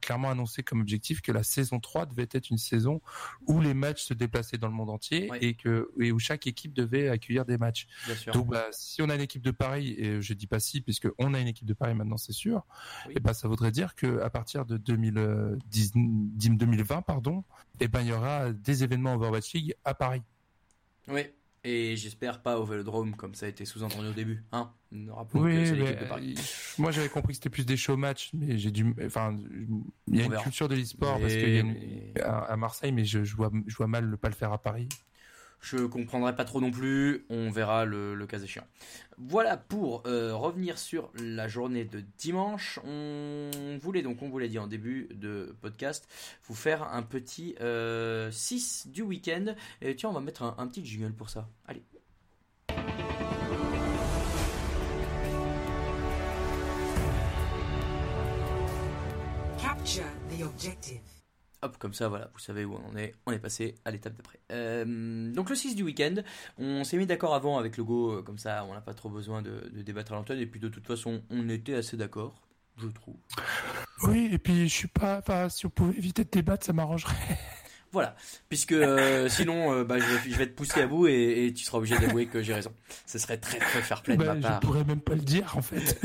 clairement 0.00 0.30
annoncé 0.30 0.62
comme 0.62 0.80
objectif 0.80 1.20
que 1.20 1.32
la 1.32 1.42
saison 1.42 1.78
3 1.78 2.06
devait 2.06 2.28
être 2.32 2.50
une 2.50 2.58
saison 2.58 3.00
où 3.46 3.60
les 3.60 3.74
matchs 3.74 4.04
se 4.04 4.14
déplaçaient 4.14 4.58
dans 4.58 4.68
le 4.68 4.74
monde 4.74 4.90
entier 4.90 5.30
et 5.40 5.54
que 5.54 5.90
et 6.00 6.10
où 6.12 6.18
chaque 6.18 6.46
équipe 6.46 6.72
devait 6.72 7.08
accueillir 7.08 7.44
des 7.44 7.58
matchs. 7.58 7.86
bien 8.06 8.14
sûr. 8.14 8.32
Donc, 8.32 8.48
bah, 8.48 8.66
si 8.72 9.02
on 9.02 9.08
a 9.10 9.14
une 9.14 9.20
équipe 9.20 9.42
de 9.42 9.50
Paris, 9.50 9.94
et 9.98 10.20
je 10.22 10.32
dis 10.32 10.46
pas 10.46 10.60
si, 10.60 10.80
puisque 10.80 11.08
on 11.18 11.34
a 11.34 11.40
une 11.40 11.48
équipe 11.48 11.66
de 11.66 11.74
Paris 11.74 11.94
maintenant, 11.94 12.16
c'est 12.16 12.32
sûr, 12.32 12.66
Oui. 13.06 13.14
et 13.16 13.20
ben, 13.20 13.32
ça 13.32 13.48
voudrait 13.58 13.72
dire 13.72 13.94
que 13.94 14.20
à 14.20 14.30
partir 14.30 14.64
de 14.64 14.76
2010, 14.76 15.92
2020, 15.94 17.02
pardon, 17.02 17.44
et 17.80 17.88
ben, 17.88 18.00
il 18.02 18.08
y 18.08 18.12
aura 18.12 18.52
des 18.52 18.84
événements 18.84 19.14
Overwatch 19.14 19.52
League 19.54 19.74
à 19.84 19.94
Paris. 19.94 20.22
Oui, 21.08 21.22
et 21.64 21.96
j'espère 21.96 22.40
pas 22.42 22.58
au 22.58 22.64
Vélodrome 22.64 23.14
comme 23.16 23.34
ça 23.34 23.46
a 23.46 23.48
été 23.48 23.64
sous-entendu 23.64 24.08
au 24.08 24.12
début, 24.12 24.44
hein. 24.52 24.70
Rappelons 25.10 25.42
que 25.42 25.46
Oui, 25.46 25.66
c'est 25.66 25.72
mais, 25.72 25.78
l'équipe 25.80 26.00
de 26.00 26.04
Paris. 26.06 26.34
euh, 26.38 26.42
moi 26.82 26.90
j'avais 26.92 27.08
compris 27.08 27.32
que 27.32 27.36
c'était 27.36 27.50
plus 27.50 27.66
des 27.66 27.76
show 27.76 27.96
matchs, 27.96 28.30
mais 28.32 28.56
j'ai 28.58 28.70
dû, 28.70 28.94
enfin, 29.04 29.36
il 30.06 30.16
y 30.16 30.22
a 30.22 30.24
une 30.26 30.36
culture 30.36 30.68
de 30.68 30.74
l'e-sport 30.76 31.16
Mais- 31.16 31.22
parce 31.22 31.34
qu'il 31.34 31.48
y 31.54 31.56
a 31.56 31.60
une- 31.60 31.72
mais- 32.14 32.20
à, 32.22 32.38
à 32.38 32.56
Marseille, 32.56 32.92
mais 32.92 33.04
je, 33.04 33.24
je 33.24 33.36
vois, 33.36 33.50
je 33.66 33.76
vois 33.76 33.86
mal 33.86 34.08
ne 34.08 34.16
pas 34.16 34.28
le 34.28 34.34
faire 34.34 34.52
à 34.52 34.58
Paris. 34.62 34.88
Je 35.60 35.78
comprendrai 35.86 36.34
pas 36.36 36.44
trop 36.44 36.60
non 36.60 36.70
plus, 36.70 37.26
on 37.30 37.50
verra 37.50 37.84
le, 37.84 38.26
cas 38.26 38.38
échéant. 38.38 38.66
Voilà 39.16 39.56
pour 39.56 40.04
euh, 40.06 40.34
revenir 40.34 40.78
sur 40.78 41.10
la 41.14 41.48
journée 41.48 41.84
de 41.84 42.02
dimanche. 42.16 42.78
On 42.84 43.78
voulait 43.80 44.02
donc, 44.02 44.22
on 44.22 44.28
vous 44.28 44.38
l'a 44.38 44.48
dit 44.48 44.58
en 44.58 44.66
début 44.66 45.08
de 45.12 45.56
podcast, 45.60 46.08
vous 46.44 46.54
faire 46.54 46.84
un 46.84 47.02
petit 47.02 47.56
6 48.30 48.88
du 48.88 49.02
week-end. 49.02 49.54
Et 49.82 49.96
tiens, 49.96 50.10
on 50.10 50.12
va 50.12 50.20
mettre 50.20 50.42
un, 50.42 50.54
un 50.58 50.66
petit 50.68 50.84
jingle 50.84 51.12
pour 51.12 51.30
ça. 51.30 51.48
Allez. 51.66 51.82
Capture 59.58 60.04
the 60.30 60.42
objective. 60.44 61.17
Hop, 61.60 61.76
comme 61.78 61.92
ça, 61.92 62.08
voilà, 62.08 62.30
vous 62.32 62.38
savez 62.38 62.64
où 62.64 62.74
on 62.74 62.88
en 62.88 62.96
est. 62.96 63.14
On 63.26 63.32
est 63.32 63.38
passé 63.38 63.74
à 63.84 63.90
l'étape 63.90 64.14
d'après. 64.14 64.38
Euh, 64.52 65.32
donc 65.32 65.50
le 65.50 65.56
6 65.56 65.74
du 65.74 65.82
week-end, 65.82 66.14
on 66.56 66.84
s'est 66.84 66.96
mis 66.96 67.06
d'accord 67.06 67.34
avant 67.34 67.58
avec 67.58 67.76
le 67.76 67.82
Go, 67.82 68.12
euh, 68.12 68.22
comme 68.22 68.38
ça 68.38 68.64
on 68.64 68.74
n'a 68.74 68.80
pas 68.80 68.94
trop 68.94 69.08
besoin 69.08 69.42
de, 69.42 69.68
débattre 69.82 70.12
à 70.12 70.14
l'antenne. 70.14 70.38
Et 70.38 70.46
puis 70.46 70.60
de 70.60 70.68
toute 70.68 70.86
façon, 70.86 71.22
on 71.30 71.48
était 71.48 71.74
assez 71.74 71.96
d'accord, 71.96 72.40
je 72.76 72.86
trouve. 72.86 73.16
Oui, 74.04 74.28
et 74.32 74.38
puis 74.38 74.68
je 74.68 74.74
suis 74.74 74.88
pas, 74.88 75.18
enfin, 75.18 75.48
si 75.48 75.66
on 75.66 75.70
pouvait 75.70 75.98
éviter 75.98 76.22
de 76.22 76.30
débattre, 76.30 76.64
ça 76.64 76.72
m'arrangerait. 76.72 77.14
Voilà, 77.90 78.14
puisque 78.50 78.72
euh, 78.72 79.28
sinon 79.30 79.72
euh, 79.72 79.84
bah, 79.84 79.98
je, 79.98 80.04
vais, 80.04 80.30
je 80.30 80.36
vais 80.36 80.46
te 80.46 80.52
pousser 80.52 80.82
à 80.82 80.86
bout 80.86 81.06
et, 81.08 81.46
et 81.46 81.54
tu 81.54 81.64
seras 81.64 81.78
obligé 81.78 81.96
d'avouer 81.98 82.26
que 82.26 82.42
j'ai 82.42 82.52
raison. 82.52 82.72
Ce 83.06 83.18
serait 83.18 83.38
très 83.38 83.58
très 83.58 83.80
fair 83.80 84.02
play 84.02 84.16
de 84.16 84.22
Bah, 84.24 84.34
ma 84.34 84.40
je 84.40 84.46
part. 84.46 84.60
pourrais 84.60 84.84
même 84.84 85.00
pas 85.00 85.14
le 85.14 85.22
dire 85.22 85.56
en 85.56 85.62
fait. 85.62 85.98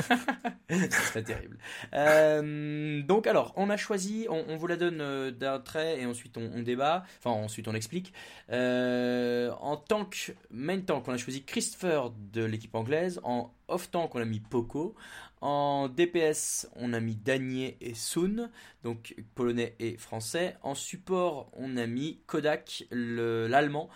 Ce 0.69 1.01
serait 1.09 1.23
terrible. 1.23 1.57
Euh, 1.93 3.01
donc 3.03 3.27
alors, 3.27 3.53
on 3.57 3.69
a 3.69 3.77
choisi, 3.77 4.27
on, 4.29 4.43
on 4.47 4.55
vous 4.57 4.65
la 4.67 4.77
donne 4.77 5.31
d'un 5.31 5.59
trait 5.59 5.99
et 5.99 6.05
ensuite 6.05 6.37
on, 6.37 6.49
on 6.55 6.61
débat, 6.63 7.03
enfin 7.19 7.31
ensuite 7.31 7.67
on 7.67 7.75
explique. 7.75 8.13
En 8.49 9.77
tank, 9.77 10.33
main 10.51 10.79
tank, 10.79 11.07
on 11.07 11.13
a 11.13 11.17
choisi 11.17 11.43
Christopher 11.43 12.11
de 12.33 12.43
l'équipe 12.43 12.73
anglaise. 12.75 13.19
En 13.23 13.51
off 13.67 13.89
tank, 13.91 14.15
on 14.15 14.21
a 14.21 14.25
mis 14.25 14.39
Poco. 14.39 14.95
En 15.41 15.89
DPS, 15.89 16.67
on 16.77 16.93
a 16.93 16.99
mis 17.01 17.15
Danier 17.15 17.77
et 17.81 17.93
Sun, 17.95 18.49
donc 18.83 19.15
polonais 19.35 19.75
et 19.79 19.97
français. 19.97 20.55
En 20.63 20.73
support, 20.73 21.49
on 21.53 21.75
a 21.75 21.85
mis 21.85 22.19
Kodak, 22.27 22.85
le- 22.91 23.47
l'allemand, 23.47 23.89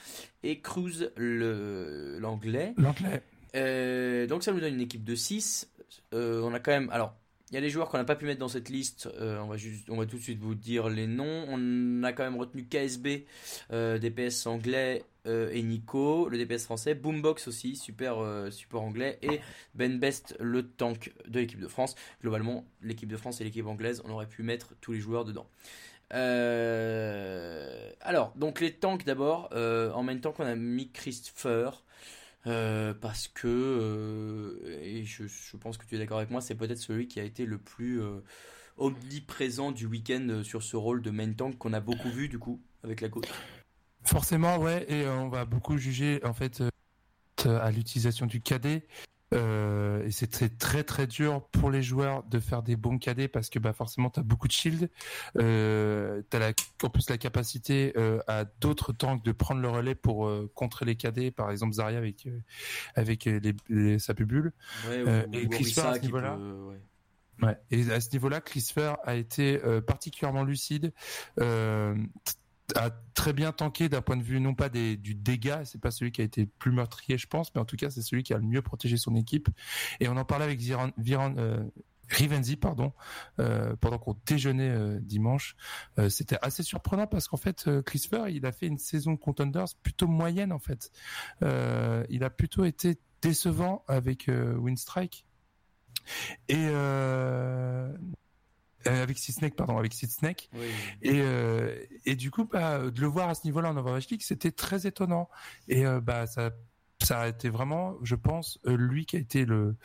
et 0.43 0.59
Cruz, 0.59 1.09
le- 1.15 2.17
l'anglais. 2.19 2.73
L'anglais. 2.77 3.21
Euh, 3.55 4.27
donc 4.27 4.43
ça 4.43 4.51
nous 4.51 4.59
donne 4.59 4.73
une 4.73 4.81
équipe 4.81 5.05
de 5.05 5.15
6. 5.15 5.69
on 6.11 6.53
a 6.53 6.59
quand 6.59 6.71
même... 6.71 6.89
Alors, 6.91 7.15
il 7.49 7.55
y 7.55 7.57
a 7.57 7.61
des 7.61 7.69
joueurs 7.69 7.87
qu'on 7.87 7.97
n'a 7.97 8.03
pas 8.03 8.15
pu 8.15 8.25
mettre 8.25 8.39
dans 8.39 8.49
cette 8.49 8.67
liste. 8.69 9.07
euh, 9.19 9.39
on, 9.39 9.47
va 9.47 9.55
juste, 9.55 9.89
on 9.89 9.95
va 9.95 10.05
tout 10.05 10.17
de 10.17 10.21
suite 10.21 10.39
vous 10.39 10.53
dire 10.55 10.89
les 10.89 11.07
noms. 11.07 11.45
On 11.47 12.03
a 12.03 12.11
quand 12.11 12.23
même 12.23 12.35
retenu 12.35 12.65
KSB, 12.65 13.25
euh, 13.71 13.97
DPS 13.97 14.47
anglais 14.47 15.03
euh, 15.27 15.49
et 15.53 15.61
Nico, 15.61 16.27
le 16.27 16.37
DPS 16.37 16.65
français. 16.65 16.93
Boombox 16.93 17.47
aussi, 17.47 17.77
super 17.77 18.17
support 18.51 18.83
anglais. 18.83 19.17
Et 19.21 19.39
Ben 19.75 19.97
Best, 19.97 20.35
le 20.41 20.67
tank 20.67 21.13
de 21.25 21.39
l'équipe 21.39 21.61
de 21.61 21.69
France. 21.69 21.95
Globalement, 22.21 22.65
l'équipe 22.81 23.09
de 23.09 23.17
France 23.17 23.39
et 23.39 23.45
l'équipe 23.45 23.65
anglaise, 23.65 24.01
on 24.03 24.09
aurait 24.09 24.27
pu 24.27 24.43
mettre 24.43 24.73
tous 24.81 24.91
les 24.91 24.99
joueurs 24.99 25.23
dedans. 25.23 25.47
Alors, 28.01 28.33
donc 28.35 28.59
les 28.59 28.73
tanks 28.73 29.05
d'abord. 29.05 29.49
En 29.53 30.03
même 30.03 30.19
temps 30.19 30.33
qu'on 30.33 30.45
a 30.45 30.55
mis 30.55 30.91
Christopher. 30.91 31.81
Euh, 32.47 32.93
parce 32.93 33.27
que, 33.27 33.47
euh, 33.47 34.79
et 34.81 35.03
je, 35.03 35.25
pense 35.57 35.77
que 35.77 35.85
tu 35.85 35.95
es 35.95 35.97
d'accord 35.97 36.17
avec 36.17 36.29
moi, 36.29 36.39
c'est 36.39 36.55
peut-être 36.55 36.79
celui 36.79 37.07
qui 37.07 37.19
a 37.19 37.23
été 37.23 37.45
le 37.45 37.57
plus 37.57 38.01
euh, 38.01 38.21
omniprésent 38.77 39.71
du 39.71 39.85
week-end 39.85 40.41
sur 40.43 40.63
ce 40.63 40.77
rôle 40.77 41.01
de 41.01 41.11
main 41.11 41.33
tank 41.33 41.57
qu'on 41.57 41.73
a 41.73 41.81
beaucoup 41.81 42.09
vu 42.09 42.29
du 42.29 42.39
coup 42.39 42.61
avec 42.83 43.01
la 43.01 43.09
côte. 43.09 43.27
Forcément, 44.03 44.57
ouais, 44.59 44.89
et 44.89 45.07
on 45.07 45.27
va 45.27 45.43
beaucoup 45.43 45.77
juger 45.77 46.21
en 46.23 46.33
fait 46.33 46.63
à 47.45 47.71
l'utilisation 47.71 48.25
du 48.25 48.39
cadet. 48.41 48.87
Euh, 49.33 50.05
et 50.05 50.11
c'est 50.11 50.57
très, 50.57 50.83
très 50.83 51.05
dur 51.05 51.45
pour 51.51 51.69
les 51.69 51.83
joueurs 51.83 52.23
de 52.23 52.39
faire 52.39 52.63
des 52.63 52.75
bons 52.77 52.97
cadets 52.97 53.27
parce 53.27 53.49
que 53.49 53.59
bah 53.59 53.73
forcément 53.73 54.09
tu 54.09 54.21
as 54.21 54.23
beaucoup 54.23 54.47
de 54.47 54.53
shield, 54.53 54.89
euh, 55.37 56.21
tu 56.29 56.37
as 56.37 56.39
la, 56.39 56.53
en 56.83 56.89
plus 56.89 57.09
la 57.09 57.17
capacité 57.17 57.93
euh, 57.97 58.19
à 58.27 58.45
d'autres 58.45 58.93
tanks 58.93 59.23
de 59.23 59.31
prendre 59.33 59.59
le 59.61 59.69
relais 59.69 59.95
pour 59.95 60.27
euh, 60.27 60.49
contrer 60.55 60.85
les 60.85 60.95
cadets, 60.95 61.31
par 61.31 61.51
exemple 61.51 61.73
Zarya 61.73 61.97
avec 61.97 62.25
euh, 62.25 62.39
avec 62.95 63.25
les, 63.25 63.53
les, 63.67 63.99
sa 63.99 64.13
bubule. 64.13 64.53
Ouais, 64.87 65.03
ou, 65.03 65.33
et 65.33 65.45
à 65.79 65.93
ce 65.93 65.99
niveau-là 65.99 66.37
ouais. 66.37 66.77
Ouais. 67.43 67.55
Et 67.69 67.91
à 67.91 67.99
ce 67.99 68.09
niveau-là, 68.13 68.41
a 69.03 69.15
été 69.15 69.59
particulièrement 69.85 70.43
lucide, 70.43 70.91
euh, 71.39 71.95
a 72.75 72.89
très 73.13 73.33
bien 73.33 73.51
tanké 73.51 73.89
d'un 73.89 74.01
point 74.01 74.17
de 74.17 74.23
vue 74.23 74.39
non 74.39 74.53
pas 74.53 74.69
des, 74.69 74.97
du 74.97 75.15
dégât, 75.15 75.63
c'est 75.65 75.79
pas 75.79 75.91
celui 75.91 76.11
qui 76.11 76.21
a 76.21 76.23
été 76.23 76.45
plus 76.45 76.71
meurtrier, 76.71 77.17
je 77.17 77.27
pense, 77.27 77.53
mais 77.55 77.61
en 77.61 77.65
tout 77.65 77.77
cas 77.77 77.89
c'est 77.89 78.01
celui 78.01 78.23
qui 78.23 78.33
a 78.33 78.37
le 78.37 78.43
mieux 78.43 78.61
protégé 78.61 78.97
son 78.97 79.15
équipe. 79.15 79.49
Et 79.99 80.09
on 80.09 80.17
en 80.17 80.25
parlait 80.25 80.45
avec 80.45 80.59
Viran, 80.59 80.91
euh, 81.37 81.63
Rivenzi, 82.09 82.55
pardon, 82.55 82.93
euh, 83.39 83.75
pendant 83.77 83.97
qu'on 83.97 84.17
déjeunait 84.25 84.69
euh, 84.69 84.99
dimanche. 85.01 85.55
Euh, 85.97 86.09
C'était 86.09 86.37
assez 86.41 86.63
surprenant 86.63 87.07
parce 87.07 87.27
qu'en 87.27 87.37
fait, 87.37 87.67
euh, 87.67 87.81
Christopher, 87.81 88.29
il 88.29 88.45
a 88.45 88.51
fait 88.51 88.67
une 88.67 88.77
saison 88.77 89.13
de 89.13 89.17
Contenders 89.17 89.67
plutôt 89.83 90.07
moyenne 90.07 90.51
en 90.51 90.59
fait. 90.59 90.91
Euh, 91.43 92.05
il 92.09 92.23
a 92.23 92.29
plutôt 92.29 92.65
été 92.65 92.97
décevant 93.21 93.83
avec 93.87 94.29
Winstrike. 94.29 95.25
Et 96.47 96.67
euh, 98.87 99.03
avec 99.03 99.17
Seed 99.17 99.35
Snake, 99.35 99.55
pardon, 99.55 99.77
avec 99.77 99.93
Seed 99.93 100.09
Snake. 100.09 100.49
Oui. 100.53 100.67
Et, 101.01 101.21
euh, 101.21 101.75
et 102.05 102.15
du 102.15 102.31
coup, 102.31 102.45
bah, 102.45 102.79
de 102.79 103.01
le 103.01 103.07
voir 103.07 103.29
à 103.29 103.35
ce 103.35 103.45
niveau-là 103.45 103.69
en 103.69 103.77
Overwatch 103.77 104.09
League, 104.09 104.21
c'était 104.23 104.51
très 104.51 104.87
étonnant. 104.87 105.29
Et 105.67 105.85
euh, 105.85 106.01
bah, 106.01 106.27
ça, 106.27 106.51
ça 107.07 107.21
a 107.21 107.27
été 107.29 107.49
vraiment, 107.49 107.95
je 108.03 108.15
pense, 108.15 108.59
euh, 108.67 108.75
lui 108.77 109.05
qui 109.05 109.15
a 109.15 109.19
été 109.19 109.45
le, 109.45 109.75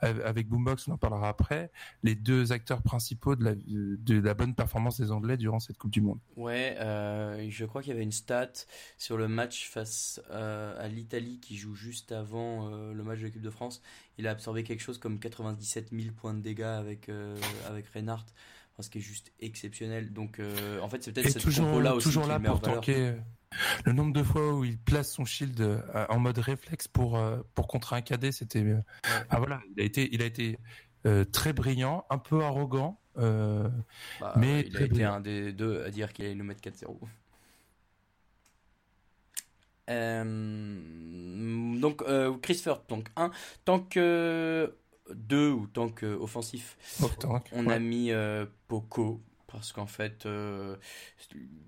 avec 0.00 0.48
Boombox, 0.48 0.88
on 0.88 0.92
en 0.92 0.98
parlera 0.98 1.28
après, 1.28 1.70
les 2.02 2.14
deux 2.14 2.52
acteurs 2.52 2.82
principaux 2.82 3.36
de 3.36 3.44
la, 3.44 3.54
de 3.56 4.20
la 4.20 4.34
bonne 4.34 4.54
performance 4.54 5.00
des 5.00 5.10
Anglais 5.12 5.36
durant 5.36 5.60
cette 5.60 5.78
Coupe 5.78 5.90
du 5.92 6.00
Monde. 6.00 6.18
Ouais, 6.36 6.76
euh, 6.80 7.46
je 7.50 7.64
crois 7.64 7.82
qu'il 7.82 7.92
y 7.92 7.94
avait 7.94 8.02
une 8.04 8.12
stat 8.12 8.50
sur 8.98 9.16
le 9.16 9.28
match 9.28 9.68
face 9.70 10.20
euh, 10.30 10.74
à 10.84 10.88
l'Italie 10.88 11.38
qui 11.40 11.56
joue 11.56 11.74
juste 11.74 12.12
avant 12.12 12.68
euh, 12.68 12.92
le 12.92 13.02
match 13.04 13.20
de 13.20 13.24
l'équipe 13.26 13.42
de 13.42 13.50
France. 13.50 13.80
Il 14.18 14.26
a 14.26 14.30
absorbé 14.32 14.64
quelque 14.64 14.80
chose 14.82 14.98
comme 14.98 15.18
97 15.18 15.90
000 15.92 16.14
points 16.16 16.34
de 16.34 16.40
dégâts 16.40 16.62
avec, 16.62 17.08
avec 17.68 17.86
Reinhardt, 17.88 18.26
enfin, 18.72 18.82
ce 18.82 18.90
qui 18.90 18.98
est 18.98 19.02
juste 19.02 19.32
exceptionnel. 19.40 20.12
Donc 20.12 20.40
en 20.82 20.88
fait, 20.88 21.02
c'est 21.02 21.12
peut-être 21.12 21.26
Et 21.28 21.30
cette 21.30 21.42
toujours, 21.42 21.66
compo-là 21.66 21.94
aussi 21.94 22.08
toujours 22.08 22.26
là 22.26 22.38
pour 22.40 22.56
valeur. 22.56 22.74
tanker. 22.80 22.96
euh, 22.96 23.12
Le 23.84 23.92
nombre 23.92 24.12
de 24.12 24.22
fois 24.22 24.54
où 24.54 24.64
il 24.64 24.78
place 24.78 25.12
son 25.12 25.24
shield 25.24 25.60
euh, 25.60 26.06
en 26.08 26.18
mode 26.18 26.38
réflexe 26.38 26.88
pour 26.88 27.16
euh, 27.18 27.38
pour 27.54 27.66
contrer 27.68 27.96
un 27.96 28.00
cadet, 28.02 28.32
c'était 28.32 28.62
euh, 28.62 28.78
ah 29.30 29.38
voilà, 29.38 29.60
il 29.76 29.82
a 29.82 29.84
été 29.84 30.08
il 30.14 30.22
a 30.22 30.26
été 30.26 30.58
euh, 31.06 31.24
très 31.24 31.52
brillant, 31.52 32.04
un 32.10 32.18
peu 32.18 32.42
arrogant. 32.42 32.98
euh, 33.18 33.68
Bah, 34.20 34.34
Mais 34.36 34.60
il 34.66 34.76
a 34.76 34.82
été 34.82 35.04
un 35.04 35.20
des 35.20 35.52
deux 35.52 35.82
à 35.84 35.90
dire 35.90 36.12
qu'il 36.12 36.24
allait 36.24 36.34
nous 36.34 36.44
mettre 36.44 36.60
4-0. 36.62 36.96
Euh, 39.90 41.78
donc 41.80 42.02
euh, 42.02 42.36
Christopher, 42.40 42.82
donc 42.88 43.08
1. 43.16 43.30
Tant 43.64 43.80
que 43.80 44.74
deux 45.12 45.50
ou 45.50 45.66
tank 45.66 46.04
offensif, 46.04 46.76
Oh, 47.02 47.08
tank, 47.18 47.48
on 47.52 47.66
ouais. 47.66 47.74
a 47.74 47.78
mis 47.78 48.10
Poco. 48.68 49.20
Parce 49.52 49.72
qu'en 49.72 49.86
fait, 49.86 50.26
euh, 50.26 50.76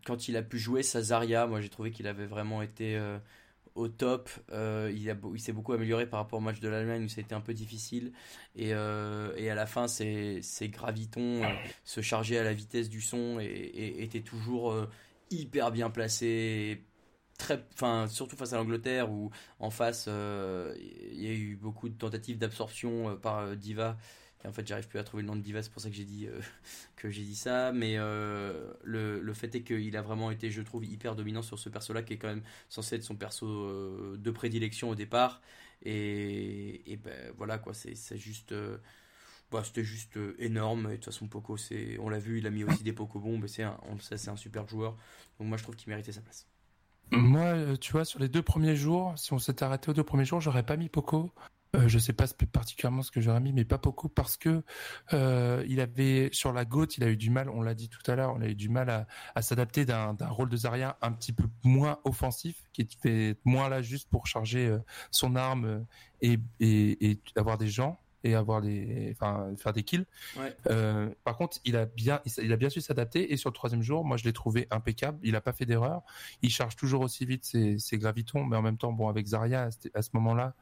quand 0.04 0.28
il 0.28 0.36
a 0.36 0.42
pu 0.42 0.58
jouer 0.58 0.82
sa 0.82 1.02
Zarya, 1.02 1.46
moi 1.46 1.60
j'ai 1.60 1.68
trouvé 1.68 1.90
qu'il 1.90 2.06
avait 2.06 2.26
vraiment 2.26 2.62
été 2.62 2.96
euh, 2.96 3.18
au 3.74 3.88
top. 3.88 4.30
Euh, 4.52 4.90
il 4.94 5.14
il 5.34 5.40
s'est 5.40 5.52
beaucoup 5.52 5.72
amélioré 5.74 6.06
par 6.06 6.20
rapport 6.20 6.38
au 6.38 6.42
match 6.42 6.60
de 6.60 6.68
l'Allemagne 6.68 7.04
où 7.04 7.08
c'était 7.08 7.34
un 7.34 7.40
peu 7.40 7.52
difficile. 7.52 8.12
Et, 8.56 8.72
à 8.72 9.54
la 9.54 9.66
fin, 9.66 9.86
ses, 9.86 10.42
gravitons 10.62 11.42
se 11.84 12.00
chargeaient 12.00 12.38
à 12.38 12.44
la 12.44 12.54
vitesse 12.54 12.88
du 12.88 13.00
son 13.00 13.38
et, 13.40 14.02
étaient 14.02 14.22
toujours 14.22 14.74
hyper 15.30 15.70
bien 15.70 15.90
placés. 15.90 16.82
Très, 17.36 17.66
surtout 18.08 18.36
face 18.36 18.52
à 18.52 18.56
l'Angleterre 18.56 19.10
où 19.10 19.30
en 19.58 19.70
face 19.70 20.06
il 20.06 21.20
y 21.20 21.26
a 21.26 21.32
eu 21.32 21.56
beaucoup 21.56 21.88
de 21.88 21.98
tentatives 21.98 22.38
d'absorption 22.38 23.16
par 23.16 23.56
Diva. 23.56 23.98
En 24.46 24.52
fait, 24.52 24.66
j'arrive 24.66 24.88
plus 24.88 24.98
à 24.98 25.04
trouver 25.04 25.22
le 25.22 25.28
nom 25.28 25.36
de 25.36 25.40
Diva, 25.40 25.62
c'est 25.62 25.72
pour 25.72 25.80
ça 25.80 25.88
que 25.88 25.94
j'ai 25.96 26.04
dit 26.04 26.26
euh, 26.26 26.40
dit 27.10 27.34
ça. 27.34 27.72
Mais 27.72 27.94
euh, 27.98 28.72
le, 28.82 29.20
le 29.20 29.34
fait 29.34 29.54
est 29.54 29.62
qu'il 29.62 29.96
a 29.96 30.02
vraiment 30.02 30.30
été, 30.30 30.50
je 30.50 30.62
trouve, 30.62 30.84
hyper 30.84 31.16
dominant 31.16 31.42
sur 31.42 31.58
ce 31.58 31.68
perso-là 31.68 32.02
qui 32.02 32.14
est 32.14 32.18
quand 32.18 32.28
même 32.28 32.42
censé 32.68 32.96
être 32.96 33.04
son 33.04 33.16
perso 33.16 33.46
euh, 33.46 34.16
de 34.18 34.30
prédilection 34.30 34.90
au 34.90 34.94
départ. 34.94 35.40
Et, 35.82 36.92
et 36.92 36.96
ben 36.96 37.32
voilà 37.36 37.58
quoi, 37.58 37.74
c'est 37.74 38.16
juste. 38.18 38.54
bah, 39.50 39.62
c'était 39.64 39.84
juste 39.84 40.18
énorme. 40.38 40.86
Et 40.86 40.90
de 40.92 40.94
toute 40.96 41.06
façon, 41.06 41.26
Poco, 41.28 41.56
on 42.00 42.08
l'a 42.08 42.18
vu, 42.18 42.38
il 42.38 42.46
a 42.46 42.50
mis 42.50 42.64
aussi 42.64 42.82
des 42.84 42.92
Poco 42.92 43.20
bombes. 43.20 43.44
Et 43.44 43.48
c'est 43.48 43.62
un, 43.64 43.78
c'est 44.00 44.28
un 44.28 44.36
super 44.36 44.68
joueur. 44.68 44.96
Donc 45.38 45.48
moi, 45.48 45.56
je 45.58 45.62
trouve 45.62 45.76
qu'il 45.76 45.90
méritait 45.90 46.12
sa 46.12 46.20
place. 46.22 46.46
Moi, 47.12 47.76
tu 47.78 47.92
vois, 47.92 48.04
sur 48.04 48.18
les 48.18 48.28
deux 48.28 48.42
premiers 48.42 48.76
jours, 48.76 49.14
si 49.16 49.32
on 49.32 49.38
s'était 49.38 49.62
arrêté 49.64 49.90
aux 49.90 49.94
deux 49.94 50.04
premiers 50.04 50.24
jours, 50.24 50.40
j'aurais 50.40 50.64
pas 50.64 50.76
mis 50.76 50.88
Poco. 50.88 51.30
Euh, 51.74 51.88
je 51.88 51.98
sais 51.98 52.12
pas 52.12 52.26
particulièrement 52.52 53.02
ce 53.02 53.10
que 53.10 53.20
j'aurais 53.20 53.40
mis, 53.40 53.52
mais 53.52 53.64
pas 53.64 53.78
Poco 53.78 54.08
parce 54.08 54.36
que 54.36 54.62
euh, 55.12 55.64
il 55.68 55.80
avait 55.80 56.28
sur 56.32 56.52
la 56.52 56.64
gauche, 56.64 56.98
il 56.98 57.04
a 57.04 57.08
eu 57.08 57.16
du 57.16 57.30
mal. 57.30 57.48
On 57.48 57.62
l'a 57.62 57.74
dit 57.74 57.88
tout 57.88 58.08
à 58.10 58.14
l'heure, 58.14 58.34
on 58.36 58.40
a 58.40 58.46
eu 58.46 58.54
du 58.54 58.68
mal 58.68 59.06
à, 59.34 59.42
s'adapter 59.42 59.84
d'un 59.84 60.14
d'un 60.14 60.28
rôle 60.28 60.48
de 60.48 60.56
Zarya 60.56 60.96
un 61.02 61.12
petit 61.12 61.32
peu 61.32 61.44
moins 61.64 61.98
offensif, 62.04 62.56
qui 62.72 62.82
était 62.82 63.36
moins 63.44 63.68
là 63.68 63.82
juste 63.82 64.08
pour 64.08 64.26
charger 64.26 64.66
euh, 64.66 64.78
son 65.10 65.36
arme 65.36 65.64
euh, 65.64 65.80
et, 66.22 66.38
et, 66.60 67.10
et 67.10 67.20
avoir 67.36 67.58
des 67.58 67.68
gens 67.68 67.98
et 68.24 68.34
avoir 68.34 68.60
les, 68.60 69.10
enfin, 69.12 69.50
faire 69.56 69.72
des 69.72 69.82
kills. 69.82 70.06
Ouais. 70.38 70.56
Euh, 70.68 71.10
par 71.24 71.36
contre, 71.36 71.58
il 71.64 71.76
a 71.76 71.86
bien, 71.86 72.20
il 72.42 72.52
a 72.52 72.56
bien 72.56 72.70
su 72.70 72.80
s'adapter 72.80 73.32
et 73.32 73.36
sur 73.36 73.50
le 73.50 73.54
troisième 73.54 73.82
jour, 73.82 74.04
moi 74.04 74.16
je 74.16 74.24
l'ai 74.24 74.32
trouvé 74.32 74.66
impeccable. 74.70 75.18
Il 75.22 75.36
a 75.36 75.40
pas 75.40 75.52
fait 75.52 75.66
d'erreur. 75.66 76.02
Il 76.42 76.50
charge 76.50 76.74
toujours 76.76 77.02
aussi 77.02 77.26
vite 77.26 77.44
ses, 77.44 77.78
ses 77.78 77.98
gravitons, 77.98 78.44
mais 78.44 78.56
en 78.56 78.62
même 78.62 78.78
temps, 78.78 78.92
bon, 78.92 79.08
avec 79.08 79.26
Zarya 79.26 79.68
à 79.94 80.02
ce, 80.02 80.10
moment-là, 80.14 80.54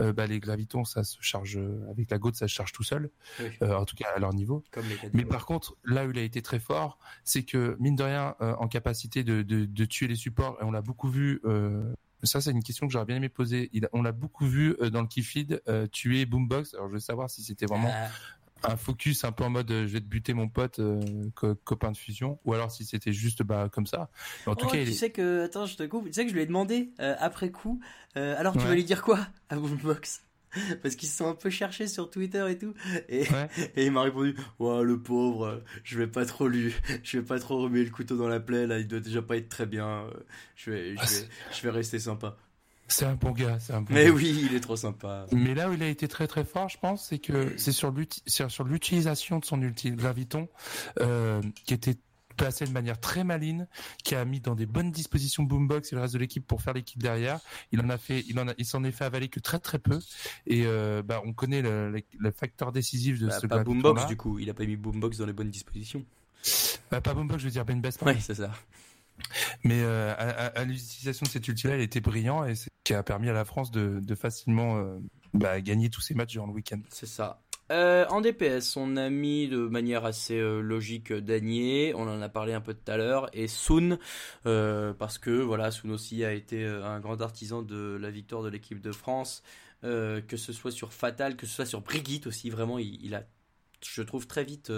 euh, 0.00 0.12
bah, 0.12 0.26
les 0.26 0.40
gravitons, 0.40 0.84
ça 0.84 1.04
se 1.04 1.16
charge 1.20 1.58
avec 1.90 2.10
la 2.10 2.18
goutte, 2.18 2.34
ça 2.36 2.48
se 2.48 2.52
charge 2.52 2.72
tout 2.72 2.82
seul, 2.82 3.10
Oui. 3.40 3.46
euh, 3.62 3.74
en 3.74 3.84
tout 3.84 3.96
cas 3.96 4.08
à 4.14 4.18
leur 4.18 4.34
niveau. 4.34 4.64
Comme 4.72 4.84
les 4.88 4.96
Mais 5.12 5.24
par 5.24 5.46
contre, 5.46 5.76
là 5.84 6.06
où 6.06 6.10
il 6.10 6.18
a 6.18 6.22
été 6.22 6.42
très 6.42 6.58
fort, 6.58 6.98
c'est 7.22 7.44
que 7.44 7.76
mine 7.78 7.96
de 7.96 8.02
rien, 8.02 8.34
en 8.40 8.68
capacité 8.68 9.22
de, 9.22 9.42
de, 9.42 9.64
de 9.64 9.84
tuer 9.84 10.08
les 10.08 10.16
supports, 10.16 10.58
et 10.60 10.64
on 10.64 10.70
l'a 10.70 10.82
beaucoup 10.82 11.08
vu. 11.08 11.40
Ça, 12.22 12.40
c'est 12.40 12.52
une 12.52 12.62
question 12.62 12.86
que 12.86 12.92
j'aurais 12.92 13.04
bien 13.04 13.16
aimé 13.16 13.28
poser. 13.28 13.68
Il 13.72 13.88
on 13.92 14.02
l'a 14.02 14.12
beaucoup 14.12 14.46
vu 14.46 14.74
euh, 14.80 14.88
dans 14.90 15.02
le 15.02 15.08
Keyfeed 15.08 15.62
euh, 15.68 15.86
tuer 15.86 16.24
Boombox. 16.26 16.74
Alors, 16.74 16.88
je 16.88 16.94
veux 16.94 17.00
savoir 17.00 17.28
si 17.28 17.42
c'était 17.42 17.66
vraiment 17.66 17.90
Ah, 17.92 18.08
un 18.64 18.76
focus 18.76 19.24
un 19.24 19.32
peu 19.32 19.44
en 19.44 19.50
mode 19.50 19.70
euh, 19.70 19.86
je 19.86 19.92
vais 19.92 20.00
te 20.00 20.06
buter 20.06 20.34
mon 20.34 20.48
pote 20.48 20.78
euh, 20.78 21.00
co- 21.34 21.54
copain 21.54 21.92
de 21.92 21.96
fusion 21.98 22.40
ou 22.44 22.54
alors 22.54 22.70
si 22.70 22.84
c'était 22.86 23.12
juste 23.12 23.42
bah 23.42 23.68
comme 23.70 23.86
ça 23.86 24.10
Mais 24.46 24.52
en 24.52 24.56
tout 24.56 24.66
Oh, 24.66 24.70
cas 24.72 24.78
tu 24.78 24.82
il 24.82 24.88
est... 24.90 24.92
sais 24.92 25.10
que 25.10 25.42
attends 25.44 25.66
je 25.66 25.76
te 25.76 25.82
coupe 25.84 26.06
tu 26.06 26.12
sais 26.14 26.24
que 26.24 26.30
je 26.30 26.34
lui 26.34 26.42
ai 26.42 26.46
demandé 26.46 26.92
euh, 27.00 27.14
après 27.18 27.50
coup 27.50 27.80
alors 28.14 28.56
tu 28.56 28.60
Ouais. 28.60 28.68
vas 28.68 28.74
lui 28.74 28.84
dire 28.84 29.02
quoi 29.02 29.18
à 29.48 29.56
Boombox? 29.56 30.22
parce 30.82 30.96
qu'ils 30.96 31.08
se 31.08 31.16
sont 31.16 31.28
un 31.28 31.34
peu 31.34 31.50
cherchés 31.50 31.86
sur 31.86 32.10
Twitter 32.10 32.44
et 32.50 32.58
tout 32.58 32.74
et, 33.08 33.28
Ouais. 33.30 33.48
et 33.76 33.86
il 33.86 33.92
m'a 33.92 34.02
répondu 34.02 34.36
ouais 34.58 34.82
le 34.82 35.00
pauvre 35.00 35.62
je 35.82 35.98
vais 35.98 36.06
pas 36.06 36.24
trop 36.26 36.48
lui 36.48 36.72
je 37.02 37.18
vais 37.18 37.24
pas 37.24 37.38
trop 37.38 37.58
remettre 37.62 37.86
le 37.90 37.94
couteau 37.94 38.16
dans 38.16 38.28
la 38.28 38.40
plaie 38.40 38.66
là 38.66 38.78
il 38.78 38.86
doit 38.88 39.00
déjà 39.00 39.22
pas 39.22 39.36
être 39.36 39.48
très 39.48 39.66
bien 39.66 39.86
euh, 39.88 40.10
je 40.56 40.70
vais 40.70 40.94
je 40.94 41.00
Ah, 41.00 41.04
vais, 41.06 41.28
je 41.56 41.62
vais 41.62 41.70
rester 41.70 41.98
sympa 41.98 42.36
c'est 42.86 43.06
un 43.06 43.14
bon 43.14 43.30
gars 43.30 43.58
c'est 43.60 43.72
un 43.72 43.80
bon 43.80 43.94
mais 43.94 44.04
gars. 44.04 44.10
oui 44.12 44.46
il 44.50 44.54
est 44.54 44.60
trop 44.60 44.76
sympa 44.76 45.26
mais 45.32 45.54
là 45.54 45.70
où 45.70 45.72
il 45.72 45.82
a 45.82 45.88
été 45.88 46.06
très 46.06 46.26
très 46.26 46.44
fort 46.44 46.68
je 46.68 46.78
pense 46.78 47.08
c'est 47.08 47.18
que 47.18 47.54
c'est 47.56 47.72
sur 47.72 47.90
l'uti- 47.90 48.22
sur 48.26 48.50
sur 48.50 48.64
l'utilisation 48.64 49.38
de 49.38 49.44
son 49.46 49.60
ulti 49.62 49.90
graviton 49.92 50.48
euh, 51.00 51.40
qui 51.64 51.72
était 51.74 51.96
placé 52.36 52.64
de 52.66 52.70
manière 52.72 52.98
très 53.00 53.24
maligne, 53.24 53.66
qui 54.02 54.14
a 54.14 54.24
mis 54.24 54.40
dans 54.40 54.54
des 54.54 54.66
bonnes 54.66 54.90
dispositions 54.90 55.42
Boombox 55.42 55.92
et 55.92 55.96
le 55.96 56.02
reste 56.02 56.14
de 56.14 56.18
l'équipe 56.18 56.46
pour 56.46 56.62
faire 56.62 56.74
l'équipe 56.74 57.02
derrière. 57.02 57.40
Il 57.72 57.80
en 57.80 57.88
a 57.88 57.98
fait, 57.98 58.24
il 58.28 58.38
en 58.40 58.48
a, 58.48 58.54
il 58.58 58.64
s'en 58.66 58.84
est 58.84 58.92
fait 58.92 59.04
avaler 59.04 59.28
que 59.28 59.40
très 59.40 59.58
très 59.58 59.78
peu. 59.78 59.98
Et 60.46 60.64
euh, 60.66 61.02
bah 61.02 61.22
on 61.24 61.32
connaît 61.32 61.62
le, 61.62 61.90
le- 61.90 62.02
le 62.18 62.30
facteur 62.30 62.72
décisif 62.72 63.18
de 63.20 63.28
Bah, 63.28 63.38
ce 63.40 63.46
pas. 63.46 63.62
Boombox 63.64 64.06
du 64.06 64.16
coup 64.16 64.38
il 64.38 64.48
a 64.50 64.54
pas 64.54 64.64
mis 64.64 64.76
Boombox 64.76 65.18
dans 65.18 65.26
les 65.26 65.32
bonnes 65.32 65.50
dispositions 65.50 66.04
Bah, 66.90 67.00
pas 67.00 67.14
Boombox, 67.14 67.40
je 67.40 67.46
veux 67.46 67.50
dire 67.52 67.64
Ben 67.64 67.80
Bessman. 67.80 68.14
ouais 68.14 68.20
c'est 68.20 68.34
ça 68.34 68.50
Mais 69.64 69.80
euh, 69.82 70.12
à, 70.12 70.46
à- 70.46 70.46
à 70.60 70.64
l'utilisation 70.64 71.24
de 71.24 71.30
cet 71.30 71.46
ulti-là, 71.48 71.76
il 71.76 71.82
était 71.82 72.00
brillant 72.00 72.44
et 72.44 72.54
c'est 72.54 72.64
ce 72.64 72.68
qui 72.82 72.94
a 72.94 73.02
permis 73.02 73.28
à 73.28 73.32
la 73.32 73.44
France 73.44 73.70
de, 73.70 74.00
de 74.02 74.14
facilement 74.14 74.76
euh, 74.78 74.98
bah, 75.34 75.60
gagner 75.60 75.88
tous 75.88 76.00
ses 76.00 76.14
matchs 76.14 76.32
durant 76.32 76.46
le 76.46 76.52
week-end. 76.52 76.80
C'est 76.90 77.06
ça. 77.06 77.40
Euh, 77.70 78.04
en 78.10 78.20
DPS, 78.20 78.76
on 78.76 78.96
a 78.96 79.08
mis 79.08 79.48
de 79.48 79.56
manière 79.56 80.04
assez 80.04 80.38
euh, 80.38 80.60
logique 80.60 81.12
euh, 81.12 81.20
Danier, 81.22 81.94
on 81.94 82.02
en 82.02 82.20
a 82.20 82.28
parlé 82.28 82.52
un 82.52 82.60
peu 82.60 82.74
tout 82.74 82.90
à 82.90 82.98
l'heure, 82.98 83.30
et 83.32 83.48
Soon, 83.48 83.98
parce 84.44 85.18
que 85.18 85.30
voilà, 85.30 85.70
Soon 85.70 85.90
aussi 85.90 86.24
a 86.24 86.32
été 86.32 86.64
un 86.66 87.00
grand 87.00 87.22
artisan 87.22 87.62
de 87.62 87.96
la 88.00 88.10
victoire 88.10 88.42
de 88.42 88.48
l'équipe 88.48 88.80
de 88.80 88.92
France, 88.92 89.42
que 89.82 90.36
ce 90.36 90.52
soit 90.52 90.70
sur 90.70 90.92
Fatal, 90.92 91.36
que 91.36 91.46
ce 91.46 91.54
soit 91.54 91.66
sur 91.66 91.80
Brigitte 91.80 92.26
aussi, 92.26 92.50
vraiment, 92.50 92.78
il, 92.78 93.14
a, 93.14 93.24
je 93.82 94.02
trouve, 94.02 94.26
très 94.26 94.44
vite 94.44 94.72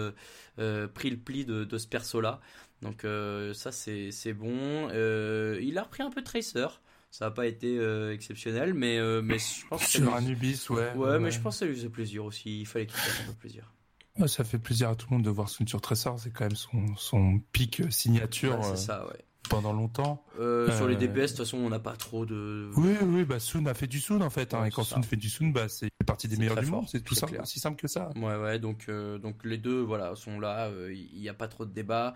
pris 0.57 1.11
le 1.11 1.17
pli 1.17 1.45
de, 1.45 1.65
de 1.65 1.79
ce 1.79 1.87
perso-là. 1.89 2.41
Donc 2.83 3.07
ça, 3.55 3.73
c'est 3.73 4.33
bon. 4.33 4.89
Il 4.91 5.79
a 5.79 5.83
repris 5.83 6.03
un 6.03 6.11
peu 6.11 6.23
Tracer, 6.23 6.67
ça 7.11 7.27
n'a 7.27 7.31
pas 7.31 7.47
été 7.47 7.79
euh, 7.79 8.13
exceptionnel, 8.13 8.75
mais, 8.75 8.99
euh, 8.99 9.23
mais 9.23 9.39
je 9.39 9.67
pense 9.69 9.81
que 9.85 9.87
ça 9.87 9.99
Sur 9.99 10.11
lui- 10.11 10.17
Anubis, 10.17 10.67
ouais. 10.71 10.93
Ouais, 10.95 11.19
mais 11.19 11.31
je 11.31 11.41
pense 11.41 11.55
que 11.57 11.59
ça 11.61 11.67
lui 11.67 11.75
faisait 11.75 11.89
plaisir 11.89 12.25
aussi. 12.25 12.61
Il 12.61 12.67
fallait 12.67 12.87
qu'il 12.87 12.97
fasse 12.99 13.21
un 13.23 13.33
peu 13.33 13.33
plaisir. 13.39 13.73
Ouais, 14.19 14.29
ça 14.29 14.45
fait 14.45 14.59
plaisir 14.59 14.89
à 14.91 14.97
tout 14.97 15.07
le 15.11 15.17
monde 15.17 15.25
de 15.25 15.31
voir 15.31 15.49
Sun 15.49 15.67
sur 15.69 15.81
Tressor. 15.81 16.19
C'est 16.19 16.31
quand 16.31 16.45
même 16.45 16.57
son, 16.57 16.97
son 16.97 17.39
pic 17.53 17.83
signature 17.91 18.59
c'est 18.65 18.71
euh, 18.73 18.77
ça, 18.77 19.07
ouais. 19.07 19.25
Pendant 19.49 19.73
longtemps. 19.73 20.23
Euh, 20.39 20.71
Sur 20.77 20.87
les 20.89 20.95
Euh, 20.95 20.99
DPS, 20.99 21.15
de 21.15 21.27
toute 21.29 21.37
façon, 21.39 21.59
on 21.59 21.69
n'a 21.71 21.79
pas 21.79 21.97
trop 21.97 22.27
de. 22.27 22.71
Oui, 22.77 22.95
oui, 23.03 23.25
bah 23.25 23.39
Sun 23.41 23.67
a 23.69 23.75
fait 23.75 23.87
du 23.87 24.01
Sun 24.01 24.23
en 24.23 24.31
fait. 24.31 24.53
Hein, 24.55 24.63
Ouais, 24.63 24.69
et 24.69 24.71
quand 24.71 24.85
ça. 24.85 25.01
fait 25.03 25.17
du 25.17 25.29
Sun, 25.31 25.53
bah 25.53 25.69
c'est 25.69 25.89
partie 26.07 26.29
des 26.29 26.37
meilleurs 26.37 26.57
du 26.61 26.67
monde. 26.67 26.85
C'est 26.89 27.03
tout 27.03 27.15
simple, 27.15 27.33
clair. 27.33 27.43
aussi 27.43 27.59
simple 27.61 27.81
que 27.81 27.89
ça. 27.89 28.11
Ouais, 28.17 28.37
ouais, 28.37 28.59
donc, 28.59 28.87
euh, 28.89 29.19
donc 29.19 29.45
les 29.45 29.59
deux 29.59 29.81
voilà, 29.81 30.15
sont 30.17 30.39
là, 30.41 30.71
il 30.91 31.21
n'y 31.21 31.29
a 31.29 31.35
pas 31.35 31.49
trop 31.49 31.65
de 31.65 31.73
débat. 31.73 32.15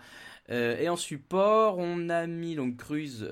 Et 0.49 0.89
en 0.89 0.97
support, 0.97 1.77
on 1.77 2.09
a 2.09 2.27
mis 2.27 2.55
donc 2.55 2.75
Cruz, 2.75 3.25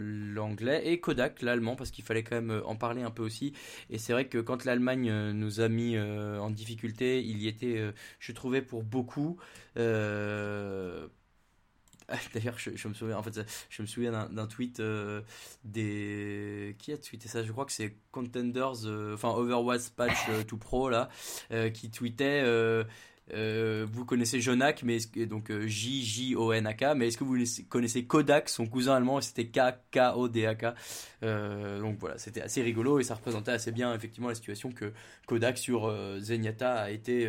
l'anglais, 0.00 0.82
et 0.84 1.00
Kodak, 1.00 1.40
l'allemand, 1.40 1.76
parce 1.76 1.90
qu'il 1.90 2.04
fallait 2.04 2.22
quand 2.22 2.36
même 2.36 2.60
en 2.66 2.76
parler 2.76 3.02
un 3.02 3.10
peu 3.10 3.22
aussi. 3.22 3.54
Et 3.88 3.96
c'est 3.96 4.12
vrai 4.12 4.26
que 4.26 4.36
quand 4.38 4.66
l'Allemagne 4.66 5.10
nous 5.32 5.60
a 5.60 5.68
mis 5.70 5.98
en 5.98 6.50
difficulté, 6.50 7.22
il 7.24 7.38
y 7.40 7.48
était, 7.48 7.82
je 8.18 8.32
trouvais, 8.32 8.60
pour 8.60 8.82
beaucoup. 8.82 9.38
D'ailleurs, 12.34 12.58
je, 12.58 12.88
me 12.88 12.94
souviens, 12.94 13.18
en 13.18 13.22
fait, 13.22 13.40
je 13.68 13.82
me 13.82 13.86
souviens 13.86 14.28
d'un- 14.30 14.46
tweet 14.46 14.80
euh, 14.80 15.20
des 15.64 16.74
qui 16.78 16.92
a 16.92 16.98
tweeté 16.98 17.28
ça? 17.28 17.44
Je 17.44 17.52
crois 17.52 17.66
que 17.66 17.72
c'est 17.72 17.96
Contenders, 18.12 18.86
euh, 18.86 19.14
enfin 19.14 19.28
Overwatch 19.30 19.90
Patch 19.90 20.28
euh, 20.30 20.42
to 20.42 20.56
Pro 20.56 20.88
là, 20.88 21.08
qui 21.74 21.90
tweetait. 21.90 22.42
Euh, 23.32 23.86
vous 23.90 24.04
connaissez 24.04 24.40
Jonak, 24.40 24.82
mais 24.82 24.98
donc 25.26 25.50
euh, 25.50 25.66
J 25.66 26.02
J 26.02 26.34
O 26.36 26.52
N 26.52 26.66
A 26.66 26.74
K, 26.74 26.94
mais 26.96 27.08
est-ce 27.08 27.18
que 27.18 27.24
vous 27.24 27.36
connaissez- 27.68 28.04
Kodak, 28.04 28.48
son 28.48 28.66
cousin 28.66 28.94
allemand, 28.94 29.20
c'était 29.20 29.46
K 29.46 29.60
K 29.90 29.98
O 30.14 30.28
D 30.28 30.46
A 30.46 30.54
K. 30.54 30.74
Euh, 31.22 31.80
donc 31.80 31.98
voilà, 31.98 32.16
c'était 32.18 32.40
assez 32.40 32.62
rigolo 32.62 33.00
et 33.00 33.04
ça 33.04 33.14
représentait 33.14 33.50
assez 33.50 33.72
bien 33.72 33.94
effectivement 33.94 34.28
la 34.28 34.34
situation 34.34 34.70
que 34.72 34.92
Kodak 35.26 35.58
sur 35.58 35.92
Zenyatta 36.20 36.74
a 36.74 36.90
été 36.90 37.28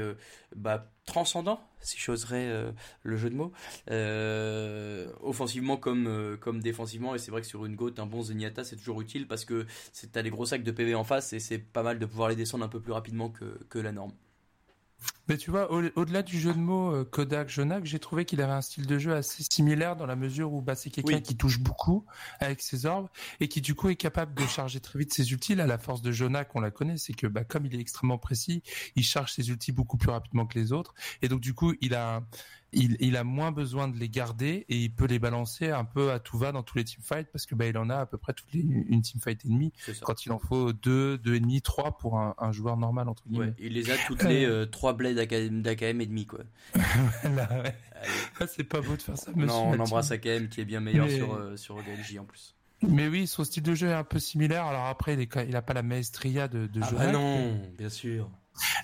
bah, 0.55 0.91
transcendant, 1.05 1.59
si 1.79 1.97
j'oserais 1.99 2.71
le 3.03 3.17
jeu 3.17 3.29
de 3.29 3.35
mots, 3.35 3.51
offensivement 5.21 5.77
comme, 5.77 6.37
comme 6.39 6.61
défensivement. 6.61 7.15
Et 7.15 7.17
c'est 7.17 7.31
vrai 7.31 7.41
que 7.41 7.47
sur 7.47 7.65
une 7.65 7.75
goat, 7.75 7.93
un 7.97 8.05
bon 8.05 8.21
Zenyatta, 8.21 8.63
c'est 8.63 8.75
toujours 8.75 9.01
utile 9.01 9.27
parce 9.27 9.43
que 9.43 9.65
t'as 10.11 10.21
des 10.21 10.29
gros 10.29 10.45
sacs 10.45 10.63
de 10.63 10.71
PV 10.71 10.95
en 10.95 11.03
face 11.03 11.33
et 11.33 11.39
c'est 11.39 11.59
pas 11.59 11.83
mal 11.83 11.99
de 11.99 12.05
pouvoir 12.05 12.29
les 12.29 12.35
descendre 12.35 12.63
un 12.63 12.69
peu 12.69 12.79
plus 12.79 12.93
rapidement 12.93 13.29
que, 13.29 13.59
que 13.69 13.79
la 13.79 13.91
norme. 13.91 14.13
Mais 15.27 15.37
tu 15.37 15.51
vois, 15.51 15.71
au- 15.71 15.83
au-delà 15.95 16.23
du 16.23 16.39
jeu 16.39 16.53
de 16.53 16.57
mots 16.59 16.91
euh, 16.93 17.05
Kodak 17.05 17.49
Jonak, 17.49 17.85
j'ai 17.85 17.99
trouvé 17.99 18.25
qu'il 18.25 18.41
avait 18.41 18.51
un 18.51 18.61
style 18.61 18.85
de 18.87 18.97
jeu 18.97 19.13
assez 19.13 19.43
similaire 19.49 19.95
dans 19.95 20.05
la 20.07 20.15
mesure 20.15 20.51
où 20.51 20.61
bah, 20.61 20.75
c'est 20.75 20.89
quelqu'un 20.89 21.17
Oui. 21.17 21.21
qui 21.21 21.37
touche 21.37 21.59
beaucoup 21.59 22.05
avec 22.39 22.61
ses 22.61 22.85
orbes 22.85 23.07
et 23.39 23.47
qui 23.47 23.61
du 23.61 23.75
coup 23.75 23.89
est 23.89 23.95
capable 23.95 24.33
de 24.33 24.45
charger 24.47 24.79
très 24.79 24.97
vite 24.99 25.13
ses 25.13 25.31
ultis. 25.31 25.55
Là, 25.55 25.67
la 25.67 25.77
force 25.77 26.01
de 26.01 26.11
Jonak, 26.11 26.55
on 26.55 26.59
la 26.59 26.71
connaît, 26.71 26.97
c'est 26.97 27.13
que 27.13 27.27
bah, 27.27 27.43
comme 27.43 27.65
il 27.65 27.75
est 27.75 27.79
extrêmement 27.79 28.17
précis, 28.17 28.63
il 28.95 29.03
charge 29.03 29.31
ses 29.33 29.49
ultis 29.49 29.71
beaucoup 29.71 29.97
plus 29.97 30.09
rapidement 30.09 30.45
que 30.45 30.57
les 30.59 30.73
autres 30.73 30.93
et 31.21 31.27
donc 31.29 31.39
du 31.41 31.53
coup 31.53 31.73
il 31.81 31.93
a 31.93 32.21
il, 32.71 32.97
il, 32.99 33.15
a 33.17 33.23
moins 33.23 33.51
besoin 33.51 33.87
de 33.87 33.97
les 33.97 34.09
garder 34.09 34.65
et 34.69 34.77
il 34.77 34.93
peut 34.93 35.05
les 35.05 35.19
balancer 35.19 35.69
un 35.69 35.85
peu 35.85 36.11
à 36.11 36.19
tout 36.19 36.37
va 36.37 36.51
dans 36.51 36.63
tous 36.63 36.77
les 36.77 36.83
teamfights 36.83 37.31
parce 37.31 37.45
que 37.45 37.55
bah, 37.55 37.67
il 37.67 37.77
en 37.77 37.89
a 37.89 37.97
à 37.97 38.05
peu 38.05 38.17
près 38.17 38.33
toutes 38.33 38.51
les, 38.53 38.61
une 38.61 39.01
teamfight 39.01 39.43
et 39.45 39.47
demie 39.47 39.73
quand 40.01 40.25
il 40.25 40.31
en 40.31 40.39
faut 40.39 40.73
deux, 40.73 41.17
deux 41.17 41.35
et 41.35 41.39
demi, 41.39 41.61
trois 41.61 41.97
pour 41.97 42.17
un, 42.17 42.35
un 42.37 42.51
joueur 42.51 42.77
normal 42.77 43.09
entre 43.09 43.27
guillemets. 43.27 43.47
Ouais, 43.47 43.55
il 43.59 43.73
les 43.73 43.89
a 43.91 43.95
toutes 44.07 44.23
les 44.23 44.45
euh, 44.45 44.65
trois 44.65 44.93
blades 44.93 45.17
d'AKM 45.17 46.01
et 46.01 46.05
demi 46.05 46.25
quoi. 46.25 46.39
voilà, 47.23 47.61
ouais. 47.63 47.75
Ah, 48.39 48.47
c'est 48.47 48.63
pas 48.63 48.81
beau 48.81 48.95
de 48.95 49.01
faire 49.01 49.17
ça. 49.17 49.31
Monsieur 49.31 49.47
non, 49.47 49.71
on 49.71 49.79
embrasse 49.79 50.11
AKM 50.11 50.49
qui 50.49 50.61
est 50.61 50.65
bien 50.65 50.79
meilleur 50.79 51.07
Mais... 51.07 51.17
sur 51.17 51.33
euh, 51.33 51.57
sur 51.57 51.77
en 51.77 52.25
plus. 52.25 52.55
Mais 52.81 53.07
oui, 53.07 53.27
son 53.27 53.43
style 53.43 53.63
de 53.63 53.75
jeu 53.75 53.87
est 53.87 53.93
un 53.93 54.03
peu 54.03 54.19
similaire. 54.19 54.65
Alors 54.65 54.85
après, 54.85 55.13
il, 55.13 55.21
est, 55.21 55.29
il 55.47 55.55
a 55.55 55.61
pas 55.61 55.73
la 55.73 55.83
maestria 55.83 56.47
de, 56.47 56.67
de 56.67 56.79
ah 56.81 56.89
jeu. 56.89 56.95
Bah 56.95 57.11
non, 57.11 57.59
bien 57.77 57.89
sûr. 57.89 58.29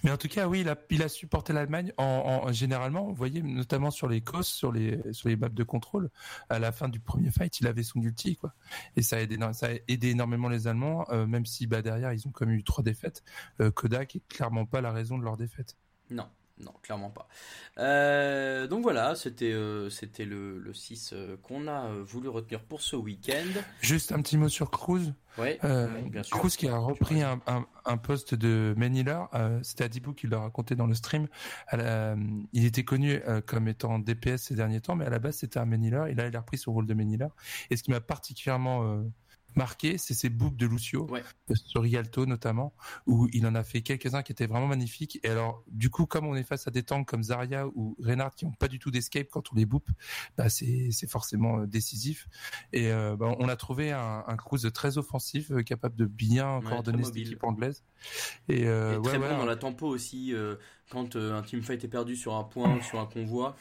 Mais 0.04 0.12
en 0.12 0.18
tout 0.18 0.28
cas, 0.28 0.48
oui, 0.48 0.66
il 0.90 1.04
a, 1.04 1.10
supporté 1.10 1.54
l'Allemagne 1.54 1.94
en, 1.98 2.42
en, 2.44 2.52
généralement, 2.52 3.06
vous 3.06 3.16
voyez, 3.16 3.42
notamment 3.42 3.92
sur 3.92 4.08
les 4.08 4.22
cos, 4.22 4.44
sur 4.44 4.72
les, 4.72 5.02
sur 5.12 5.30
les 5.30 5.36
maps 5.36 5.50
de 5.50 5.64
contrôle, 5.64 6.10
à 6.50 6.60
la 6.60 6.72
fin 6.72 6.90
du 6.90 7.00
premier 7.00 7.32
fight, 7.32 7.60
il 7.60 7.68
avait 7.68 7.84
son 7.84 8.02
ulti, 8.02 8.36
quoi. 8.36 8.54
Et 8.96 9.02
ça 9.02 9.18
a 9.18 9.20
aidé, 9.20 9.38
ça 9.54 9.68
a 9.68 9.72
aidé 9.88 10.10
énormément 10.10 10.50
les 10.50 10.68
Allemands, 10.68 11.06
euh, 11.12 11.26
même 11.26 11.46
si, 11.46 11.68
bah, 11.68 11.82
derrière, 11.82 12.14
ils 12.14 12.28
ont 12.28 12.32
même 12.42 12.52
eu 12.52 12.64
trois 12.64 12.84
défaites. 12.84 13.24
Euh, 13.62 13.72
Kodak 13.72 14.16
est 14.16 14.28
clairement 14.28 14.66
pas 14.66 14.82
la 14.82 14.92
raison 14.92 15.18
de 15.18 15.24
leur 15.24 15.38
défaite. 15.38 15.78
Non. 16.10 16.28
Non, 16.58 16.72
clairement 16.82 17.10
pas. 17.10 17.28
Euh, 17.80 18.66
donc 18.68 18.84
voilà, 18.84 19.16
c'était 19.16 19.52
euh, 19.52 19.90
c'était 19.90 20.24
le, 20.24 20.58
le 20.58 20.74
6 20.74 21.12
euh, 21.12 21.36
qu'on 21.44 21.68
a 21.68 21.90
voulu 22.02 22.30
retenir 22.30 22.62
pour 22.62 22.82
ce 22.82 22.96
week-end. 22.96 23.62
Juste 23.82 24.14
un 24.14 24.22
petit 24.22 24.38
mot 24.38 24.48
sur 24.48 24.72
Cruz. 24.72 25.14
Ouais, 25.38 25.60
bien 26.10 26.24
sûr. 26.24 26.38
Cruz 26.38 26.52
qui 26.52 26.70
a 26.70 26.78
repris 26.78 27.22
un, 27.22 27.42
un, 27.48 27.66
un, 27.84 27.98
poste 27.98 28.36
de 28.36 28.74
Maniller. 28.78 29.20
c'était 29.64 29.84
Adibou 29.84 30.14
qui 30.14 30.28
l'a 30.28 30.40
raconté 30.40 30.76
dans 30.76 30.88
le 30.88 30.94
stream. 30.94 31.28
La, 31.74 32.16
il 32.54 32.64
était 32.64 32.86
connu 32.86 33.22
comme 33.46 33.68
étant 33.68 34.00
DPS 34.00 34.44
ces 34.44 34.56
derniers 34.56 34.80
temps, 34.80 34.96
mais 34.96 35.06
à 35.06 35.10
la 35.10 35.20
base 35.20 35.36
c'était 35.36 35.60
un 35.60 35.66
Maniller. 35.66 36.04
Et 36.08 36.14
là, 36.14 36.28
il 36.28 36.38
a 36.38 36.40
repris 36.40 36.58
son 36.58 36.72
rôle 36.72 36.86
de 36.86 36.94
Maniller. 36.94 37.28
Et 37.70 37.76
ce 37.76 37.84
qui 37.84 37.92
m'a 37.92 38.00
particulièrement 38.00 39.04
marqué, 39.56 39.98
c'est 39.98 40.14
ces 40.14 40.30
boops 40.30 40.56
de 40.58 40.66
Lucio 40.66 41.08
ouais. 41.10 41.24
sur 41.54 41.82
Rialto 41.82 42.26
notamment, 42.26 42.74
où 43.06 43.28
il 43.34 43.46
en 43.48 43.56
a 43.56 43.64
fait 43.64 43.82
quelques-uns 43.82 44.24
qui 44.24 44.32
étaient 44.32 44.48
vraiment 44.48 44.68
magnifiques. 44.68 45.20
Et 45.24 45.30
alors, 45.30 45.64
du 45.68 45.90
coup, 45.90 46.06
comme 46.06 46.26
on 46.26 46.36
est 46.36 46.44
face 46.44 46.68
à 46.68 46.72
des 46.72 46.84
tanks 46.84 47.08
comme 47.08 47.24
Zarya 47.24 47.68
ou 47.68 47.96
Reynard 48.00 48.36
qui 48.36 48.46
n'ont 48.46 48.54
pas 48.54 48.68
du 48.68 48.80
tout 48.80 48.92
d'escape 48.92 49.28
quand 49.32 49.52
on 49.52 49.56
les 49.56 49.66
boupe, 49.66 49.90
bah 50.38 50.50
c'est 50.50 50.90
c'est 50.92 51.10
forcément 51.10 51.60
euh, 51.60 51.68
décisif. 51.68 52.28
Et 52.74 52.92
euh, 52.92 53.16
bah, 53.16 53.36
on 53.40 53.48
a 53.48 53.56
trouvé 53.56 53.92
un, 53.92 54.24
un 54.28 54.36
cruise 54.38 54.70
très 54.74 54.98
offensif, 54.98 55.52
euh, 55.52 55.64
capable 55.64 55.96
de 55.96 56.06
bien 56.06 56.58
ouais, 56.58 56.64
coordonner 56.64 57.04
cette 57.04 57.18
équipe 57.18 57.44
anglaise. 57.44 57.84
Et, 58.50 58.66
euh, 58.66 59.00
et 59.00 59.02
très 59.02 59.18
ouais, 59.18 59.30
bon 59.30 59.38
dans 59.38 59.46
la 59.46 59.56
tempo 59.56 59.88
aussi, 59.88 60.34
euh, 60.34 60.56
quand 60.90 61.16
un 61.16 61.42
teamfight 61.42 61.84
est 61.84 61.88
perdu 61.88 62.16
sur 62.16 62.36
un 62.36 62.44
point, 62.44 62.82
sur 62.82 63.00
un 63.00 63.06
convoi 63.06 63.56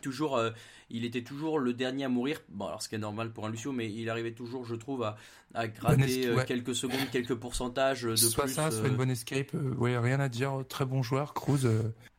toujours, 0.00 0.36
euh, 0.36 0.50
il 0.90 1.04
était 1.04 1.22
toujours 1.22 1.58
le 1.58 1.72
dernier 1.72 2.04
à 2.04 2.08
mourir. 2.08 2.40
Bon, 2.48 2.66
alors 2.66 2.82
ce 2.82 2.88
qui 2.88 2.94
est 2.94 2.98
normal 2.98 3.32
pour 3.32 3.46
un 3.46 3.50
Lucio, 3.50 3.72
mais 3.72 3.90
il 3.92 4.08
arrivait 4.10 4.32
toujours, 4.32 4.64
je 4.64 4.74
trouve, 4.74 5.02
à, 5.02 5.16
à 5.54 5.68
gratter 5.68 6.26
euh, 6.26 6.36
ouais. 6.36 6.44
quelques 6.44 6.74
secondes, 6.74 7.10
quelques 7.12 7.34
pourcentages 7.34 8.02
de 8.02 8.16
soit 8.16 8.44
plus. 8.44 8.54
ça, 8.54 8.66
euh... 8.66 8.70
soit 8.70 8.88
une 8.88 8.96
bonne 8.96 9.10
escape. 9.10 9.52
ouais, 9.78 9.96
rien 9.98 10.20
à 10.20 10.28
dire. 10.28 10.64
Très 10.68 10.84
bon 10.84 11.02
joueur, 11.02 11.34
Cruz, 11.34 11.66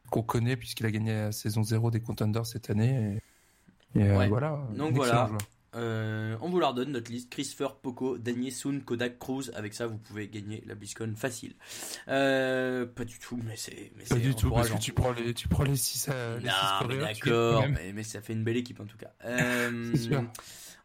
qu'on 0.10 0.24
connaît 0.24 0.56
puisqu'il 0.56 0.86
a 0.86 0.92
gagné 0.92 1.14
la 1.14 1.32
saison 1.32 1.64
0 1.64 1.92
des 1.92 2.02
Contenders 2.02 2.46
cette 2.46 2.70
année. 2.70 3.20
Et, 3.96 4.00
et 4.02 4.12
ouais. 4.12 4.28
voilà. 4.28 4.62
Donc 4.76 4.94
voilà. 4.94 5.28
Joueur. 5.28 5.38
Euh, 5.76 6.36
on 6.42 6.50
vous 6.50 6.60
la 6.60 6.68
redonne, 6.68 6.92
notre 6.92 7.12
liste. 7.12 7.30
Christopher, 7.30 7.76
Poco, 7.76 8.18
Daniel 8.18 8.52
Soon, 8.52 8.82
Kodak, 8.82 9.20
Cruz. 9.20 9.52
Avec 9.56 9.74
ça, 9.74 9.88
vous 9.88 9.98
pouvez 9.98 10.28
gagner 10.28 10.64
la 10.66 10.76
BlizzCon 10.76 11.14
facile. 11.16 11.54
Euh, 12.08 12.86
pas 12.86 13.06
du 13.06 13.18
tout, 13.20 13.40
mais 13.46 13.56
c'est. 13.56 13.92
Pas 14.10 14.16
du 14.16 14.36
tout, 14.36 14.50
parce 14.52 14.70
que 14.70 14.78
tu 14.80 14.92
prends 14.94 15.14
les, 15.14 15.34
tu 15.34 15.48
prends 15.48 15.64
les 15.64 15.76
6 15.76 16.10
à. 16.10 16.84
Mais 16.88 16.98
d'accord, 16.98 17.68
mais, 17.70 17.94
mais, 17.94 18.04
ça 18.04 18.22
fait 18.22 18.34
une 18.34 18.44
belle 18.44 18.58
équipe 18.58 18.80
en 18.80 18.86
tout 18.86 18.98
cas. 18.98 19.14
Euh, 19.24 19.92
c'est 19.96 20.02
sûr. 20.02 20.24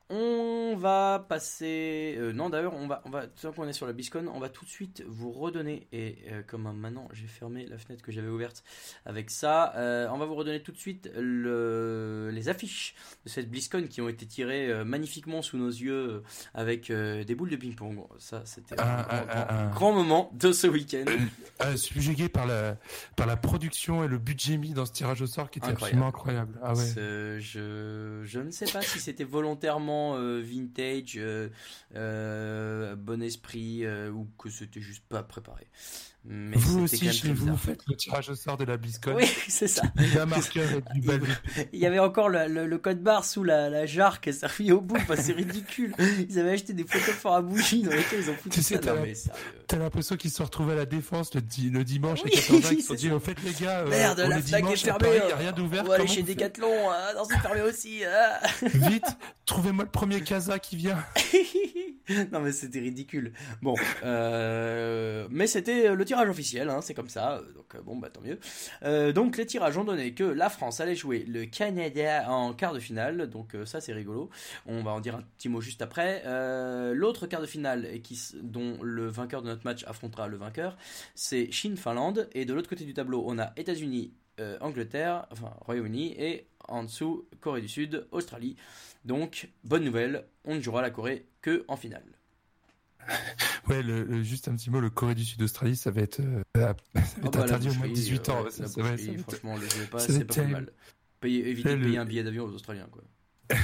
On 0.09 0.77
va 0.77 1.25
passer. 1.29 2.15
Euh, 2.17 2.33
non, 2.33 2.49
d'ailleurs, 2.49 2.75
on 2.75 2.87
va, 2.87 3.03
on 3.07 3.11
va, 3.11 3.27
tant 3.27 3.51
qu'on 3.51 3.67
est 3.67 3.73
sur 3.73 3.87
la 3.87 3.93
BlizzCon, 3.93 4.31
on 4.33 4.39
va 4.39 4.49
tout 4.49 4.65
de 4.65 4.71
suite 4.71 5.03
vous 5.09 5.33
redonner. 5.33 5.89
Et 5.91 6.19
euh, 6.31 6.43
comme 6.47 6.63
maintenant 6.73 7.09
j'ai 7.13 7.27
fermé 7.27 7.67
la 7.67 7.77
fenêtre 7.77 8.05
que 8.05 8.13
j'avais 8.13 8.29
ouverte 8.29 8.63
avec 9.05 9.31
ça, 9.31 9.75
euh, 9.75 10.07
on 10.13 10.19
va 10.19 10.27
vous 10.27 10.37
redonner 10.37 10.63
tout 10.63 10.71
de 10.71 10.77
suite 10.77 11.11
le, 11.17 12.31
les 12.33 12.49
affiches 12.49 12.95
de 13.25 13.31
cette 13.31 13.51
BlizzCon 13.51 13.89
qui 13.89 14.01
ont 14.01 14.09
été 14.09 14.27
tirées 14.27 14.85
magnifiquement 14.85 15.43
sous 15.43 15.57
nos 15.57 15.71
yeux 15.71 16.23
avec 16.55 16.93
des 16.93 17.35
boules 17.35 17.51
de 17.51 17.57
ping-pong. 17.57 18.05
Ça, 18.19 18.43
c'était 18.45 18.81
un, 18.81 18.85
un, 18.85 19.29
un, 19.29 19.49
un, 19.49 19.71
grand 19.71 19.93
moment 19.93 20.31
de 20.35 20.53
ce 20.53 20.69
week-end. 20.69 21.05
Subjugué 21.77 22.29
par 22.29 22.47
la, 22.47 22.77
par 23.17 23.27
la 23.27 23.37
production 23.37 24.05
et 24.05 24.09
le 24.09 24.19
budget 24.19 24.57
mis 24.57 24.73
dans 24.73 24.87
ce 24.87 24.93
tirage 24.93 25.21
au 25.23 25.27
sort 25.27 25.51
qui 25.51 25.59
était 25.59 25.69
incroyable. 25.69 26.03
absolument 26.05 26.09
incroyable. 26.09 26.59
Ah 26.63 26.75
ouais. 26.75 27.41
Je, 27.41 28.21
je 28.25 28.41
ne 28.41 28.51
sais 28.51 28.67
pas 28.67 28.83
si 28.83 29.01
c'était 29.01 29.25
volontairement 29.25 29.96
euh, 29.97 30.41
vintage, 30.43 31.15
euh, 31.17 31.49
euh, 31.95 32.97
bon 32.97 33.23
esprit, 33.23 33.87
ou 33.87 34.29
que 34.39 34.51
c'était 34.51 34.81
juste 34.81 35.05
pas 35.09 35.23
préparé. 35.23 35.67
Mais 36.29 36.57
vous 36.57 36.85
aussi, 36.85 37.13
chez 37.13 37.33
vous, 37.33 37.47
vous 37.47 37.57
faites 37.57 37.83
le 37.87 37.95
tirage 37.95 38.31
au 38.31 38.35
sort 38.35 38.57
de 38.57 38.65
la 38.65 38.77
BlizzCon. 38.77 39.15
Oui, 39.15 39.31
c'est 39.49 39.69
ça. 39.69 39.83
Un 40.19 40.27
marqueur 40.27 40.69
et 40.73 40.83
du 40.95 41.01
bal. 41.07 41.21
Il 41.73 41.79
y 41.79 41.87
avait 41.87 42.01
encore 42.01 42.29
le, 42.29 42.49
le, 42.49 42.67
le 42.67 42.79
code 42.79 43.01
barre 43.01 43.25
sous 43.25 43.45
la, 43.45 43.71
la 43.71 43.87
jarre 43.87 44.21
qui 44.21 44.31
a 44.31 44.33
servi 44.33 44.73
au 44.73 44.81
bout. 44.81 44.97
Enfin, 44.97 45.15
c'est 45.17 45.33
ridicule. 45.33 45.95
Ils 46.29 46.39
avaient 46.39 46.53
acheté 46.53 46.73
des 46.73 46.85
photos 46.85 47.15
fort 47.15 47.35
à 47.35 47.43
bougie 47.43 47.83
dans 47.83 47.93
lesquelles 47.93 48.21
ils 48.23 48.31
ont 48.31 48.35
foutu 48.35 48.57
tu 48.59 48.63
sais, 48.63 48.81
ça. 48.83 49.33
T'as 49.69 49.79
l'impression 49.79 50.17
qu'ils 50.17 50.31
se 50.31 50.37
sont 50.37 50.45
retrouvés 50.45 50.73
à 50.73 50.77
la 50.77 50.87
défense 50.87 51.35
le, 51.35 51.41
di 51.43 51.71
le 51.71 51.85
dimanche 51.85 52.21
oui, 52.25 52.31
à 52.33 52.37
14 52.37 52.67
ans. 52.67 52.69
Ils 52.73 52.81
se 52.81 52.89
sont 52.89 52.95
dit, 52.95 53.11
au 53.11 53.21
fait, 53.21 53.37
les 53.43 53.53
gars, 53.53 53.85
Merde, 53.85 54.21
euh, 54.21 54.29
la 54.29 54.41
flag 54.43 54.71
est 54.71 54.77
fermée. 54.77 55.09
Il 55.23 55.27
n'y 55.27 55.33
a 55.33 55.37
rien 55.37 55.53
d'ouvert. 55.53 55.85
On 55.85 55.89
va 55.89 55.95
aller 55.97 56.07
chez 56.07 56.23
Decathlon. 56.23 56.69
Euh, 56.69 57.15
non, 57.15 57.25
c'est 57.29 57.39
fermé 57.39 57.63
aussi. 57.63 58.05
Euh. 58.05 58.33
Vite, 58.63 59.07
trouvez-moi 59.45 59.85
le 59.85 59.91
premier 59.91 60.21
casa 60.23 60.59
qui 60.59 60.77
vient. 60.77 61.05
non, 62.33 62.41
mais 62.41 62.53
c'était 62.53 62.81
ridicule. 62.81 63.33
Bon, 63.63 63.75
euh, 64.05 65.27
mais 65.31 65.47
c'était 65.47 65.95
le 65.95 66.05
tirage 66.05 66.16
officiel. 66.25 66.69
Hein, 66.71 66.81
c'est 66.83 66.95
comme 66.95 67.09
ça, 67.09 67.43
donc 67.55 67.77
bon 67.85 67.97
bah 67.97 68.11
tant 68.11 68.21
mieux. 68.21 68.39
Euh, 68.83 69.13
donc 69.13 69.37
les 69.37 69.47
tirages 69.47 69.77
ont 69.77 69.85
donné 69.85 70.15
que 70.15 70.25
la 70.25 70.49
France 70.49 70.81
allait 70.81 70.97
jouer 70.97 71.25
le 71.27 71.47
Canada 71.47 72.31
en 72.31 72.53
quart 72.53 72.73
de 72.73 72.81
finale, 72.81 73.29
donc 73.29 73.55
euh, 73.55 73.65
ça 73.67 73.81
c'est 73.81 73.93
rigolo. 73.93 74.31
On 74.67 74.83
va 74.83 74.93
en 74.93 75.01
dire 75.01 75.17
un 75.17 75.23
petit 75.37 75.49
mot 75.49 75.61
juste 75.61 75.83
après. 75.83 76.23
Euh, 76.27 76.95
L'autre 76.95 77.27
quart 77.27 77.41
de 77.41 77.47
finale 77.47 78.01
qui, 78.03 78.19
dont 78.43 78.79
le 78.83 79.07
vainqueur 79.07 79.43
de 79.43 79.49
notre 79.49 79.65
match 79.65 79.85
affrontera 79.87 80.29
le 80.29 80.37
vainqueur, 80.37 80.77
c'est 81.15 81.51
Chine-Finlande, 81.51 82.29
et 82.33 82.45
de 82.45 82.55
l'autre 82.55 82.69
côté 82.69 82.85
du 82.85 82.95
tableau 82.95 83.25
on 83.27 83.39
a 83.39 83.53
États-Unis, 83.57 84.13
euh, 84.41 84.59
Angleterre, 84.61 85.27
enfin 85.31 85.55
Royaume-Uni, 85.61 86.15
et 86.19 86.47
en 86.69 86.85
dessous 86.85 87.27
Corée 87.41 87.61
du 87.61 87.69
Sud, 87.69 88.07
Australie. 88.11 88.57
Donc 89.05 89.49
bonne 89.65 89.85
nouvelle, 89.85 90.27
on 90.45 90.55
ne 90.57 90.61
jouera 90.61 90.83
la 90.83 90.91
Corée 90.91 91.27
que 91.41 91.65
en 91.69 91.77
finale. 91.77 92.05
Ouais, 93.69 93.83
le, 93.83 94.05
le, 94.05 94.23
juste 94.23 94.49
un 94.49 94.55
petit 94.55 94.71
mot, 94.71 94.81
le 94.81 94.91
Corée 94.91 95.15
du 95.15 95.25
Sud 95.25 95.43
Australie, 95.43 95.77
ça 95.77 95.91
va 95.91 96.03
être, 96.03 96.21
euh, 96.21 96.43
ça 96.55 96.61
va 96.61 96.71
être 96.71 96.85
oh 97.25 97.31
bah, 97.31 97.43
interdit 97.43 97.71
au 97.71 97.75
moins 97.75 97.89
de 97.89 97.93
18 97.93 98.29
ans. 98.29 98.43
Ouais, 98.43 98.51
ça, 98.51 98.69
ça, 98.69 98.81
ouais, 98.81 98.97
ça 98.97 99.13
franchement, 99.19 99.57
le 99.57 99.69
jouez 99.69 99.87
pas, 99.87 99.99
c'est 99.99 100.25
pas 100.25 100.43
mal. 100.45 100.73
Payer, 101.21 101.49
éviter 101.49 101.77
de 101.77 101.83
payer 101.83 101.99
un 101.99 102.05
billet 102.05 102.23
d'avion 102.23 102.45
aux 102.45 102.53
Australiens, 102.53 102.89
quoi. 102.91 103.03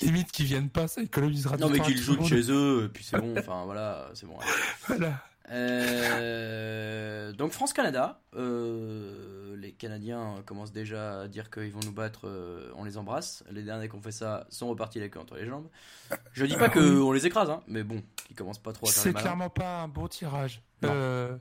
Limite 0.00 0.30
qu'ils 0.32 0.46
viennent 0.46 0.70
pas, 0.70 0.88
ça 0.88 1.02
économisera 1.02 1.56
Non, 1.56 1.68
mais 1.68 1.80
qu'ils 1.80 1.98
jouent 1.98 2.16
de 2.16 2.24
chez 2.24 2.50
eux, 2.50 2.84
et 2.86 2.88
puis 2.88 3.04
c'est 3.04 3.18
bon, 3.18 3.34
enfin 3.38 3.64
voilà, 3.64 4.10
c'est 4.14 4.26
bon. 4.26 4.38
Voilà. 4.86 5.22
Euh, 5.50 7.32
donc 7.32 7.52
France-Canada, 7.52 8.22
euh, 8.34 9.43
les 9.64 9.72
Canadiens 9.72 10.42
commencent 10.44 10.72
déjà 10.72 11.22
à 11.22 11.28
dire 11.28 11.50
qu'ils 11.50 11.72
vont 11.72 11.80
nous 11.84 11.92
battre, 11.92 12.28
euh, 12.28 12.70
on 12.76 12.84
les 12.84 12.98
embrasse. 12.98 13.42
Les 13.50 13.62
derniers 13.62 13.88
qui 13.88 13.94
ont 13.94 14.02
fait 14.02 14.12
ça 14.12 14.46
sont 14.50 14.68
repartis 14.68 15.00
les 15.00 15.08
queues 15.08 15.20
entre 15.20 15.36
les 15.36 15.46
jambes. 15.46 15.68
Je 16.32 16.44
dis 16.44 16.56
pas 16.56 16.68
qu'on 16.68 17.12
les 17.12 17.26
écrase, 17.26 17.48
hein, 17.48 17.62
mais 17.66 17.82
bon, 17.82 18.02
ils 18.30 18.36
commencent 18.36 18.58
pas 18.58 18.72
trop 18.72 18.86
à 18.86 18.92
faire 18.92 19.02
C'est 19.02 19.14
clairement 19.14 19.48
pas 19.48 19.82
un 19.82 19.88
bon 19.88 20.06
tirage. 20.06 20.62
Euh, 20.84 21.36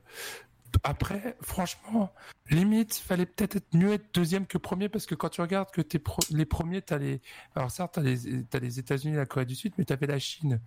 après, 0.83 1.35
franchement, 1.41 2.11
limite, 2.49 2.95
fallait 2.95 3.25
peut-être 3.25 3.57
être 3.57 3.73
mieux 3.73 3.93
être 3.93 4.05
deuxième 4.13 4.45
que 4.45 4.57
premier 4.57 4.89
parce 4.89 5.05
que 5.05 5.15
quand 5.15 5.29
tu 5.29 5.41
regardes 5.41 5.71
que 5.71 5.81
t'es 5.81 5.99
pro 5.99 6.21
les 6.29 6.45
premiers, 6.45 6.81
t'as 6.81 6.97
les, 6.97 7.21
alors 7.55 7.71
certes, 7.71 7.93
t'as 7.93 8.01
les, 8.01 8.43
t'as 8.43 8.59
les 8.59 8.79
États-Unis, 8.79 9.15
la 9.15 9.25
Corée 9.25 9.45
du 9.45 9.55
Sud, 9.55 9.73
mais 9.77 9.85
t'avais 9.85 10.07
la 10.07 10.19
Chine 10.19 10.59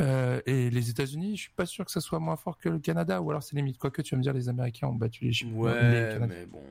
euh, 0.00 0.40
et 0.46 0.70
les 0.70 0.90
États-Unis. 0.90 1.36
Je 1.36 1.42
suis 1.42 1.52
pas 1.52 1.66
sûr 1.66 1.84
que 1.84 1.90
ça 1.90 2.00
soit 2.00 2.18
moins 2.18 2.36
fort 2.36 2.58
que 2.58 2.68
le 2.68 2.78
Canada 2.78 3.20
ou 3.20 3.30
alors 3.30 3.42
c'est 3.42 3.56
limite. 3.56 3.78
Quoique 3.78 4.02
tu 4.02 4.14
vas 4.14 4.18
me 4.18 4.22
dire, 4.22 4.32
les 4.32 4.48
Américains 4.48 4.88
ont 4.88 4.94
battu 4.94 5.24
les 5.24 5.32
Chinois. 5.32 5.72
Ouais, 5.72 6.18
mais 6.20 6.46
bon. 6.46 6.62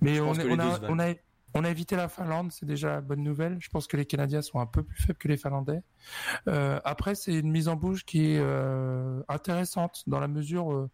Mais 0.00 0.18
on, 0.20 0.30
on, 0.30 0.58
a, 0.58 0.80
on 0.88 0.98
a, 0.98 1.12
on 1.54 1.64
a 1.64 1.70
évité 1.70 1.96
la 1.96 2.08
Finlande, 2.08 2.52
c'est 2.52 2.66
déjà 2.66 2.90
la 2.90 3.00
bonne 3.00 3.22
nouvelle. 3.22 3.58
Je 3.60 3.68
pense 3.70 3.86
que 3.86 3.96
les 3.96 4.06
Canadiens 4.06 4.42
sont 4.42 4.60
un 4.60 4.66
peu 4.66 4.82
plus 4.82 5.02
faibles 5.02 5.18
que 5.18 5.28
les 5.28 5.36
Finlandais. 5.36 5.82
Euh, 6.48 6.80
après, 6.84 7.14
c'est 7.14 7.34
une 7.34 7.50
mise 7.50 7.68
en 7.68 7.76
bouche 7.76 8.04
qui 8.04 8.32
est 8.32 8.38
euh, 8.38 9.20
intéressante 9.28 10.02
dans 10.06 10.20
la 10.20 10.28
mesure 10.28 10.72
euh, 10.72 10.90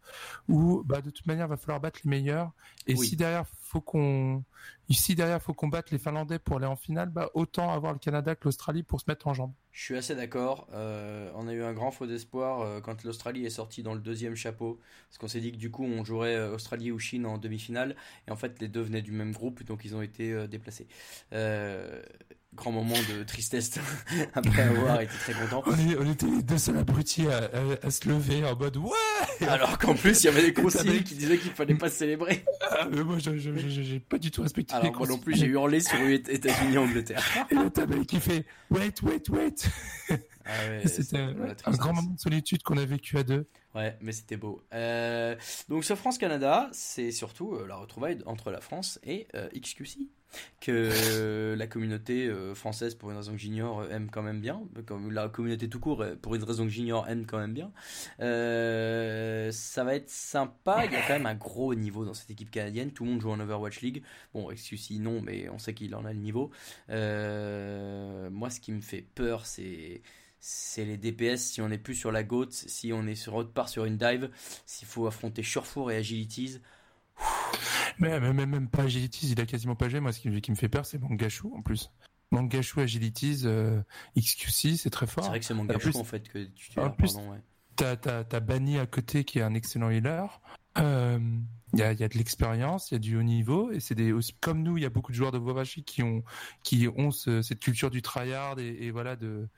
où, 0.49 0.83
bah, 0.85 1.01
de 1.03 1.11
toute 1.11 1.27
manière, 1.27 1.47
il 1.47 1.51
va 1.51 1.57
falloir 1.57 1.81
battre 1.81 2.01
les 2.05 2.11
meilleurs. 2.11 2.53
Et 2.87 2.95
oui. 2.95 3.07
si 3.07 3.17
derrière 3.17 3.45
faut 3.67 3.81
qu'on 3.81 4.45
ici 4.89 5.15
derrière 5.15 5.43
faut 5.43 5.55
qu'on 5.55 5.69
batte 5.69 5.91
les 5.91 5.99
Finlandais 5.99 6.39
pour 6.39 6.57
aller 6.57 6.67
en 6.67 6.77
finale, 6.77 7.09
bah 7.11 7.31
autant 7.35 7.73
avoir 7.73 7.93
le 7.93 7.99
Canada 7.99 8.35
que 8.35 8.45
l'Australie 8.45 8.83
pour 8.83 9.01
se 9.01 9.07
mettre 9.09 9.27
en 9.27 9.35
jambes. 9.35 9.53
Je 9.73 9.83
suis 9.83 9.97
assez 9.97 10.15
d'accord. 10.15 10.69
Euh, 10.73 11.31
on 11.35 11.49
a 11.49 11.53
eu 11.53 11.63
un 11.63 11.75
grand 11.75 11.91
faux 11.91 12.07
d'espoir 12.07 12.61
euh, 12.61 12.81
quand 12.81 13.05
l'Australie 13.05 13.45
est 13.45 13.51
sortie 13.51 13.83
dans 13.83 13.93
le 13.95 14.01
deuxième 14.01 14.35
chapeau. 14.35 14.81
Parce 15.09 15.19
qu'on 15.19 15.29
s'est 15.29 15.41
dit 15.41 15.53
que 15.53 15.59
du 15.59 15.71
coup, 15.71 15.85
on 15.85 16.03
jouerait 16.03 16.35
euh, 16.35 16.55
Australie 16.55 16.91
ou 16.93 16.99
Chine 16.99 17.27
en 17.27 17.37
demi-finale. 17.37 17.95
Et 18.27 18.31
en 18.31 18.37
fait, 18.37 18.59
les 18.61 18.69
deux 18.69 18.81
venaient 18.81 19.03
du 19.03 19.13
même 19.13 19.33
groupe, 19.33 19.63
donc 19.65 19.85
ils 19.85 19.95
ont 19.95 20.01
été 20.01 20.49
déplacés. 20.49 20.87
Grand 22.57 22.73
moment 22.73 22.95
de 22.95 23.23
tristesse 23.23 23.79
après 24.35 24.63
avoir 24.63 25.01
été 25.01 25.13
très 25.13 25.33
content. 25.35 25.63
On, 25.67 26.11
était 26.11 26.27
les 26.27 26.43
deux 26.43 26.59
seuls 26.59 26.79
abrutis 26.79 27.27
à, 27.29 27.91
se 27.91 28.09
lever 28.09 28.45
en 28.45 28.57
mode 28.57 28.77
ouais 28.79 29.47
Alors 29.47 29.79
qu'en 29.79 29.95
plus, 29.95 30.23
il 30.23 30.27
y 30.27 30.29
avait 30.29 30.43
des 30.43 30.53
conseillers 30.53 31.05
qui 31.05 31.15
disaient 31.15 31.39
qu'il 31.39 31.53
fallait 31.53 31.75
pas 31.75 31.89
célébrer. 31.89 32.45
Ah, 32.69 32.89
mais 32.91 33.05
moi, 33.05 33.19
j'ai 33.19 34.01
pas 34.01 34.19
du 34.19 34.31
tout 34.31 34.43
respecté 34.43 34.75
Alors, 34.75 34.97
moi 34.97 35.07
non 35.07 35.19
plus, 35.19 35.37
j'ai 35.37 35.47
hurlé 35.47 35.81
sur 35.81 35.99
États-Unis-Angleterre. 36.01 37.23
Et 37.51 37.55
le 37.55 37.71
tableau 37.71 38.05
qui 38.05 38.19
fait 38.19 38.45
wait, 38.71 39.03
wait, 39.03 39.29
wait 39.29 39.71
ah 40.47 40.87
c'était 40.87 41.19
un 41.19 41.71
grand 41.73 41.93
moment 41.93 42.13
de 42.13 42.21
solitude 42.21 42.63
qu'on 42.63 42.79
a 42.79 42.85
vécu 42.85 43.19
à 43.19 43.23
deux. 43.23 43.49
Ouais, 43.75 43.97
mais 44.01 44.13
c'était 44.13 44.37
beau. 44.37 44.63
Euh, 44.73 45.37
donc 45.69 45.85
ce 45.85 45.95
France-Canada, 45.95 46.69
c'est 46.73 47.11
surtout 47.11 47.55
euh, 47.55 47.67
la 47.67 47.77
retrouvaille 47.77 48.19
entre 48.27 48.51
la 48.51 48.61
France 48.61 48.99
et 49.03 49.27
euh, 49.35 49.49
XQC, 49.55 50.09
que 50.61 51.55
la 51.57 51.67
communauté 51.67 52.31
française, 52.55 52.95
pour 52.95 53.11
une 53.11 53.17
raison 53.17 53.33
que 53.33 53.39
j'ignore, 53.39 53.85
aime 53.91 54.11
quand 54.11 54.23
même 54.23 54.41
bien. 54.41 54.63
La 55.11 55.29
communauté 55.29 55.69
tout 55.69 55.81
court, 55.81 56.05
pour 56.21 56.35
une 56.35 56.45
raison 56.45 56.65
que 56.65 56.71
j'ignore, 56.71 57.09
aime 57.09 57.27
quand 57.27 57.39
même 57.39 57.55
bien. 57.55 57.73
ça 58.19 59.85
va 59.85 59.95
être 59.95 60.11
sympa. 60.11 60.85
Il 60.87 60.93
y 60.93 60.97
a 60.97 61.03
quand 61.07 61.15
même 61.15 61.27
un 61.27 61.35
gros 61.35 61.75
niveau 61.75 62.05
dans 62.05 62.15
cette 62.15 62.31
équipe 62.31 62.51
canadienne. 62.51 62.91
Tout 62.93 63.05
le 63.05 63.11
monde 63.11 63.21
joue 63.21 63.31
en 63.31 63.41
Overwatch 63.41 63.81
League. 63.81 64.03
Bon, 64.35 64.53
XQC 64.53 64.99
non, 65.01 65.21
mais 65.21 65.49
on 65.49 65.59
sait 65.59 65.75
qu'il 65.75 65.95
en 65.95 66.05
a 66.05 66.13
le 66.13 66.19
niveau. 66.19 66.51
moi, 66.89 68.51
ce 68.51 68.61
qui 68.61 68.73
me 68.73 68.81
fait 68.81 69.03
peur, 69.03 69.47
c'est 69.47 70.03
les 70.77 70.97
DPS 70.97 71.39
si 71.39 71.61
on 71.61 71.69
n'est 71.69 71.79
plus 71.79 71.95
sur 71.95 72.13
la 72.13 72.23
GOAT, 72.23 72.51
si 72.51 72.93
on 72.93 73.07
est 73.07 73.15
sur 73.15 73.51
part 73.51 73.69
sur 73.69 73.85
une 73.85 73.97
dive, 73.97 74.31
s'il 74.65 74.87
faut 74.87 75.07
affronter 75.07 75.43
Surefour 75.43 75.91
et 75.91 75.97
Agilities. 75.97 76.61
Mais 77.99 78.21
même, 78.21 78.45
même, 78.45 78.69
pas 78.69 78.83
Agilities, 78.83 79.31
il 79.33 79.41
a 79.41 79.47
quasiment 79.47 79.75
pas 79.75 79.89
joué. 79.89 80.01
Moi, 80.01 80.13
ce 80.13 80.21
qui, 80.21 80.51
me 80.51 80.57
fait 80.57 80.69
peur, 80.69 80.85
c'est 80.87 80.99
Mangachou 80.99 81.55
en 81.57 81.63
plus. 81.63 81.91
Mangachou, 82.31 82.81
Agilities, 82.81 83.43
euh, 83.45 83.81
XQC, 84.19 84.77
c'est 84.77 84.91
très 84.91 85.07
fort. 85.07 85.25
C'est 85.25 85.31
vrai 85.31 85.41
que 85.41 85.47
c'est 85.47 85.55
Mangachou 85.55 85.97
en, 85.97 86.05
fait 86.05 86.29
que 86.29 86.45
tu, 86.45 86.71
tu 86.71 86.81
En 86.81 86.91
plus, 86.91 87.17
t'as, 87.77 87.97
as, 88.03 88.41
Bani 88.41 88.79
à 88.79 88.87
côté 88.87 89.25
qui 89.25 89.39
est 89.39 89.43
un 89.43 89.55
excellent 89.55 89.91
healer. 89.91 90.41
Euh, 90.79 91.19
il 91.73 91.79
y 91.79 91.83
a, 91.83 91.93
y 91.93 92.05
a, 92.05 92.09
de 92.09 92.19
l'expérience, 92.19 92.91
il 92.91 92.95
y 92.95 92.97
a 92.97 92.99
du 92.99 93.17
haut 93.17 93.23
niveau, 93.23 93.71
et 93.73 93.81
c'est 93.81 93.95
des 93.95 94.13
aussi 94.13 94.35
comme 94.41 94.63
nous, 94.63 94.77
il 94.77 94.83
y 94.83 94.87
a 94.87 94.91
beaucoup 94.91 95.11
de 95.11 95.17
joueurs 95.17 95.33
de 95.33 95.39
Vovachi 95.39 95.85
qui 95.85 96.03
ont 96.03 96.23
qui 96.63 96.87
ont 96.89 97.11
cette 97.11 97.61
culture 97.61 97.91
du 97.91 98.03
tryhard 98.03 98.59
et, 98.59 98.87
et 98.87 98.91
voilà 98.91 99.17
de 99.17 99.49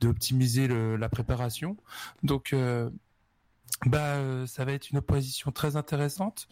d'optimiser 0.00 0.68
la 0.68 1.08
préparation. 1.08 1.76
Donc 2.22 2.52
euh, 2.52 2.90
bah 3.86 4.16
euh, 4.16 4.46
ça 4.46 4.64
va 4.64 4.72
être 4.72 4.90
une 4.90 4.98
opposition 4.98 5.52
très 5.52 5.76
intéressante. 5.76 6.48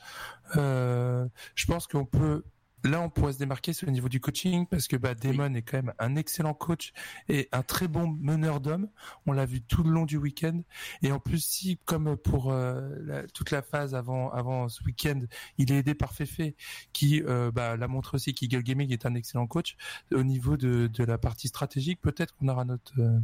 Euh, 0.57 1.27
je 1.55 1.67
pense 1.67 1.87
qu'on 1.87 2.07
peut 2.07 2.45
Là, 2.87 3.01
on 3.01 3.11
pourrait 3.11 3.33
se 3.33 3.39
démarquer 3.39 3.73
sur 3.73 3.87
le 3.87 3.93
niveau 3.93 4.09
du 4.09 4.21
coaching 4.21 4.67
parce 4.67 4.87
que 4.87 4.97
bah, 4.97 5.15
Damon 5.15 5.55
est 5.55 5.63
quand 5.63 5.79
même 5.79 5.93
un 5.99 6.15
excellent 6.15 6.55
coach 6.55 6.93
et 7.29 7.49
un 7.51 7.63
très 7.63 7.89
bon 7.89 8.07
meneur 8.07 8.61
d'hommes. 8.61 8.89
On 9.27 9.33
l'a 9.33 9.45
vu 9.45 9.61
tout 9.61 9.83
le 9.83 9.91
long 9.91 10.05
du 10.05 10.17
week-end. 10.17 10.61
Et 11.03 11.11
en 11.11 11.19
plus, 11.19 11.45
si 11.45 11.79
comme 11.85 12.17
pour 12.17 12.53
euh, 12.53 13.25
toute 13.35 13.51
la 13.51 13.63
phase 13.63 13.95
avant 13.95 14.31
avant 14.31 14.69
ce 14.69 14.85
week-end, 14.85 15.23
il 15.59 15.73
est 15.73 15.79
aidé 15.79 15.95
par 15.95 16.13
Fefe, 16.13 16.53
qui 16.93 17.23
euh, 17.23 17.51
bah, 17.51 17.77
l'a 17.77 17.89
montré 17.89 18.17
aussi 18.17 18.35
qu'Eagle 18.35 18.63
Gaming 18.63 18.93
est 18.93 19.05
un 19.05 19.15
excellent 19.15 19.49
coach 19.49 19.77
au 20.13 20.23
niveau 20.23 20.57
de, 20.57 20.87
de 20.87 21.05
la 21.05 21.19
partie 21.19 21.49
stratégique. 21.49 22.01
Peut-être 22.01 22.37
qu'on 22.37 22.49
aura 22.49 22.65
notre 22.65 22.93
euh, 23.01 23.19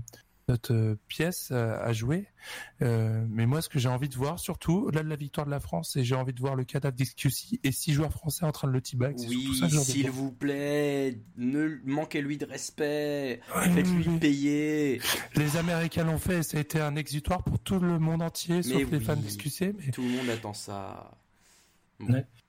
notre 0.48 0.74
euh, 0.74 0.98
pièce 1.08 1.48
euh, 1.52 1.76
à 1.80 1.92
jouer. 1.92 2.26
Euh, 2.82 3.24
mais 3.28 3.46
moi, 3.46 3.62
ce 3.62 3.68
que 3.68 3.78
j'ai 3.78 3.88
envie 3.88 4.08
de 4.08 4.14
voir, 4.14 4.38
surtout, 4.38 4.90
là 4.90 5.02
de 5.02 5.08
la 5.08 5.16
victoire 5.16 5.46
de 5.46 5.50
la 5.50 5.60
France, 5.60 5.90
c'est 5.94 6.04
j'ai 6.04 6.14
envie 6.14 6.32
de 6.32 6.40
voir 6.40 6.54
le 6.54 6.64
cadavre 6.64 6.96
d'XQC 6.96 7.60
et 7.62 7.72
six 7.72 7.92
joueurs 7.92 8.12
français 8.12 8.44
en 8.44 8.52
train 8.52 8.68
de 8.68 8.72
le 8.72 8.80
t-bag. 8.80 9.16
Oui, 9.28 9.60
s'il 9.84 10.10
vous 10.10 10.32
plaît, 10.32 11.18
ne 11.36 11.78
manquez-lui 11.84 12.38
de 12.38 12.46
respect, 12.46 13.40
faites-lui 13.46 14.18
payer. 14.18 15.00
Les 15.36 15.56
Américains 15.56 16.04
l'ont 16.04 16.18
fait, 16.18 16.42
ça 16.42 16.58
a 16.58 16.60
été 16.60 16.80
un 16.80 16.96
exutoire 16.96 17.42
pour 17.42 17.58
tout 17.58 17.78
le 17.78 17.98
monde 17.98 18.22
entier, 18.22 18.62
sauf 18.62 18.90
les 18.90 19.00
fans 19.00 19.16
d'XQC. 19.16 19.74
Mais... 19.78 19.90
Tout 19.92 20.02
le 20.02 20.08
monde 20.08 20.28
attend 20.28 20.54
ça. 20.54 21.18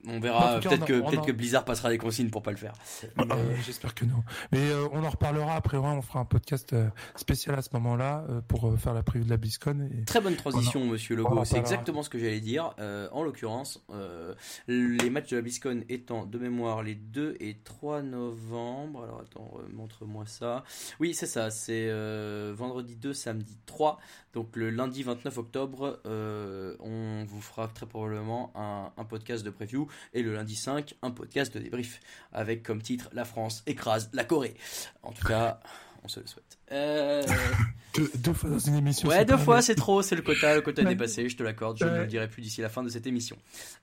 On 0.06 0.20
verra. 0.20 0.60
Peut-être 0.60 0.84
que, 0.84 1.10
peut 1.10 1.22
que 1.22 1.32
Blizzard 1.32 1.64
passera 1.64 1.90
des 1.90 1.98
consignes 1.98 2.30
pour 2.30 2.42
pas 2.42 2.50
le 2.50 2.56
faire. 2.56 2.74
Euh, 3.18 3.56
j'espère 3.64 3.94
que 3.94 4.04
non. 4.04 4.22
Mais 4.52 4.70
euh, 4.70 4.86
on 4.92 5.02
en 5.02 5.10
reparlera 5.10 5.54
après. 5.54 5.76
on 5.76 6.02
fera 6.02 6.20
un 6.20 6.24
podcast 6.24 6.72
euh, 6.72 6.88
spécial 7.16 7.58
à 7.58 7.62
ce 7.62 7.70
moment-là 7.74 8.26
pour 8.48 8.78
faire 8.78 8.94
la 8.94 9.02
preview 9.02 9.24
de 9.24 9.30
la 9.30 9.36
BlizzCon. 9.36 9.88
Très 10.06 10.20
bonne 10.20 10.36
transition, 10.36 10.84
Monsieur 10.84 11.16
Logo. 11.16 11.44
C'est 11.44 11.58
exactement 11.58 12.02
ce 12.02 12.10
que 12.10 12.18
j'allais 12.18 12.40
dire. 12.40 12.74
en 13.12 13.22
l'occurrence, 13.22 13.84
les 14.68 15.10
matchs 15.10 15.30
de 15.30 15.36
la 15.36 15.42
BlizzCon 15.42 15.84
étant 15.88 16.26
de 16.26 16.38
mémoire 16.38 16.82
les 16.82 16.94
2 16.94 17.36
et 17.40 17.56
3 17.64 18.02
novembre. 18.02 19.04
Alors 19.04 19.20
attends, 19.20 19.52
montre-moi 19.72 20.24
ça. 20.26 20.64
Oui, 21.00 21.14
c'est 21.14 21.26
ça. 21.26 21.50
C'est 21.50 21.90
vendredi 22.52 22.96
2, 22.96 23.12
samedi 23.12 23.56
3. 23.66 23.98
Donc 24.32 24.56
le 24.56 24.70
lundi 24.70 25.02
29 25.02 25.38
octobre, 25.38 26.00
on 26.04 27.24
vous 27.26 27.40
fera 27.40 27.68
très 27.68 27.86
probablement 27.86 28.52
un, 28.54 28.92
un 28.96 29.04
podcast 29.04 29.44
de 29.44 29.50
preview 29.50 29.88
et 30.12 30.22
le 30.22 30.34
lundi 30.34 30.56
5, 30.56 30.94
un 31.02 31.10
podcast 31.10 31.54
de 31.54 31.60
débrief 31.60 32.00
avec 32.32 32.62
comme 32.62 32.82
titre 32.82 33.08
La 33.12 33.24
France 33.24 33.62
écrase 33.66 34.10
la 34.12 34.24
Corée. 34.24 34.54
En 35.02 35.12
tout 35.12 35.26
cas, 35.26 35.60
on 36.04 36.08
se 36.08 36.20
le 36.20 36.26
souhaite. 36.26 36.58
Euh, 36.72 37.22
deux, 38.18 38.32
fois 38.32 38.50
dans 38.50 38.58
une 38.58 38.74
émission. 38.74 39.08
Ouais, 39.08 39.24
deux 39.24 39.36
fois, 39.36 39.62
c'est 39.62 39.74
trop, 39.74 40.02
c'est 40.02 40.16
le 40.16 40.22
quota, 40.22 40.54
le 40.54 40.60
quota 40.60 40.82
est 40.82 40.86
dépassé, 40.86 41.28
je 41.28 41.36
te 41.36 41.42
l'accorde, 41.42 41.78
je 41.78 41.84
ne 41.84 41.98
le 41.98 42.06
dirai 42.06 42.28
plus 42.28 42.42
d'ici 42.42 42.60
la 42.60 42.68
fin 42.68 42.82
de 42.82 42.88
cette 42.88 43.06
émission. 43.06 43.36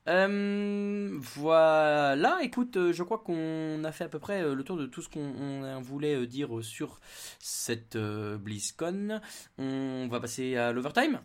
Euh, 0.08 1.18
voilà, 1.36 2.40
écoute, 2.44 2.78
euh, 2.78 2.94
je 2.94 3.04
crois 3.04 3.20
qu'on 3.20 3.84
a 3.84 3.92
fait 3.92 4.04
à 4.04 4.10
peu 4.10 4.20
près 4.20 4.44
le 4.44 4.64
tour 4.64 4.78
de 4.78 4.86
tout 4.86 5.02
ce 5.02 5.10
qu'on 5.10 5.82
voulait 5.82 6.28
dire 6.28 6.50
sur 6.62 7.00
cette 7.40 7.98
BlizzCon. 7.98 9.20
On 9.58 10.08
va 10.10 10.20
passer 10.20 10.56
à 10.58 10.72
l'overtime. 10.72 11.20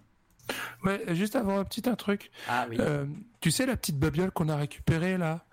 Ouais, 0.84 1.02
juste 1.10 1.36
avant 1.36 1.58
un 1.58 1.64
petit 1.64 1.88
un 1.88 1.94
truc. 1.96 2.30
Ah 2.48 2.66
oui. 2.68 2.76
Euh, 2.80 3.06
tu 3.40 3.50
sais 3.50 3.66
la 3.66 3.76
petite 3.76 3.98
babiole 3.98 4.30
qu'on 4.30 4.48
a 4.48 4.56
récupérée 4.56 5.18
là 5.18 5.46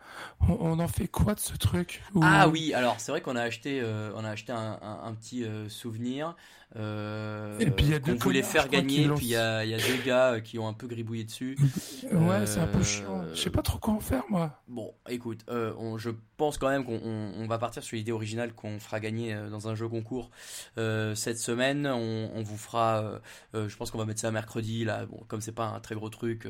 on, 0.47 0.79
en 0.79 0.87
fait 0.87 1.07
quoi 1.07 1.35
de 1.35 1.39
ce 1.39 1.55
truc? 1.55 2.01
Ah 2.21 2.47
oui, 2.47 2.73
alors 2.73 2.99
c'est 2.99 3.11
vrai 3.11 3.21
qu'on 3.21 3.35
a 3.35 3.41
acheté, 3.41 3.79
euh, 3.81 4.11
on 4.15 4.25
a 4.25 4.29
acheté 4.29 4.51
un, 4.51 4.79
un, 4.81 5.13
petit 5.13 5.43
euh, 5.43 5.69
souvenir. 5.69 6.35
Euh, 6.75 7.59
et 7.59 7.69
puis 7.69 7.85
il 7.85 7.91
y 7.91 7.93
a 7.93 7.99
deux 7.99 8.15
voulait 8.15 8.41
faire 8.41 8.67
gagner, 8.67 9.07
puis 9.09 9.27
il 9.27 9.31
y 9.31 9.35
a, 9.35 9.63
y 9.63 9.73
a, 9.73 9.77
deux 9.77 10.03
gars 10.05 10.39
qui 10.41 10.57
ont 10.57 10.67
un 10.67 10.73
peu 10.73 10.87
gribouillé 10.87 11.23
dessus. 11.23 11.57
Ouais, 12.11 12.45
c'est 12.45 12.59
un 12.59 12.67
peu 12.67 12.83
chiant. 12.83 13.23
Je 13.33 13.39
sais 13.39 13.49
pas 13.49 13.61
trop 13.61 13.79
quoi 13.79 13.93
en 13.95 13.99
faire 13.99 14.23
moi. 14.29 14.61
Bon, 14.67 14.93
écoute, 15.09 15.45
on, 15.49 15.97
je 15.97 16.11
pense 16.37 16.57
quand 16.57 16.69
même 16.69 16.85
qu'on 16.85 16.99
on, 17.03 17.47
va 17.47 17.57
partir 17.57 17.83
sur 17.83 17.95
l'idée 17.95 18.11
originale 18.11 18.53
qu'on 18.53 18.79
fera 18.79 18.99
gagner 18.99 19.35
dans 19.49 19.67
un 19.67 19.75
jeu 19.75 19.87
concours 19.87 20.29
cette 20.77 21.37
semaine. 21.37 21.87
On, 21.87 22.31
on 22.33 22.43
vous 22.43 22.57
fera, 22.57 23.19
je 23.53 23.75
pense 23.75 23.91
qu'on 23.91 23.97
va 23.97 24.05
mettre 24.05 24.21
ça 24.21 24.31
mercredi 24.31 24.85
là. 24.85 25.05
Bon, 25.05 25.21
comme 25.27 25.41
c'est 25.41 25.51
pas 25.51 25.65
un 25.65 25.79
très 25.79 25.95
gros 25.95 26.09
truc, 26.09 26.47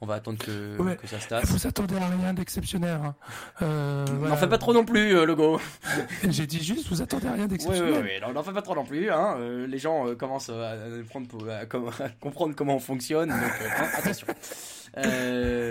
on 0.00 0.06
va 0.06 0.14
attendre 0.14 0.38
que, 0.38 0.94
que 0.94 1.06
ça 1.06 1.20
se 1.20 1.28
tasse. 1.28 1.50
Vous 1.50 1.66
attendez 1.66 1.96
à 1.96 2.06
rien 2.06 2.34
d'exceptionnel. 2.34 2.98
Hein. 3.02 3.14
Euh, 3.62 4.04
N'en 4.06 4.36
fais 4.36 4.48
pas 4.48 4.58
trop 4.58 4.72
non 4.72 4.84
plus, 4.84 5.16
euh, 5.16 5.24
Logo. 5.24 5.60
J'ai 6.28 6.46
dit 6.46 6.62
juste, 6.62 6.88
vous 6.88 7.02
attendez 7.02 7.28
rien 7.28 7.46
d'exceptionnel. 7.46 8.02
Oui, 8.04 8.10
oui, 8.22 8.34
n'en 8.34 8.42
fais 8.42 8.52
pas 8.52 8.62
trop 8.62 8.74
non 8.74 8.84
plus. 8.84 9.10
Hein. 9.10 9.36
Euh, 9.64 9.66
les 9.66 9.78
gens 9.78 10.06
euh, 10.06 10.14
commencent 10.14 10.50
à, 10.50 10.76
prendre, 11.08 11.50
à, 12.00 12.08
comprendre 12.20 12.54
comment 12.54 12.76
on 12.76 12.80
fonctionne, 12.80 13.28
donc 13.28 13.38
hein, 13.38 13.88
attention. 13.96 14.26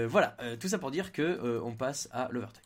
voilà, 0.10 0.36
tout 0.60 0.68
ça 0.68 0.78
pour 0.78 0.92
dire 0.92 1.12
que 1.12 1.62
on 1.64 1.72
passe 1.74 2.10
à 2.12 2.28
l'overtime. 2.32 2.62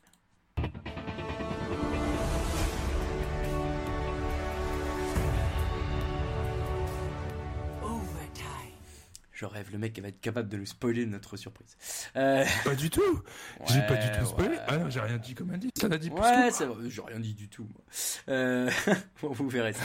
Je 9.37 9.45
rêve, 9.45 9.69
le 9.71 9.77
mec 9.77 9.93
qui 9.93 10.01
va 10.01 10.07
être 10.07 10.19
capable 10.19 10.49
de 10.49 10.57
nous 10.57 10.65
spoiler 10.65 11.05
notre 11.05 11.37
surprise. 11.37 11.77
Euh... 12.15 12.43
Pas 12.63 12.73
du 12.73 12.89
tout. 12.89 13.21
J'ai 13.67 13.81
pas 13.81 13.95
du 13.95 14.17
tout 14.17 14.25
spoilé. 14.25 14.57
Ah 14.67 14.77
non, 14.77 14.89
j'ai 14.89 14.99
rien 14.99 15.17
dit 15.17 15.35
comme 15.35 15.51
indice, 15.51 15.69
ça 15.79 15.87
n'a 15.87 15.99
dit 15.99 16.09
plus 16.09 16.19
Ouais, 16.19 16.49
c'est 16.49 16.65
vrai, 16.65 16.89
j'ai 16.89 17.01
rien 17.03 17.19
dit 17.19 17.35
du 17.35 17.47
tout, 17.47 17.67
moi. 17.71 17.83
Euh... 18.29 18.67
vous 19.21 19.47
verrez 19.47 19.73
ça. 19.73 19.83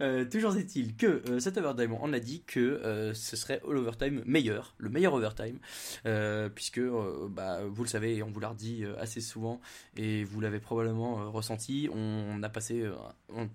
Euh, 0.00 0.24
toujours 0.24 0.56
est-il 0.56 0.96
que 0.96 1.38
cet 1.40 1.58
overtime, 1.58 1.94
on 2.00 2.14
a 2.14 2.20
dit 2.20 2.42
que 2.46 3.12
ce 3.14 3.36
serait 3.36 3.60
l'overtime 3.68 4.22
meilleur, 4.24 4.74
le 4.78 4.88
meilleur 4.88 5.12
overtime, 5.12 5.58
puisque, 6.54 6.80
bah, 7.28 7.66
vous 7.66 7.82
le 7.82 7.90
savez, 7.90 8.16
et 8.16 8.22
on 8.22 8.30
vous 8.30 8.40
l'a 8.40 8.48
redit 8.48 8.86
assez 8.98 9.20
souvent, 9.20 9.60
et 9.98 10.24
vous 10.24 10.40
l'avez 10.40 10.58
probablement 10.58 11.30
ressenti, 11.30 11.90
on, 11.92 12.42
a 12.42 12.48
passé 12.48 12.90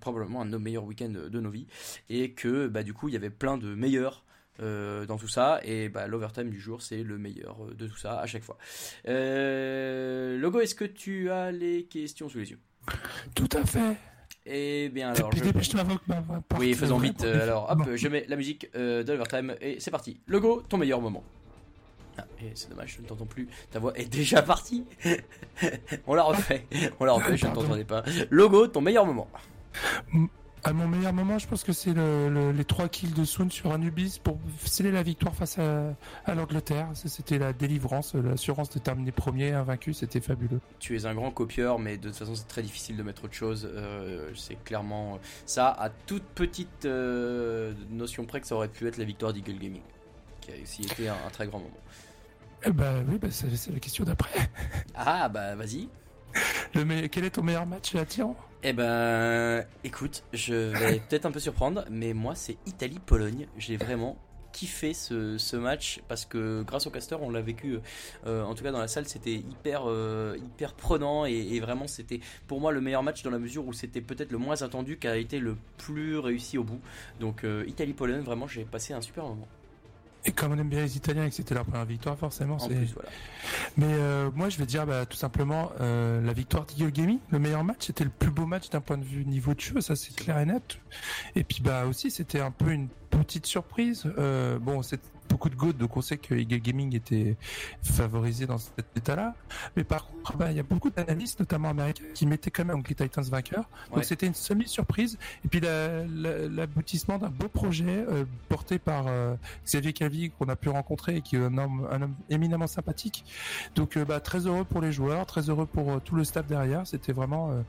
probablement 0.01 0.41
un 0.41 0.45
de 0.45 0.51
nos 0.51 0.59
meilleurs 0.59 0.85
week-ends 0.85 1.09
de 1.09 1.39
nos 1.39 1.49
vies, 1.49 1.65
et 2.09 2.33
que, 2.33 2.67
bah, 2.67 2.83
du 2.83 2.93
coup, 2.93 3.09
il 3.09 3.13
y 3.13 3.17
avait 3.17 3.31
plein 3.31 3.57
de 3.57 3.73
meilleurs 3.73 4.23
euh, 4.59 5.05
dans 5.05 5.17
tout 5.17 5.27
ça. 5.27 5.59
Et 5.63 5.89
bah, 5.89 6.07
l'overtime 6.07 6.49
du 6.49 6.59
jour, 6.59 6.81
c'est 6.81 7.03
le 7.03 7.17
meilleur 7.17 7.57
euh, 7.63 7.73
de 7.73 7.87
tout 7.87 7.97
ça 7.97 8.19
à 8.19 8.27
chaque 8.27 8.43
fois. 8.43 8.57
Euh, 9.07 10.37
Logo, 10.37 10.59
est-ce 10.59 10.75
que 10.75 10.85
tu 10.85 11.31
as 11.31 11.51
les 11.51 11.85
questions 11.85 12.29
sous 12.29 12.39
les 12.39 12.51
yeux? 12.51 12.59
Tout 13.35 13.49
à 13.53 13.65
fait. 13.65 13.97
Eh 14.45 14.89
bien 14.89 15.11
alors, 15.11 15.31
je... 15.35 15.43
oui, 16.57 16.73
faisons 16.73 16.97
vite. 16.97 17.23
Alors, 17.23 17.69
hop, 17.71 17.95
je 17.95 18.07
mets 18.07 18.25
la 18.27 18.35
musique 18.35 18.71
de 18.73 19.05
l'overtime 19.07 19.55
et 19.61 19.79
c'est 19.79 19.91
parti. 19.91 20.19
Logo, 20.27 20.63
ton 20.67 20.77
meilleur 20.77 20.99
moment. 20.99 21.23
Ah, 22.17 22.25
et 22.41 22.51
c'est 22.55 22.69
dommage, 22.69 22.95
je 22.97 23.01
ne 23.01 23.07
t'entends 23.07 23.25
plus. 23.25 23.47
Ta 23.69 23.79
voix 23.79 23.97
est 23.97 24.11
déjà 24.11 24.41
partie. 24.41 24.83
On 26.07 26.15
la 26.15 26.23
refait. 26.23 26.65
On 26.99 27.05
la 27.05 27.13
refait, 27.13 27.37
je 27.37 27.45
ne 27.45 27.53
t'entendais 27.53 27.85
pas. 27.85 28.03
Logo, 28.31 28.67
ton 28.67 28.81
meilleur 28.81 29.05
moment. 29.05 29.29
À 30.63 30.73
mon 30.73 30.87
meilleur 30.87 31.11
moment, 31.11 31.39
je 31.39 31.47
pense 31.47 31.63
que 31.63 31.73
c'est 31.73 31.93
le, 31.93 32.29
le- 32.29 32.51
les 32.51 32.65
trois 32.65 32.87
kills 32.87 33.13
de 33.13 33.25
Soon 33.25 33.49
sur 33.49 33.71
Anubis 33.71 34.19
pour 34.23 34.37
sceller 34.63 34.91
la 34.91 35.01
victoire 35.01 35.33
face 35.33 35.57
à, 35.57 35.95
à 36.25 36.35
l'Angleterre. 36.35 36.87
C'était 36.93 37.39
la 37.39 37.51
délivrance, 37.51 38.13
l'assurance 38.13 38.69
de 38.69 38.77
terminer 38.77 39.11
premier, 39.11 39.53
invaincu, 39.53 39.93
c'était 39.95 40.21
fabuleux. 40.21 40.59
Tu 40.79 40.95
es 40.95 41.07
un 41.07 41.15
grand 41.15 41.31
copieur, 41.31 41.79
mais 41.79 41.97
de 41.97 42.09
toute 42.09 42.17
façon, 42.17 42.35
c'est 42.35 42.47
très 42.47 42.61
difficile 42.61 42.95
de 42.95 43.01
mettre 43.01 43.23
autre 43.25 43.33
chose. 43.33 43.67
Euh, 43.73 44.31
c'est 44.35 44.63
clairement 44.63 45.17
ça, 45.47 45.69
à 45.69 45.89
toute 45.89 46.23
petite 46.35 46.85
euh, 46.85 47.73
notion 47.89 48.25
près 48.25 48.39
que 48.39 48.45
ça 48.45 48.53
aurait 48.55 48.67
pu 48.67 48.85
être 48.87 48.97
la 48.97 49.05
victoire 49.05 49.33
d'Eagle 49.33 49.57
Gaming, 49.57 49.81
qui 50.41 50.51
a 50.51 50.53
aussi 50.61 50.83
été 50.83 51.09
un, 51.09 51.15
un 51.25 51.29
très 51.31 51.47
grand 51.47 51.57
moment. 51.57 51.71
Eh 52.63 52.71
ben 52.71 53.03
oui, 53.09 53.17
bah, 53.19 53.29
c'est 53.31 53.49
c'est 53.55 53.71
la 53.73 53.79
question 53.79 54.03
d'après. 54.03 54.29
Ah, 54.93 55.27
bah 55.27 55.55
vas-y. 55.55 55.89
Le 56.75 56.85
me- 56.85 57.07
Quel 57.07 57.25
est 57.25 57.31
ton 57.31 57.43
meilleur 57.43 57.65
match 57.65 57.95
à 57.95 58.05
Tiran 58.05 58.35
Eh 58.63 58.73
ben, 58.73 59.65
écoute, 59.83 60.23
je 60.33 60.53
vais 60.53 60.99
peut-être 61.09 61.25
un 61.25 61.31
peu 61.31 61.39
surprendre, 61.39 61.85
mais 61.89 62.13
moi, 62.13 62.35
c'est 62.35 62.57
Italie-Pologne. 62.65 63.47
J'ai 63.57 63.77
vraiment 63.77 64.17
kiffé 64.53 64.93
ce, 64.93 65.37
ce 65.37 65.55
match 65.55 66.01
parce 66.09 66.25
que 66.25 66.61
grâce 66.63 66.85
au 66.85 66.89
caster, 66.89 67.15
on 67.21 67.29
l'a 67.29 67.39
vécu, 67.41 67.79
euh, 68.27 68.43
en 68.43 68.53
tout 68.53 68.65
cas 68.65 68.71
dans 68.73 68.79
la 68.79 68.89
salle, 68.89 69.07
c'était 69.07 69.35
hyper, 69.35 69.83
euh, 69.87 70.35
hyper 70.37 70.73
prenant 70.73 71.25
et, 71.25 71.31
et 71.31 71.59
vraiment, 71.61 71.87
c'était 71.87 72.19
pour 72.47 72.59
moi 72.59 72.73
le 72.73 72.81
meilleur 72.81 73.01
match 73.01 73.23
dans 73.23 73.29
la 73.31 73.39
mesure 73.39 73.65
où 73.65 73.71
c'était 73.71 74.01
peut-être 74.01 74.31
le 74.33 74.37
moins 74.37 74.61
attendu 74.61 74.97
qui 74.97 75.07
a 75.07 75.15
été 75.15 75.39
le 75.39 75.55
plus 75.77 76.17
réussi 76.17 76.57
au 76.57 76.65
bout. 76.65 76.81
Donc, 77.21 77.45
euh, 77.45 77.63
Italie-Pologne, 77.67 78.21
vraiment, 78.21 78.45
j'ai 78.47 78.65
passé 78.65 78.93
un 78.93 78.99
super 78.99 79.23
moment. 79.23 79.47
Et 80.25 80.31
comme 80.31 80.51
on 80.51 80.57
aime 80.57 80.69
bien 80.69 80.81
les 80.81 80.97
Italiens 80.97 81.25
et 81.25 81.29
que 81.29 81.35
c'était 81.35 81.55
leur 81.55 81.65
première 81.65 81.85
victoire, 81.85 82.17
forcément, 82.17 82.55
En 82.55 82.59
c'est. 82.59 82.75
voilà. 82.93 83.09
Mais 83.77 83.87
euh, 83.89 84.29
moi, 84.35 84.49
je 84.49 84.57
vais 84.57 84.65
dire 84.65 84.85
bah, 84.85 85.05
tout 85.05 85.17
simplement 85.17 85.71
euh, 85.81 86.21
la 86.21 86.33
victoire 86.33 86.65
d'Eagle 86.65 86.91
Gaming, 86.91 87.19
le 87.31 87.39
meilleur 87.39 87.63
match, 87.63 87.87
c'était 87.87 88.03
le 88.03 88.11
plus 88.11 88.29
beau 88.29 88.45
match 88.45 88.69
d'un 88.69 88.81
point 88.81 88.97
de 88.97 89.03
vue 89.03 89.25
niveau 89.25 89.53
de 89.53 89.59
jeu, 89.59 89.81
ça 89.81 89.95
c'est 89.95 90.15
clair 90.15 90.37
et 90.37 90.45
net. 90.45 90.77
Et 91.35 91.43
puis 91.43 91.61
bah 91.63 91.85
aussi, 91.85 92.11
c'était 92.11 92.39
un 92.41 92.51
peu 92.51 92.71
une 92.71 92.87
petite 93.09 93.45
surprise. 93.45 94.03
Euh, 94.17 94.59
bon, 94.59 94.83
c'est 94.83 95.01
beaucoup 95.31 95.49
de 95.49 95.55
goûts, 95.55 95.73
donc 95.73 95.95
on 95.95 96.01
sait 96.01 96.17
que 96.17 96.35
Eagle 96.35 96.57
Gaming 96.59 96.95
était 96.95 97.37
favorisé 97.81 98.45
dans 98.45 98.57
cet 98.57 98.85
état-là. 98.95 99.33
Mais 99.75 99.83
par 99.83 100.07
contre, 100.07 100.35
bah, 100.37 100.51
il 100.51 100.57
y 100.57 100.59
a 100.59 100.63
beaucoup 100.63 100.89
d'analystes, 100.89 101.39
notamment 101.39 101.69
américains, 101.69 102.03
qui 102.13 102.25
mettaient 102.25 102.51
quand 102.51 102.65
même 102.65 102.79
Ugly 102.79 102.95
Titans 102.95 103.23
vainqueur. 103.23 103.69
Donc 103.95 104.03
c'était 104.03 104.27
une 104.27 104.33
semi-surprise. 104.33 105.17
Et 105.45 105.47
puis 105.47 105.59
la- 105.61 106.05
la- 106.05 106.47
l'aboutissement 106.47 107.17
d'un 107.17 107.29
beau 107.29 107.47
projet 107.47 108.05
euh, 108.09 108.25
porté 108.49 108.77
par 108.77 109.05
euh, 109.07 109.35
Xavier 109.65 109.93
Calvi 109.93 110.31
qu'on 110.31 110.49
a 110.49 110.55
pu 110.55 110.69
rencontrer 110.69 111.17
et 111.17 111.21
qui 111.21 111.37
est 111.37 111.39
un 111.43 111.57
homme, 111.57 111.87
un 111.89 112.01
homme 112.01 112.15
éminemment 112.29 112.67
sympathique. 112.67 113.23
Donc 113.75 113.97
euh, 113.97 114.05
bah, 114.05 114.19
très 114.19 114.45
heureux 114.47 114.65
pour 114.65 114.81
les 114.81 114.91
joueurs, 114.91 115.25
très 115.25 115.49
heureux 115.49 115.65
pour 115.65 116.01
tout 116.01 116.15
le 116.15 116.23
staff 116.23 116.45
derrière. 116.47 116.85
C'était 116.85 117.13
vraiment 117.13 117.63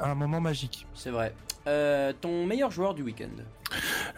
un 0.00 0.14
moment 0.14 0.40
magique. 0.40 0.86
C'est 0.94 1.10
vrai. 1.10 1.32
Euh, 1.68 2.12
ton 2.18 2.46
meilleur 2.46 2.70
joueur 2.70 2.94
du 2.94 3.02
week-end 3.02 3.28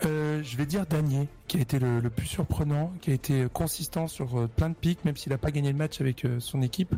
Euh, 0.06 0.40
je 0.44 0.56
vais 0.56 0.66
dire 0.66 0.86
Danier, 0.86 1.26
qui 1.48 1.58
a 1.58 1.60
été 1.60 1.78
le, 1.80 1.98
le 2.00 2.08
plus 2.10 2.26
surprenant, 2.26 2.92
qui 3.00 3.10
a 3.10 3.14
été 3.14 3.46
consistant 3.52 4.06
sur 4.06 4.38
euh, 4.38 4.46
plein 4.46 4.70
de 4.70 4.74
pics, 4.74 5.04
même 5.04 5.16
s'il 5.16 5.32
n'a 5.32 5.38
pas 5.38 5.50
gagné 5.50 5.72
le 5.72 5.76
match 5.76 6.00
avec 6.00 6.24
euh, 6.24 6.38
son 6.38 6.62
équipe. 6.62 6.94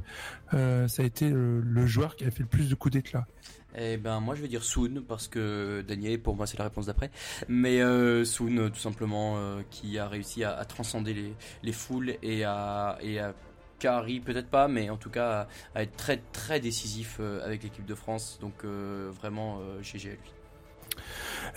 Euh, 0.52 0.86
ça 0.88 1.02
a 1.02 1.06
été 1.06 1.30
le, 1.30 1.60
le 1.60 1.86
joueur 1.86 2.14
qui 2.16 2.24
a 2.24 2.30
fait 2.30 2.42
le 2.42 2.48
plus 2.48 2.68
de 2.68 2.74
coups 2.74 2.92
d'éclat. 2.92 3.26
Eh 3.74 3.96
ben 3.96 4.20
moi 4.20 4.34
je 4.34 4.42
vais 4.42 4.48
dire 4.48 4.62
Soon 4.62 5.02
parce 5.08 5.28
que 5.28 5.82
Daniel 5.88 6.20
pour 6.20 6.36
moi 6.36 6.46
c'est 6.46 6.58
la 6.58 6.64
réponse 6.64 6.84
d'après 6.86 7.10
mais 7.48 7.80
euh, 7.80 8.22
Soon 8.22 8.68
tout 8.68 8.78
simplement 8.78 9.36
euh, 9.38 9.62
qui 9.70 9.98
a 9.98 10.06
réussi 10.06 10.44
à, 10.44 10.54
à 10.58 10.66
transcender 10.66 11.14
les, 11.14 11.32
les 11.62 11.72
foules 11.72 12.16
et 12.22 12.44
à, 12.44 12.98
et 13.00 13.18
à 13.18 13.32
carry 13.78 14.20
peut-être 14.20 14.50
pas 14.50 14.68
mais 14.68 14.90
en 14.90 14.98
tout 14.98 15.08
cas 15.08 15.48
à, 15.74 15.78
à 15.78 15.82
être 15.84 15.96
très 15.96 16.18
très 16.32 16.60
décisif 16.60 17.16
euh, 17.18 17.42
avec 17.46 17.62
l'équipe 17.62 17.86
de 17.86 17.94
France 17.94 18.38
donc 18.42 18.52
euh, 18.66 19.10
vraiment 19.10 19.60
euh, 19.62 19.80
GG 19.82 20.10
à 20.10 20.12
lui. 20.12 20.32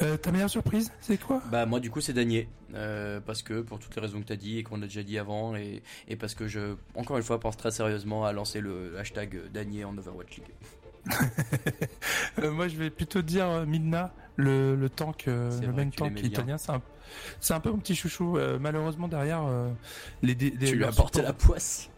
Euh, 0.02 0.18
ta 0.18 0.32
meilleure 0.32 0.50
surprise, 0.50 0.92
c'est 1.02 1.18
quoi? 1.20 1.42
Bah 1.52 1.66
moi 1.66 1.80
du 1.80 1.90
coup 1.90 2.02
c'est 2.02 2.12
Daniel 2.14 2.48
euh, 2.74 3.20
parce 3.26 3.42
que 3.44 3.62
pour 3.62 3.80
toutes 3.80 3.96
les 3.96 4.02
raisons 4.02 4.20
que 4.22 4.26
tu 4.26 4.34
as 4.34 4.38
dit 4.38 4.58
et 4.58 4.64
qu'on 4.64 4.82
a 4.82 4.86
déjà 4.86 5.04
dit 5.04 5.18
avant 5.18 5.56
et, 5.56 5.82
et 6.10 6.16
parce 6.18 6.36
que 6.36 6.48
je 6.48 6.76
encore 6.96 7.16
une 7.18 7.24
fois 7.24 7.40
pense 7.40 7.56
très 7.56 7.72
sérieusement 7.72 8.26
à 8.26 8.34
lancer 8.34 8.60
le 8.60 8.98
hashtag 9.00 9.40
Daniel 9.54 9.86
en 9.86 9.98
Overwatch 9.98 10.38
League. 10.38 10.52
Euh, 12.40 12.52
Moi, 12.52 12.68
je 12.68 12.76
vais 12.76 12.90
plutôt 12.90 13.22
dire 13.22 13.66
Midna, 13.66 14.14
le, 14.36 14.76
le 14.76 14.90
tank, 14.90 15.24
le 15.28 15.50
vrai 15.72 15.86
tu 15.90 15.98
tank 15.98 16.20
italien. 16.22 16.58
C'est 16.58 16.72
un, 16.72 16.82
c'est 17.40 17.54
un 17.54 17.60
peu 17.62 17.70
mon 17.72 17.78
petit 17.78 17.96
chouchou. 17.96 18.38
Malheureusement, 18.60 19.08
derrière, 19.08 19.44
les, 20.22 20.36
Tu 20.36 20.50
lui 20.76 20.84
as 20.84 20.92
supports- 20.92 21.12
la 21.22 21.32
poisse. 21.34 21.90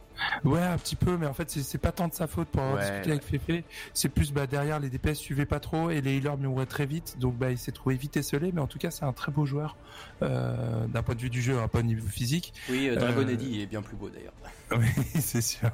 Ouais, 0.44 0.62
un 0.62 0.78
petit 0.78 0.96
peu, 0.96 1.18
mais 1.18 1.28
en 1.28 1.34
fait, 1.34 1.50
c'est- 1.50 1.78
pas 1.78 1.92
tant 1.92 2.08
de 2.08 2.14
sa 2.14 2.28
faute 2.28 2.48
pour 2.50 2.62
avoir 2.64 2.78
Ouais, 2.78 2.90
discuté 2.90 3.12
avec 3.12 3.24
Fefe. 3.24 3.64
C'est 3.94 4.10
plus 4.10 4.32
bah, 4.34 4.48
derrière, 4.48 4.80
les 4.80 4.90
DPS 4.90 5.16
suivaient 5.18 5.46
pas 5.46 5.60
trop 5.60 5.90
et 5.90 6.02
les 6.02 6.18
healers 6.18 6.38
mouraient 6.38 6.66
très 6.66 6.86
vite. 6.86 7.18
Donc, 7.20 7.36
bah, 7.38 7.52
il 7.52 7.58
s'est 7.58 7.72
trouvé 7.72 7.96
vite 7.96 8.18
esselé. 8.18 8.52
Mais 8.54 8.62
en 8.62 8.68
tout 8.68 8.80
cas, 8.80 8.90
c'est 8.92 9.06
un 9.06 9.14
très 9.14 9.32
beau 9.32 9.46
joueur 9.46 9.76
euh, 10.22 10.88
d'un 10.88 11.04
point 11.04 11.16
de 11.16 11.22
vue 11.22 11.30
du 11.30 11.42
jeu, 11.42 11.58
hein, 11.60 11.68
pas 11.68 11.80
au 11.80 11.84
niveau 11.84 12.08
physique. 12.08 12.54
Oui, 12.70 12.88
euh, 12.90 12.96
Dragon 12.96 13.22
Euh, 13.28 13.30
Eddy 13.30 13.62
est 13.62 13.66
bien 13.68 13.82
plus 13.82 13.96
beau 13.96 14.10
d'ailleurs. 14.10 14.34
Oui, 14.72 15.22
c'est 15.22 15.42
sûr. 15.42 15.70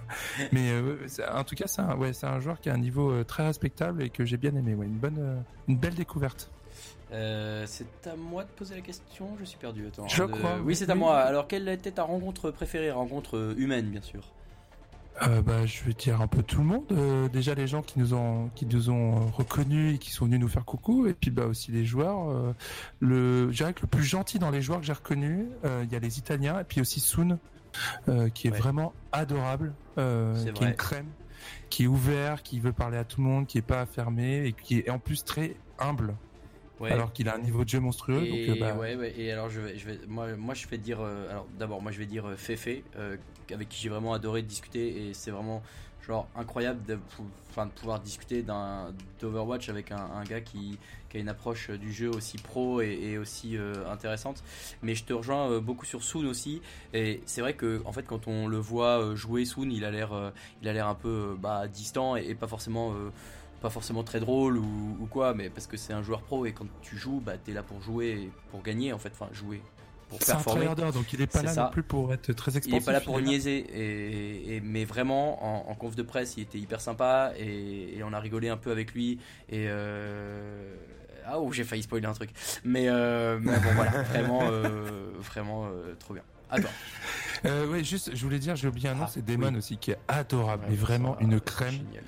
Mais 0.52 0.70
euh, 0.72 0.98
ouais, 1.08 1.26
en 1.34 1.44
tout 1.44 1.56
cas, 1.56 1.66
c'est 1.68 1.82
un, 1.82 1.96
ouais, 1.96 2.12
un 2.24 2.40
joueur 2.40 2.60
qui 2.60 2.70
a 2.70 2.74
un 2.74 2.78
niveau 2.78 3.24
très 3.24 3.44
respectable 3.46 4.04
et 4.04 4.10
que 4.10 4.24
j'ai 4.26 4.38
bien 4.38 4.56
aimé. 4.56 4.76
Ouais, 4.76 4.86
une 4.86 5.00
bonne, 5.00 5.44
une 5.68 5.78
belle 5.78 5.96
découverte. 5.96 6.52
Euh, 7.14 7.66
c'est 7.68 8.08
à 8.08 8.16
moi 8.16 8.44
de 8.44 8.50
poser 8.50 8.76
la 8.76 8.82
question, 8.82 9.30
je 9.40 9.46
suis 9.46 9.58
perdu. 9.58 9.86
Attends, 9.88 10.08
Je 10.08 10.24
de- 10.24 10.28
crois, 10.28 10.58
Oui, 10.64 10.76
c'est 10.76 10.90
à 10.90 10.94
Oui. 10.94 11.00
moi. 11.00 11.18
Alors, 11.20 11.48
quelle 11.48 11.68
était 11.70 11.92
ta 11.92 12.04
rencontre 12.04 12.50
préférée? 12.52 12.92
Rencontre 12.92 13.38
euh, 13.38 13.54
humaine, 13.58 13.86
bien 13.90 14.02
sûr. 14.02 14.22
Euh, 15.22 15.44
bah, 15.44 15.64
je 15.68 15.84
vais 15.84 15.94
dire 15.94 16.22
un 16.22 16.28
peu 16.28 16.42
tout 16.42 16.58
le 16.58 16.64
monde. 16.66 16.86
Euh, 16.92 17.30
déjà 17.30 17.54
les 17.54 17.68
gens 17.68 17.84
qui 17.84 18.00
nous 18.00 18.16
ont 18.16 18.50
qui 18.56 18.66
nous 18.66 18.90
ont 18.90 19.18
euh, 19.18 19.26
reconnus 19.32 19.94
et 19.96 19.98
qui 20.00 20.10
sont 20.10 20.26
venus 20.26 20.40
nous 20.40 20.48
faire 20.48 20.66
coucou, 20.66 21.06
et 21.06 21.14
puis 21.14 21.30
bah 21.30 21.46
aussi 21.46 21.72
les 21.72 21.86
joueurs. 21.86 22.32
Euh, 22.32 22.52
le, 23.00 23.52
je 23.52 23.58
dirais 23.58 23.74
que 23.74 23.82
le 23.84 23.88
plus 23.88 24.04
gentil 24.04 24.40
dans 24.40 24.50
les 24.50 24.64
joueurs 24.64 24.80
que 24.80 24.86
j'ai 24.88 24.94
reconnus, 24.94 25.46
euh, 25.66 25.84
il 25.86 25.94
y 25.94 25.96
a 25.96 26.00
les 26.00 26.18
Italiens 26.18 26.60
et 26.60 26.64
puis 26.64 26.82
aussi 26.82 27.00
Soon, 27.00 27.38
euh, 28.10 28.30
qui 28.30 28.48
est 28.48 28.52
Ouais. 28.52 28.58
vraiment 28.58 28.92
adorable, 29.12 29.76
euh, 30.00 30.34
qui 30.46 30.50
vrai. 30.50 30.66
est 30.66 30.70
une 30.72 30.76
crème, 30.76 31.08
qui 31.70 31.84
est 31.84 31.88
ouvert, 31.88 32.42
qui 32.42 32.60
veut 32.60 32.74
parler 32.74 32.98
à 32.98 33.04
tout 33.04 33.22
le 33.22 33.28
monde, 33.28 33.46
qui 33.46 33.60
est 33.60 33.62
pas 33.62 33.86
fermé 33.86 34.48
et 34.48 34.54
qui 34.54 34.80
est 34.80 34.90
en 34.90 34.98
plus 34.98 35.24
très 35.24 35.56
humble, 35.78 36.16
Ouais. 36.84 36.92
alors 36.92 37.14
qu'il 37.14 37.30
a 37.30 37.36
un 37.36 37.40
niveau 37.40 37.64
de 37.64 37.70
jeu 37.70 37.80
monstrueux. 37.80 38.24
et, 38.24 38.30
donc, 38.48 38.58
euh, 38.58 38.60
bah, 38.60 38.76
ouais, 38.76 38.96
ouais, 38.96 39.14
et 39.18 39.32
alors 39.32 39.50
je 39.50 39.62
vais, 39.62 39.78
je 39.78 39.86
vais, 39.86 40.00
moi, 40.08 40.36
moi 40.36 40.54
je 40.54 40.68
vais 40.68 40.78
dire, 40.78 41.00
euh, 41.02 41.30
alors 41.30 41.48
d'abord 41.58 41.82
moi 41.82 41.92
je 41.92 42.00
vais 42.00 42.06
dire 42.06 42.28
euh, 42.28 42.36
Fefe, 42.36 42.68
euh, 42.98 43.18
avec 43.52 43.70
qui 43.70 43.82
j'ai 43.82 43.90
vraiment 43.90 44.14
adoré 44.14 44.42
discuter 44.42 45.08
et 45.08 45.14
c'est 45.14 45.32
vraiment 45.32 45.64
genre 46.06 46.28
incroyable 46.36 46.84
de, 46.86 47.00
enfin, 47.50 47.66
de 47.66 47.72
pouvoir 47.72 48.00
discuter 48.00 48.44
d'un 48.44 48.94
d'Overwatch 49.20 49.70
avec 49.70 49.92
un, 49.92 49.98
un 50.14 50.24
gars 50.24 50.42
qui, 50.42 50.78
qui 51.10 51.18
a 51.18 51.20
une 51.20 51.30
approche 51.30 51.70
du 51.70 51.94
jeu 51.94 52.10
aussi 52.10 52.38
pro 52.38 52.82
et, 52.82 53.00
et 53.02 53.18
aussi 53.18 53.56
euh, 53.58 53.90
intéressante. 53.90 54.44
Mais 54.82 54.96
je 54.96 55.06
te 55.06 55.14
rejoins 55.14 55.50
euh, 55.50 55.60
beaucoup 55.62 55.86
sur 55.86 56.04
Soon 56.04 56.26
aussi 56.26 56.62
et 56.94 57.22
c'est 57.26 57.42
vrai 57.42 57.54
que 57.54 57.82
en 57.86 57.94
fait 57.94 58.06
quand 58.06 58.28
on 58.28 58.48
le 58.48 58.58
voit 58.58 59.16
jouer 59.16 59.46
Soon, 59.46 59.72
il 59.72 59.86
a 59.86 59.92
l'air, 59.92 60.14
euh, 60.14 60.32
il 60.62 60.68
a 60.68 60.74
l'air 60.74 60.88
un 60.88 60.96
peu 60.96 61.38
bah, 61.40 61.68
distant 61.68 62.18
et, 62.18 62.26
et 62.26 62.36
pas 62.36 62.48
forcément 62.48 62.94
pas 63.64 63.70
forcément 63.72 64.04
très 64.04 64.20
drôle 64.20 64.58
ou, 64.58 64.98
ou 65.00 65.06
quoi, 65.08 65.34
mais 65.34 65.50
parce 65.50 65.66
que 65.68 65.78
c'est 65.78 65.94
un 65.94 66.04
joueur 66.04 66.22
pro 66.22 66.46
et 66.46 66.52
quand 66.52 66.68
tu 66.82 66.98
joues, 66.98 67.20
bah 67.26 67.34
t'es 67.44 67.54
là 67.54 67.64
pour 67.64 67.82
jouer, 67.82 68.10
et 68.10 68.32
pour 68.52 68.62
gagner 68.62 68.92
en 68.94 69.00
fait, 69.00 69.12
enfin 69.18 69.30
jouer, 69.34 69.62
pour 70.10 70.22
c'est 70.22 70.32
un 70.34 70.36
performer. 70.36 70.66
donc 70.92 71.14
il 71.14 71.22
est 71.22 71.28
pas 71.28 71.42
là 71.42 71.54
ça. 71.54 71.64
non 71.64 71.70
plus 71.72 71.82
pour 71.82 72.14
être 72.14 72.34
très 72.34 72.52
Il 72.52 72.58
expansif. 72.58 72.82
est 72.84 72.86
pas 72.86 72.92
là 72.92 73.00
pour 73.02 73.20
il 73.20 73.26
niaiser, 73.26 73.58
et, 73.58 74.56
et- 74.58 74.62
mais 74.62 74.84
vraiment 74.86 75.44
en, 75.44 75.72
en 75.72 75.76
conf 75.76 75.96
de 75.96 76.04
presse, 76.04 76.36
il 76.38 76.42
était 76.44 76.60
hyper 76.60 76.82
sympa 76.82 77.32
et, 77.38 77.98
et 77.98 78.04
on 78.04 78.12
a 78.14 78.20
rigolé 78.20 78.50
un 78.50 78.58
peu 78.58 78.70
avec 78.72 78.94
lui. 78.94 79.20
Et 79.50 79.66
euh, 79.70 80.76
ah 81.26 81.40
oh, 81.40 81.52
j'ai 81.54 81.64
failli 81.64 81.84
spoiler 81.84 82.06
un 82.08 82.14
truc, 82.14 82.32
mais, 82.66 82.90
euh, 82.90 83.40
mais 83.42 83.58
bon 83.60 83.70
voilà, 83.76 83.92
vraiment, 84.12 84.42
euh, 84.52 85.10
vraiment 85.22 85.70
trop 86.00 86.14
bien. 86.16 86.24
Attends, 86.50 86.68
Euh, 87.46 87.68
ouais, 87.68 87.84
juste, 87.84 88.12
je 88.16 88.24
voulais 88.24 88.40
dire, 88.40 88.56
j'ai 88.56 88.68
oublié 88.68 88.90
un 88.90 88.94
nom, 88.96 89.06
Ah, 89.06 89.10
c'est 89.12 89.26
Damon 89.26 89.50
oui. 89.54 89.58
aussi, 89.58 89.78
qui 89.78 89.92
est 89.92 89.98
adorable, 90.08 90.66
mais 90.70 90.76
vraiment 90.76 91.18
une 91.20 91.40
crème. 91.40 91.72
Génial. 91.72 92.04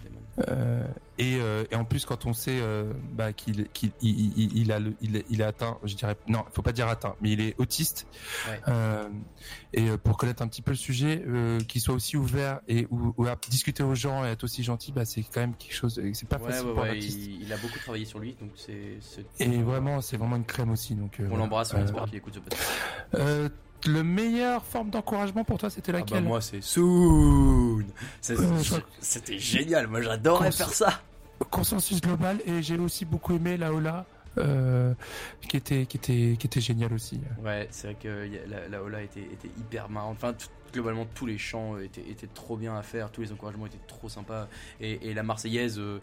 Euh, 0.48 0.84
et, 1.18 1.38
euh, 1.40 1.64
et, 1.72 1.76
en 1.76 1.86
plus, 1.86 2.06
quand 2.06 2.26
on 2.26 2.34
sait 2.34 2.60
euh, 2.60 2.92
bah, 3.14 3.32
qu'il 3.32 3.70
qu'il 3.70 3.92
il, 4.02 4.38
il, 4.38 4.58
il, 4.58 4.72
a 4.72 4.80
le, 4.80 4.94
il, 5.02 5.24
il 5.30 5.42
est 5.42 5.46
atteint, 5.46 5.78
je 5.84 5.96
dirais 5.96 6.18
non, 6.28 6.44
faut 6.52 6.62
pas 6.62 6.74
dire 6.74 6.88
atteint, 6.90 7.16
mais 7.22 7.32
il 7.32 7.42
est 7.42 7.56
autiste. 7.58 8.06
Ouais. 8.50 8.60
Euh, 8.68 9.08
et 9.74 9.98
pour 9.98 10.18
connaître 10.18 10.42
un 10.42 10.48
petit 10.48 10.62
peu 10.62 10.72
le 10.72 10.78
sujet, 10.78 11.24
qu'il 11.68 11.82
soit 11.82 11.94
aussi 11.94 12.18
ouvert 12.18 12.60
et 12.68 12.88
ou, 12.90 13.14
ou 13.18 13.28
à 13.28 13.38
discuter 13.50 13.84
aux 13.84 13.96
gens 13.96 14.26
et 14.26 14.30
être 14.30 14.44
aussi 14.44 14.64
gentil, 14.64 14.92
bah, 14.92 15.06
c'est 15.06 15.24
quand 15.24 15.42
même 15.42 15.56
quelque 15.56 15.74
chose. 15.74 16.02
C'est 16.14 16.28
pas 16.28 16.38
Ouais, 16.38 16.52
facile 16.52 16.68
ouais, 16.68 16.74
pour 16.74 16.84
un 16.84 16.94
il, 16.94 17.42
il 17.44 17.54
a 17.54 17.58
beaucoup 17.58 17.80
travaillé 17.80 18.06
sur 18.06 18.20
lui, 18.20 18.36
donc 18.40 18.52
c'est. 18.56 19.00
Et 19.40 19.62
vraiment, 19.62 20.02
c'est 20.02 20.18
vraiment 20.18 20.36
une 20.36 20.46
crème 20.46 20.72
aussi. 20.72 20.96
Donc, 20.96 21.22
On 21.32 21.38
l'embrasse, 21.38 21.74
on 21.74 21.84
espère 21.84 22.06
qu'il 22.06 22.16
écoute 22.16 22.34
ce 22.36 22.40
podcast. 22.40 23.52
Euh, 23.88 23.92
le 23.92 24.04
meilleure 24.04 24.64
forme 24.64 24.90
d'encouragement 24.90 25.44
pour 25.44 25.58
toi, 25.58 25.70
c'était 25.70 25.92
Ah 25.92 25.94
bah, 25.94 26.00
laquelle 26.00 26.24
moi, 26.24 26.42
c'est 26.42 26.62
Soon 26.62 27.84
que- 28.28 28.34
C'était 29.00 29.40
génial, 29.40 29.88
moi 29.88 30.02
j'adorais 30.02 30.52
faire 30.52 30.70
ça 30.74 31.02
Consensus 31.52 32.00
global 32.02 32.40
et 32.46 32.62
j'ai 32.64 32.78
aussi 32.78 33.04
beaucoup 33.06 33.34
aimé 33.36 33.58
la 33.58 33.74
Ola 33.74 34.06
euh, 34.38 34.94
qui 35.48 35.58
était 35.58 35.86
qui 35.86 35.98
était 35.98 36.36
qui 36.40 36.48
était 36.48 36.62
génial 36.62 36.94
aussi. 36.94 37.20
Ouais, 37.44 37.68
c'est 37.72 37.88
vrai 37.88 37.98
que 38.02 38.30
la, 38.50 38.68
la 38.70 38.82
Ola 38.84 39.02
était, 39.02 39.22
était 39.22 39.50
hyper 39.60 39.90
marrante. 39.90 40.18
Enfin, 40.18 40.34
tout- 40.34 40.48
globalement, 40.74 41.06
tous 41.14 41.26
les 41.26 41.38
chants 41.38 41.76
euh, 41.76 41.84
étaient, 41.86 42.02
étaient 42.10 42.28
trop 42.28 42.58
bien 42.58 42.76
à 42.78 42.82
faire, 42.82 43.10
tous 43.12 43.22
les 43.22 43.32
encouragements 43.32 43.66
étaient 43.66 43.78
trop 43.88 44.10
sympas. 44.10 44.48
Et, 44.82 45.10
et 45.10 45.14
la 45.14 45.24
Marseillaise, 45.24 45.80
euh, 45.80 46.02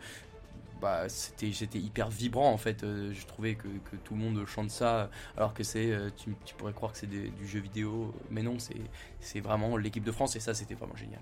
bah, 0.82 1.08
c'était 1.08 1.52
c'était 1.52 1.78
hyper 1.78 2.10
vibrant 2.10 2.52
en 2.52 2.58
fait. 2.58 2.82
Euh, 2.82 3.12
je 3.14 3.24
trouvais 3.26 3.54
que, 3.54 3.68
que 3.90 3.96
tout 4.04 4.14
le 4.14 4.20
monde 4.20 4.44
chante 4.46 4.70
ça, 4.70 5.08
alors 5.36 5.54
que 5.54 5.62
c'est, 5.62 5.92
euh, 5.92 6.10
tu, 6.14 6.34
tu 6.44 6.54
pourrais 6.56 6.72
croire 6.72 6.92
que 6.92 6.98
c'est 6.98 7.06
du 7.06 7.46
jeu 7.46 7.60
vidéo, 7.60 8.12
mais 8.30 8.42
non, 8.42 8.56
c'est 9.20 9.40
vraiment 9.40 9.76
l'équipe 9.76 10.04
de 10.04 10.12
France 10.12 10.36
et 10.36 10.40
ça, 10.40 10.52
c'était 10.52 10.74
vraiment 10.74 10.96
génial. 10.96 11.20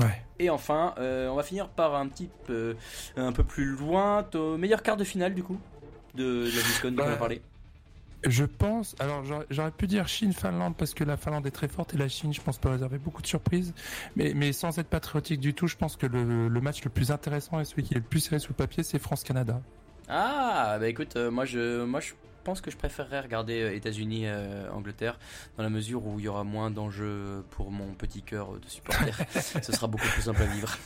Ouais. 0.00 0.22
Et 0.38 0.50
enfin, 0.50 0.94
euh, 0.98 1.28
on 1.28 1.36
va 1.36 1.42
finir 1.42 1.68
par 1.68 1.94
un 1.94 2.08
petit 2.08 2.28
peu, 2.44 2.76
un 3.16 3.32
peu 3.32 3.44
plus 3.44 3.76
loin, 3.76 4.24
ton 4.24 4.58
meilleur 4.58 4.82
quart 4.82 4.96
de 4.96 5.04
finale 5.04 5.34
du 5.34 5.42
coup 5.42 5.58
de, 6.14 6.24
de 6.24 6.56
la 6.56 6.62
BlizzCon 6.62 6.90
dont 6.92 7.04
on 7.04 7.12
a 7.12 7.16
parlé. 7.16 7.40
Je 8.26 8.44
pense, 8.44 8.96
alors 8.98 9.22
j'aurais- 9.50 9.70
pu 9.70 9.86
dire 9.86 10.08
Chine-Finlande 10.08 10.74
parce 10.76 10.92
que 10.94 11.04
la 11.04 11.16
Finlande 11.16 11.46
est 11.46 11.52
très 11.52 11.68
forte 11.68 11.94
et 11.94 11.96
la 11.98 12.08
Chine, 12.08 12.32
je 12.34 12.40
pense, 12.40 12.58
peut 12.58 12.68
réserver 12.68 12.98
beaucoup 12.98 13.22
de 13.22 13.26
surprises. 13.26 13.72
Mais, 14.16 14.32
mais 14.34 14.52
sans 14.52 14.76
être 14.78 14.88
patriotique 14.88 15.40
du 15.40 15.54
tout, 15.54 15.66
je 15.68 15.76
pense 15.76 15.96
que 15.96 16.06
le, 16.06 16.48
le 16.48 16.60
match 16.60 16.82
le 16.82 16.90
plus 16.90 17.10
intéressant 17.12 17.60
et 17.60 17.64
celui 17.64 17.84
qui 17.84 17.94
est 17.94 17.98
le 17.98 18.02
plus 18.02 18.20
serré 18.20 18.38
sous 18.40 18.48
le 18.50 18.56
papier, 18.56 18.82
c'est 18.82 18.98
France-Canada. 18.98 19.60
Ah, 20.08 20.78
bah 20.80 20.88
écoute, 20.88 21.16
euh, 21.16 21.30
moi 21.30 21.44
je, 21.44 21.84
moi 21.84 22.00
je 22.00 22.14
pense 22.44 22.60
que 22.60 22.70
je 22.70 22.76
préférerais 22.76 23.20
regarder 23.20 23.60
euh, 23.62 23.74
États-Unis-Angleterre 23.76 25.18
dans 25.56 25.62
la 25.62 25.68
mesure 25.70 26.06
où 26.06 26.18
il 26.18 26.24
y 26.24 26.28
aura 26.28 26.44
moins 26.44 26.70
d'enjeux 26.70 27.44
pour 27.50 27.70
mon 27.70 27.92
petit 27.94 28.22
cœur 28.22 28.52
de 28.58 28.68
supporter. 28.68 29.12
Ce 29.62 29.70
sera 29.72 29.86
beaucoup 29.86 30.08
plus 30.08 30.22
simple 30.22 30.42
à 30.42 30.46
vivre. 30.46 30.76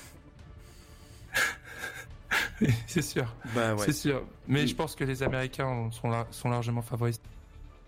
c'est 2.87 3.03
sûr, 3.03 3.26
Bah 3.55 3.74
ouais. 3.74 3.85
c'est 3.85 3.93
sûr. 3.93 4.22
Mais 4.49 4.64
Mm. 4.64 4.66
je 4.68 4.74
pense 4.74 4.95
que 4.95 5.05
les 5.05 5.22
Américains 5.22 5.89
sont, 5.93 6.09
là, 6.11 6.26
sont 6.30 6.49
largement 6.51 6.83
favoris. 6.83 7.20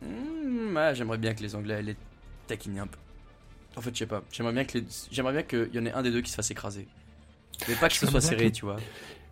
Hmm, 0.03 0.77
ah, 0.77 0.95
j'aimerais 0.95 1.19
bien 1.19 1.35
que 1.35 1.43
les 1.43 1.55
Anglais 1.55 1.83
les 1.83 1.97
taquinent 2.47 2.79
un 2.81 2.87
peu. 2.87 2.99
En 3.77 3.81
fait, 3.81 3.91
je 3.95 4.01
sais 4.01 4.07
pas. 4.07 4.23
J'aimerais 4.31 4.53
bien 4.53 4.65
que 4.65 4.79
les... 4.79 4.85
j'aimerais 5.11 5.33
bien 5.33 5.43
qu'il 5.43 5.71
y 5.75 5.79
en 5.79 5.87
ait 5.87 5.93
un 5.93 6.03
des 6.03 6.11
deux 6.11 6.21
qui 6.21 6.31
se 6.31 6.37
fasse 6.37 6.51
écraser. 6.51 6.87
Mais 7.69 7.75
pas 7.75 7.89
que 7.89 7.95
ce 7.95 8.07
soit 8.07 8.21
serré, 8.21 8.51
que- 8.51 8.57
tu 8.57 8.65
vois. 8.65 8.77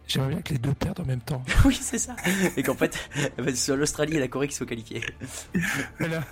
J'aimerais 0.09 0.31
bien 0.31 0.43
que 0.43 0.53
les 0.53 0.59
deux 0.59 0.75
perdent 0.75 0.99
en 1.01 1.05
même 1.05 1.21
temps. 1.21 1.45
oui, 1.65 1.79
c'est 1.81 1.99
ça. 1.99 2.17
Et 2.57 2.63
qu'en 2.65 2.75
fait, 2.75 2.99
ce 3.39 3.55
soit 3.55 3.77
l'Australie 3.77 4.17
et 4.17 4.21
la 4.21 4.27
Corée 4.29 4.49
qui 4.49 4.55
soient 4.55 4.67
qualifiés. 4.67 5.01
Voilà. 5.99 6.25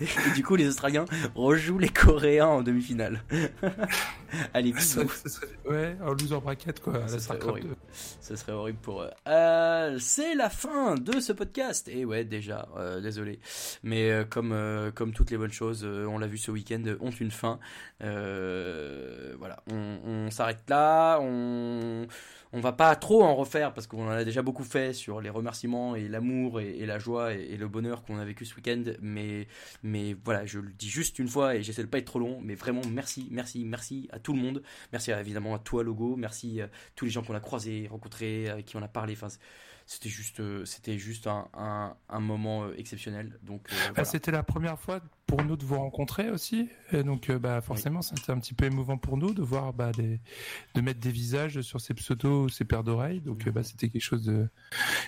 Et 0.00 0.34
du 0.34 0.42
coup, 0.42 0.56
les 0.56 0.66
Australiens 0.68 1.04
rejouent 1.34 1.78
les 1.78 1.88
Coréens 1.88 2.46
en 2.48 2.62
demi-finale. 2.62 3.22
Allez, 4.54 4.72
Ça- 4.72 5.02
bisous. 5.04 5.10
ça 5.10 5.28
serait- 5.28 5.46
ouais, 5.68 5.96
en 6.02 6.12
loser 6.12 6.40
bracket 6.40 6.80
quoi. 6.80 7.06
Ça 7.06 7.18
serait 7.18 7.42
horrible. 7.44 7.68
2. 7.68 7.76
Ce 8.20 8.36
serait 8.36 8.52
horrible 8.52 8.78
pour 8.80 9.02
eux. 9.02 9.10
Euh, 9.28 9.98
c'est 9.98 10.34
la 10.34 10.48
fin 10.48 10.94
de 10.94 11.20
ce 11.20 11.32
podcast. 11.32 11.88
Et 11.88 12.04
ouais, 12.04 12.24
déjà, 12.24 12.68
euh, 12.78 13.00
désolé. 13.00 13.40
Mais 13.82 14.10
euh, 14.10 14.24
comme, 14.24 14.56
comme 14.94 15.12
toutes 15.12 15.30
les 15.30 15.36
bonnes 15.36 15.52
choses, 15.52 15.84
on 15.84 16.18
l'a 16.18 16.26
vu 16.26 16.38
ce 16.38 16.50
week-end, 16.50 16.82
ont 17.00 17.10
une 17.10 17.30
fin. 17.30 17.58
Voilà, 18.00 19.62
on, 19.70 19.98
on 20.04 20.30
s'arrête 20.30 20.60
là. 20.68 21.18
On, 21.20 22.06
on 22.54 22.60
va 22.60 22.72
pas 22.72 22.94
trop 22.96 23.22
en 23.22 23.34
refaire 23.34 23.72
parce 23.72 23.86
qu'on 23.86 24.06
en 24.06 24.10
a 24.10 24.24
déjà 24.24 24.42
beaucoup 24.42 24.64
fait 24.64 24.92
sur 24.92 25.20
les 25.20 25.30
remerciements 25.30 25.94
et 25.96 26.08
l'amour 26.08 26.60
et, 26.60 26.70
et 26.78 26.86
la 26.86 26.98
joie 26.98 27.34
et, 27.34 27.40
et 27.52 27.56
le 27.56 27.66
bonheur 27.68 28.02
qu'on 28.04 28.18
a 28.18 28.24
vécu 28.24 28.44
ce 28.44 28.54
week-end. 28.54 28.82
Mais, 29.00 29.21
mais 29.82 30.16
voilà, 30.24 30.44
je 30.46 30.58
le 30.60 30.72
dis 30.72 30.88
juste 30.88 31.18
une 31.18 31.28
fois 31.28 31.56
et 31.56 31.62
j'essaie 31.62 31.82
de 31.82 31.88
pas 31.88 31.98
être 31.98 32.06
trop 32.06 32.18
long. 32.18 32.40
Mais 32.42 32.54
vraiment, 32.54 32.82
merci, 32.90 33.28
merci, 33.30 33.64
merci 33.64 34.08
à 34.12 34.18
tout 34.18 34.32
le 34.32 34.40
monde. 34.40 34.62
Merci 34.92 35.12
à- 35.12 35.20
évidemment 35.20 35.54
à 35.54 35.58
toi, 35.58 35.82
Logo. 35.82 36.16
Merci 36.16 36.60
à 36.60 36.68
tous 36.96 37.04
les 37.04 37.10
gens 37.10 37.22
qu'on 37.22 37.34
a 37.34 37.40
croisés, 37.40 37.88
rencontrés, 37.90 38.48
avec 38.48 38.66
qui 38.66 38.76
on 38.76 38.82
a 38.82 38.88
parlé. 38.88 39.14
Enfin, 39.14 39.28
c'était 39.86 40.08
juste, 40.08 40.40
euh, 40.40 40.64
c'était 40.64 40.98
juste 40.98 41.26
un, 41.26 41.48
un, 41.54 41.96
un 42.08 42.20
moment 42.20 42.64
euh, 42.64 42.74
exceptionnel. 42.78 43.38
Donc, 43.42 43.66
euh, 43.72 43.74
Bah, 43.76 43.92
voilà. 43.96 44.04
C'était 44.04 44.30
la 44.30 44.42
première 44.42 44.78
fois 44.78 45.00
pour 45.26 45.44
nous 45.44 45.56
de 45.56 45.64
vous 45.64 45.76
rencontrer 45.78 46.30
aussi, 46.30 46.68
et 46.92 47.02
donc 47.02 47.30
euh, 47.30 47.38
bah, 47.38 47.60
forcément 47.62 48.02
c'était 48.02 48.30
un 48.32 48.38
petit 48.38 48.52
peu 48.54 48.66
émouvant 48.66 48.98
pour 48.98 49.16
nous 49.16 49.32
de 49.32 49.40
voir 49.42 49.72
bah, 49.72 49.90
des, 49.92 50.20
de 50.74 50.80
mettre 50.82 51.00
des 51.00 51.10
visages 51.12 51.60
sur 51.62 51.80
ces 51.80 51.94
pseudos 51.94 52.44
ou 52.44 52.48
ces 52.50 52.64
paires 52.64 52.84
d'oreilles, 52.84 53.20
donc 53.20 53.46
euh, 53.46 53.50
bah, 53.50 53.62
c'était 53.62 53.88
quelque 53.88 54.02
chose 54.02 54.24
de 54.24 54.48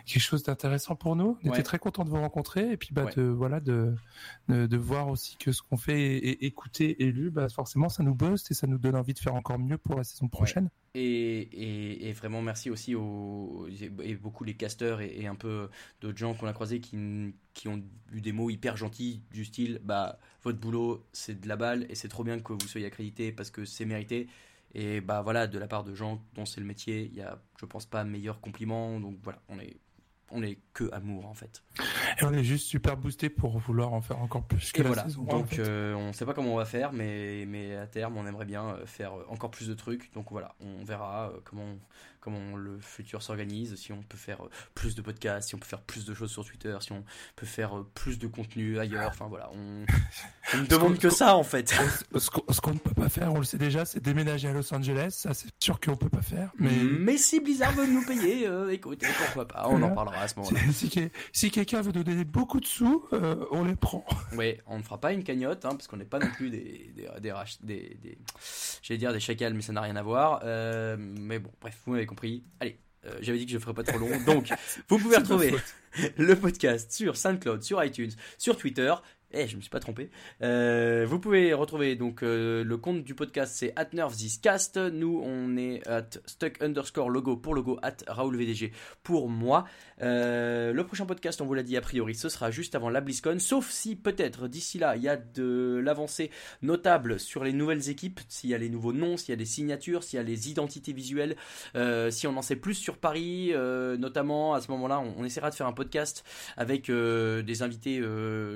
quelque 0.07 0.23
chose 0.23 0.43
d'intéressant 0.43 0.97
pour 0.97 1.15
nous. 1.17 1.37
On 1.43 1.49
Ouais. 1.49 1.55
était 1.55 1.63
très 1.63 1.79
content 1.79 2.05
de 2.05 2.11
vous 2.11 2.21
rencontrer 2.21 2.73
et 2.73 2.77
puis 2.77 2.89
bah, 2.93 3.05
Ouais. 3.05 3.13
de 3.17 3.23
voilà 3.23 3.61
de, 3.61 3.95
de 4.49 4.67
de 4.67 4.77
voir 4.79 5.09
aussi 5.09 5.37
que 5.37 5.53
ce 5.53 5.61
qu'on 5.63 5.77
fait 5.77 6.01
et, 6.17 6.47
écouter 6.47 7.03
et 7.05 7.13
lu, 7.13 7.31
bah, 7.31 7.49
forcément 7.51 7.89
ça 7.91 8.03
nous 8.03 8.15
booste 8.15 8.51
et 8.51 8.55
ça 8.55 8.67
nous 8.67 8.79
donne 8.79 8.97
envie 8.97 9.15
de 9.15 9.19
faire 9.19 9.35
encore 9.35 9.59
mieux 9.59 9.77
pour 9.79 9.97
la 9.97 10.05
saison 10.05 10.29
prochaine. 10.29 10.71
Et, 10.95 11.01
et, 11.03 12.09
et 12.09 12.13
vraiment 12.13 12.41
merci 12.41 12.71
aussi 12.71 12.95
aux 12.95 13.67
et 13.69 14.15
beaucoup 14.15 14.45
les 14.45 14.55
casteurs 14.55 15.01
et, 15.01 15.13
et 15.19 15.27
un 15.27 15.35
peu 15.35 15.69
d'autres 16.01 16.17
gens 16.19 16.35
qu'on 16.35 16.47
a 16.47 16.53
croisés 16.53 16.81
qui, 16.81 16.97
qui 17.55 17.69
ont 17.69 17.83
eu 18.13 18.21
des 18.21 18.33
mots 18.33 18.51
hyper 18.51 18.77
gentils 18.77 19.23
du 19.33 19.45
style 19.45 19.81
bah 19.85 20.19
votre 20.43 20.59
boulot 20.59 21.05
c'est 21.13 21.41
de 21.41 21.49
la 21.49 21.57
balle 21.57 21.87
et 21.89 21.95
c'est 21.95 22.09
trop 22.09 22.25
bien 22.25 22.39
que 22.41 22.53
vous 22.53 22.67
soyez 22.69 22.87
accrédité 22.87 23.33
parce 23.33 23.51
que 23.51 23.65
c'est 23.65 23.85
mérité 23.87 24.29
et 24.75 25.01
bah 25.01 25.23
voilà 25.23 25.47
de 25.47 25.59
la 25.59 25.69
part 25.69 25.85
de 25.85 25.95
gens 25.95 26.23
dont 26.35 26.45
c'est 26.45 26.61
le 26.61 26.67
métier 26.67 27.05
il 27.11 27.15
y 27.15 27.23
a 27.23 27.41
je 27.61 27.65
pense 27.67 27.87
pas 27.87 28.05
meilleur 28.05 28.41
compliment 28.41 28.99
donc 29.01 29.19
voilà 29.23 29.41
on 29.49 29.59
est 29.61 29.77
on 30.31 30.43
est 30.43 30.59
que 30.73 30.91
amour 30.93 31.27
en 31.27 31.35
fait 31.35 31.63
Et 32.21 32.25
on 32.25 32.33
est 32.33 32.43
juste 32.43 32.67
super 32.67 32.97
boosté 32.97 33.29
pour 33.29 33.59
vouloir 33.59 33.93
en 33.93 34.01
faire 34.01 34.19
encore 34.21 34.43
plus 34.45 34.73
que 34.73 34.81
et 34.81 34.83
la 34.83 34.89
voilà, 34.89 35.05
saison. 35.05 35.23
en 35.23 35.25
donc 35.27 35.49
fait. 35.49 35.61
euh, 35.63 35.95
on 35.95 36.13
sait 36.13 36.25
pas 36.25 36.33
comment 36.35 36.55
on 36.55 36.57
va 36.57 36.65
faire, 36.65 36.93
mais, 36.93 37.45
mais 37.47 37.77
à 37.77 37.87
terme 37.87 38.17
on 38.17 38.27
aimerait 38.27 38.47
bien 38.47 38.65
euh, 38.71 38.87
faire 38.87 39.13
euh, 39.17 39.25
encore 39.29 39.51
plus 39.51 39.69
de 39.69 39.75
trucs. 39.75 40.13
Donc 40.15 40.31
voilà, 40.31 40.57
on 40.61 40.83
verra 40.83 41.31
comment, 41.45 41.77
comment 42.25 42.57
le 42.57 42.79
futur 42.81 43.23
s'organise, 43.23 43.77
si 43.77 43.93
on 43.93 44.03
peut 44.03 44.17
faire 44.17 44.43
euh, 44.43 44.49
plus 44.75 44.95
de 44.95 45.03
podcasts, 45.03 45.49
si 45.51 45.55
on 45.55 45.59
peut 45.59 45.67
faire 45.67 45.83
plus 45.83 46.07
de 46.07 46.15
choses 46.15 46.31
sur 46.33 46.45
Twitter, 46.45 46.75
si 46.81 46.93
on 46.93 47.05
peut 47.37 47.47
faire 47.47 47.77
euh, 47.79 47.87
plus 47.95 48.19
de 48.19 48.27
contenu 48.27 48.79
ailleurs. 48.79 49.11
Enfin 49.11 49.27
voilà, 49.29 49.51
on, 49.53 49.85
on 50.55 50.57
ne 50.59 50.67
demande 50.67 50.99
que 50.99 51.11
ça 51.11 51.37
en 51.37 51.45
fait. 51.45 51.75
Ce 52.19 52.61
qu'on 52.61 52.73
ne 52.75 52.79
peut 52.79 52.95
pas 52.95 53.09
faire, 53.09 53.33
on 53.35 53.39
le 53.39 53.45
sait 53.45 53.59
déjà, 53.59 53.85
c'est 53.85 54.01
déménager 54.03 54.49
à 54.49 54.53
Los 54.53 54.73
Angeles. 54.75 55.11
Ça, 55.19 55.35
c'est 55.35 55.49
sûr 55.63 55.79
qu'on 55.81 55.97
peut 55.97 56.09
pas 56.09 56.23
faire. 56.23 56.51
Mais 56.59 56.71
Mais 56.99 57.19
si 57.19 57.41
Blizzard 57.41 57.73
veut 57.73 57.87
nous 57.87 58.05
payer, 58.05 58.47
euh, 58.47 58.73
écoutez, 58.73 59.07
pourquoi 59.19 59.47
pas, 59.47 59.67
on 59.69 59.83
en 59.83 59.91
parlera 59.95 60.21
à 60.23 60.29
ce 60.29 60.39
moment-là. 60.39 60.61
si, 60.73 60.73
si 60.73 60.91
que- 60.91 61.11
si 61.33 61.51
quelqu'un 61.51 61.83
veut 61.83 61.93
nous 61.93 62.05
donner 62.05 62.25
beaucoup 62.25 62.61
de 62.61 62.67
sous, 62.67 63.05
euh, 63.13 63.45
on 63.51 63.65
les 63.65 63.77
prend. 63.77 64.05
Ouais, 64.35 64.61
on 64.67 64.79
ne 64.79 64.83
fera 64.83 64.99
pas 65.01 65.13
une 65.13 65.23
cagnotte, 65.23 65.65
hein, 65.65 65.71
parce 65.71 65.87
qu'on 65.87 65.97
n'est 65.99 66.05
pas 66.05 66.19
non 66.19 66.31
plus 66.31 66.51
des, 66.51 66.91
des, 66.97 67.09
des, 67.21 67.31
rach- 67.31 67.59
des, 67.63 67.97
des- 68.03 68.19
j'allais 68.83 68.99
dire 68.99 69.13
des 69.13 69.21
chacals, 69.21 69.55
mais 69.55 69.63
ça 69.63 69.73
n'a 69.73 69.81
rien 69.81 69.97
à 69.97 70.03
voir. 70.03 70.41
Euh, 70.45 70.97
mais 70.99 71.39
bon, 71.39 71.51
bref, 71.61 71.77
vous 71.87 71.93
m'avez 71.93 72.07
compris. 72.07 72.14
Allez, 72.61 72.79
euh, 73.07 73.19
j'avais 73.21 73.39
dit 73.39 73.47
que 73.47 73.53
je 73.53 73.57
ne 73.57 73.61
ferais 73.61 73.75
pas 73.75 73.83
trop 73.83 73.99
long, 73.99 74.11
donc 74.25 74.53
vous 74.89 74.99
pouvez 74.99 75.17
retrouver 75.19 75.55
le 76.17 76.35
podcast 76.35 76.91
sur 76.91 77.17
SoundCloud, 77.17 77.63
sur 77.63 77.83
iTunes, 77.83 78.13
sur 78.39 78.57
Twitter. 78.57 78.95
Eh, 79.37 79.49
je 79.49 79.57
me 79.57 79.61
suis 79.61 79.71
pas 79.71 79.81
trompé. 79.81 80.11
Euh, 80.43 81.05
vous 81.09 81.19
pouvez 81.19 81.53
retrouver 81.55 81.97
donc 81.97 82.23
euh, 82.23 82.63
le 82.63 82.77
compte 82.77 83.03
du 83.03 83.17
podcast, 83.17 83.53
c'est 83.57 83.73
at. 83.75 83.89
Nous, 84.93 85.23
on 85.25 85.57
est 85.57 85.87
at 85.89 86.07
stuck 86.27 86.63
underscore 86.63 87.11
logo 87.11 87.37
pour 87.37 87.55
logo 87.55 87.79
at 87.83 87.97
Raoul 88.07 88.37
VDG 88.37 88.71
pour 89.03 89.29
moi. 89.29 89.65
Euh, 90.03 90.73
le 90.73 90.87
prochain 90.87 91.05
podcast, 91.05 91.41
on 91.41 91.47
vous 91.47 91.55
l'a 91.55 91.65
dit 91.65 91.77
a 91.77 91.81
priori, 91.81 92.15
ce 92.15 92.29
sera 92.29 92.53
juste 92.53 92.77
avant 92.77 92.91
la 92.91 93.01
BlizzCon, 93.01 93.41
sauf 93.41 93.71
si 93.71 93.97
peut-être 93.97 94.47
d'ici 94.47 94.79
là 94.79 94.97
il 94.97 95.03
y 95.03 95.09
a 95.09 95.17
de 95.17 95.81
l'avancée 95.83 96.31
notable 96.63 97.19
sur 97.19 97.43
les 97.43 97.53
nouvelles 97.53 97.89
équipes, 97.89 98.21
s'il 98.29 98.51
y 98.51 98.55
a 98.55 98.59
les 98.59 98.69
nouveaux 98.69 98.93
noms, 98.93 99.17
s'il 99.17 99.31
y 99.31 99.33
a 99.33 99.37
des 99.37 99.45
signatures, 99.45 100.05
s'il 100.05 100.19
y 100.19 100.21
a 100.21 100.23
les 100.23 100.49
identités 100.51 100.93
visuelles, 100.93 101.37
si 102.11 102.27
on 102.29 102.37
en 102.37 102.43
sait 102.43 102.57
plus 102.57 102.75
sur 102.75 102.99
Paris, 102.99 103.53
notamment 103.99 104.55
à 104.55 104.61
ce 104.61 104.71
moment-là, 104.71 105.01
on, 105.01 105.15
on 105.19 105.25
essaiera 105.25 105.51
de 105.51 105.55
faire 105.57 105.67
un 105.67 105.73
podcast 105.73 106.25
avec 106.57 106.91
des 106.91 107.63
invités 107.63 108.03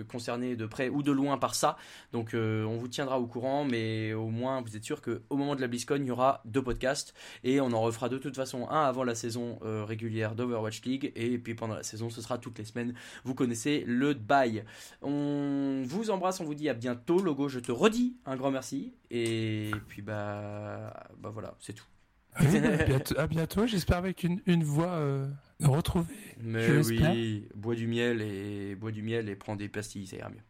concernés 0.09 0.55
de 0.57 0.68
près 0.69 0.89
ou 0.89 1.03
de 1.03 1.12
loin 1.12 1.39
par 1.39 1.55
ça. 1.55 1.77
Donc 2.12 2.35
euh, 2.35 2.64
on 2.64 2.77
vous 2.77 2.89
tiendra 2.89 3.19
au 3.21 3.27
courant, 3.27 3.64
mais 3.64 4.12
au 4.12 4.29
moins 4.29 4.61
vous 4.61 4.77
êtes 4.77 4.85
sûr 4.85 5.03
qu'au 5.03 5.37
moment 5.37 5.55
de 5.55 5.61
la 5.61 5.69
BlizzCon, 5.69 5.97
il 5.97 6.07
y 6.07 6.11
aura 6.11 6.43
deux 6.45 6.62
podcasts 6.62 7.14
et 7.45 7.61
on 7.61 7.73
en 7.73 7.81
refera 7.81 8.09
de 8.09 8.19
toute 8.19 8.37
façon 8.37 8.69
un 8.69 8.85
avant 8.85 9.05
la 9.05 9.14
saison 9.14 9.59
euh, 9.64 9.85
régulière 9.85 10.35
d'Overwatch 10.35 10.83
League 10.83 11.12
et 11.16 11.39
puis 11.39 11.55
pendant 11.55 11.75
la 11.75 11.83
saison, 11.83 12.11
ce 12.11 12.21
sera 12.21 12.39
toutes 12.39 12.59
les 12.59 12.64
semaines. 12.64 12.95
Vous 13.25 13.35
connaissez 13.35 13.85
le 13.87 14.14
bail. 14.14 14.64
On 15.03 15.83
vous 15.85 16.11
embrasse, 16.11 16.41
on 16.41 16.45
vous 16.45 16.55
dit 16.55 16.69
à 16.69 16.75
bientôt. 16.75 17.21
Logo, 17.21 17.49
je 17.49 17.61
te 17.61 17.73
redis 17.73 18.16
un 18.27 18.37
grand 18.37 18.51
merci 18.51 18.95
et 19.11 19.71
puis 19.89 20.03
bah, 20.03 20.93
bah 21.19 21.31
voilà, 21.33 21.55
c'est 21.61 21.73
tout. 21.73 21.87
Oui, 22.41 22.61
bah, 22.61 23.21
à 23.23 23.27
bientôt, 23.27 23.66
j'espère 23.66 23.99
avec 23.99 24.23
une, 24.23 24.41
une 24.47 24.62
voix 24.62 24.93
euh, 24.93 25.27
retrouvée. 25.62 26.14
Mais 26.41 26.79
oui, 26.79 27.49
bois 27.55 27.75
du 27.75 27.87
miel 27.87 28.23
et 28.23 28.75
bois 28.77 28.93
du 28.93 29.03
miel 29.03 29.29
et 29.29 29.37
prends 29.37 29.57
des 29.57 29.69
pastilles, 29.69 30.07
ça 30.07 30.16
ira 30.16 30.29
mieux. 30.31 30.43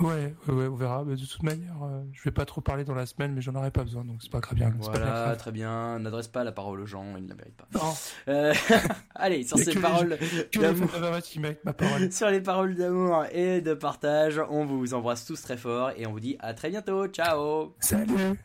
Ouais, 0.00 0.34
ouais, 0.48 0.54
ouais, 0.54 0.66
on 0.66 0.74
verra. 0.74 1.04
Mais 1.06 1.14
de 1.16 1.24
toute 1.24 1.42
manière, 1.42 1.74
euh, 1.82 2.02
je 2.12 2.22
vais 2.22 2.30
pas 2.30 2.44
trop 2.44 2.60
parler 2.60 2.84
dans 2.84 2.94
la 2.94 3.06
semaine, 3.06 3.32
mais 3.34 3.40
j'en 3.40 3.54
aurai 3.54 3.70
pas 3.70 3.84
besoin, 3.84 4.04
donc 4.04 4.18
c'est 4.22 4.30
pas 4.30 4.40
grave. 4.40 4.54
bien, 4.54 4.72
c'est 4.80 4.86
pas 4.86 4.98
Voilà, 4.98 5.06
grave. 5.06 5.36
très 5.36 5.52
bien. 5.52 5.98
N'adresse 5.98 6.28
pas 6.28 6.42
la 6.44 6.52
parole 6.52 6.80
aux 6.80 6.86
gens, 6.86 7.04
ils 7.16 7.24
ne 7.24 7.28
la 7.28 7.34
méritent 7.34 7.56
pas. 7.56 7.68
Non, 7.74 7.92
Euh, 8.28 8.54
allez, 9.14 9.42
sur 9.44 9.58
ces 9.58 9.74
paroles 9.74 10.18
d'amour. 10.60 10.88
Sur 12.10 12.30
les 12.30 12.40
paroles 12.40 12.74
d'amour 12.74 13.24
et 13.32 13.60
de 13.60 13.74
partage, 13.74 14.40
on 14.50 14.64
vous 14.64 14.94
embrasse 14.94 15.24
tous 15.24 15.40
très 15.42 15.56
fort 15.56 15.90
et 15.96 16.06
on 16.06 16.12
vous 16.12 16.20
dit 16.20 16.36
à 16.40 16.54
très 16.54 16.70
bientôt. 16.70 17.06
Ciao 17.08 17.74
Salut 17.80 18.36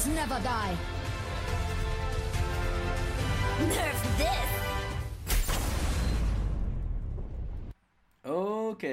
Heroes 0.00 0.14
never 0.14 0.40
die. 0.42 0.76
Nerf 3.68 4.00
this. 4.16 4.50
Ok. 8.24 8.84